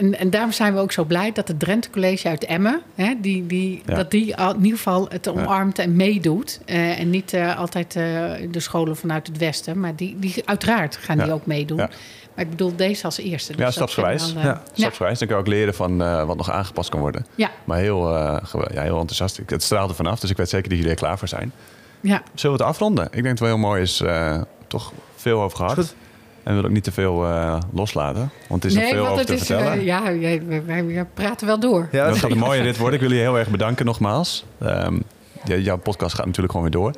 En, 0.00 0.18
en 0.18 0.30
daarom 0.30 0.52
zijn 0.52 0.74
we 0.74 0.80
ook 0.80 0.92
zo 0.92 1.04
blij 1.04 1.32
dat 1.32 1.48
het 1.48 1.58
Drenthe 1.58 1.90
College 1.90 2.28
uit 2.28 2.44
Emmen, 2.44 2.80
hè, 2.94 3.14
die, 3.20 3.46
die, 3.46 3.82
Ja. 3.86 3.94
dat 3.94 4.10
die 4.10 4.36
al- 4.36 4.54
in 4.54 4.62
ieder 4.62 4.76
geval 4.76 5.06
het 5.08 5.28
omarmt 5.28 5.78
en 5.78 5.96
meedoet. 5.96 6.60
Eh, 6.66 6.98
en 7.00 7.10
niet 7.10 7.32
eh, 7.32 7.58
altijd 7.58 7.96
eh, 7.96 8.02
de 8.50 8.60
scholen 8.60 8.96
vanuit 8.96 9.26
het 9.26 9.38
Westen, 9.38 9.80
maar 9.80 9.96
die, 9.96 10.16
die 10.18 10.34
uiteraard 10.44 10.96
gaan 10.96 11.18
die 11.18 11.32
ook 11.32 11.46
meedoen. 11.46 11.76
Ja. 11.78 11.88
Maar 12.34 12.44
ik 12.44 12.50
bedoel 12.50 12.76
deze 12.76 13.04
als 13.04 13.18
eerste. 13.18 13.52
Ja, 13.56 13.64
dat 13.64 13.72
stapsgewijs. 13.72 14.34
eh, 14.34 14.42
Ja, 14.42 14.62
Stapsgewijs. 14.72 15.18
Dan 15.18 15.28
kun 15.28 15.36
je 15.36 15.42
ook 15.42 15.48
leren 15.48 15.74
van 15.74 16.02
eh, 16.02 16.24
wat 16.24 16.36
nog 16.36 16.50
aangepast 16.50 16.88
kan 16.90 17.00
worden. 17.00 17.26
Ja, 17.34 17.50
Maar 17.64 17.78
heel, 17.78 18.16
eh, 18.16 18.36
ja, 18.72 18.82
heel 18.82 18.98
enthousiast. 18.98 19.38
Ik- 19.38 19.50
Het 19.50 19.62
straalt 19.62 19.90
er 19.90 19.96
vanaf, 19.96 20.20
dus 20.20 20.30
ik 20.30 20.36
weet 20.36 20.48
zeker 20.48 20.68
dat 20.68 20.76
jullie 20.78 20.92
er 20.92 20.98
klaar 20.98 21.18
voor 21.18 21.28
zijn. 21.28 21.52
ja. 22.00 22.22
Zullen 22.34 22.56
we 22.56 22.62
het 22.62 22.72
afronden? 22.72 23.04
Ik 23.04 23.10
denk 23.12 23.22
dat 23.24 23.30
het 23.30 23.40
wel 23.40 23.48
heel 23.48 23.58
mooi 23.58 23.82
is. 23.82 24.00
eh, 24.00 24.40
toch 24.66 24.92
veel 25.16 25.40
over 25.42 25.56
gehad. 25.56 25.74
Goed. 25.74 25.94
En 26.42 26.54
wil 26.54 26.64
ook 26.64 26.70
niet 26.70 26.84
te 26.84 26.92
veel 26.92 27.24
eh, 27.26 27.58
loslaten. 27.72 28.30
Want 28.48 28.64
er 28.64 28.70
is 28.70 28.76
nog 28.76 28.88
veel 28.88 29.06
over 29.06 29.18
het 29.18 29.26
te 29.26 29.32
is, 29.34 29.38
vertellen. 29.46 29.72
eh, 29.72 29.84
ja, 29.84 30.02
wij, 30.02 30.42
wij- 30.66 30.84
wij 30.86 31.04
praten 31.14 31.46
wel 31.46 31.60
door. 31.60 31.88
Ja, 31.92 32.06
dat 32.08 32.18
gaat 32.18 32.30
een 32.30 32.38
mooie 32.38 32.62
rit 32.62 32.76
worden. 32.78 33.00
Ik 33.00 33.08
wil 33.08 33.16
je 33.16 33.22
heel 33.22 33.38
erg 33.38 33.48
bedanken 33.48 33.86
nogmaals. 33.86 34.44
Ehm, 34.58 34.98
ja, 35.44 35.56
jouw 35.56 35.76
podcast 35.78 36.14
gaat 36.14 36.26
natuurlijk 36.26 36.52
gewoon 36.52 36.70
weer 36.70 36.80
door. 36.80 36.92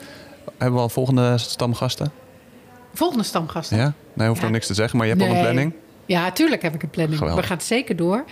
Hebben 0.58 0.74
we 0.76 0.82
al 0.82 0.88
volgende 0.88 1.38
stamgasten? 1.38 2.12
Volgende 2.94 3.24
stamgasten. 3.24 3.76
Ja? 3.76 3.92
Nee, 4.12 4.26
hoeft 4.26 4.38
Ja. 4.38 4.44
nog 4.46 4.54
niks 4.54 4.66
te 4.66 4.74
zeggen, 4.74 4.98
maar 4.98 5.06
je 5.06 5.12
hebt 5.12 5.24
al 5.24 5.30
een 5.30 5.34
Nee. 5.42 5.42
planning. 5.52 5.74
Ja, 6.12 6.30
tuurlijk 6.30 6.62
heb 6.62 6.74
ik 6.74 6.82
een 6.82 6.90
planning. 6.90 7.18
Geweldig. 7.18 7.42
We 7.42 7.48
gaan 7.48 7.60
zeker 7.60 7.96
door. 7.96 8.24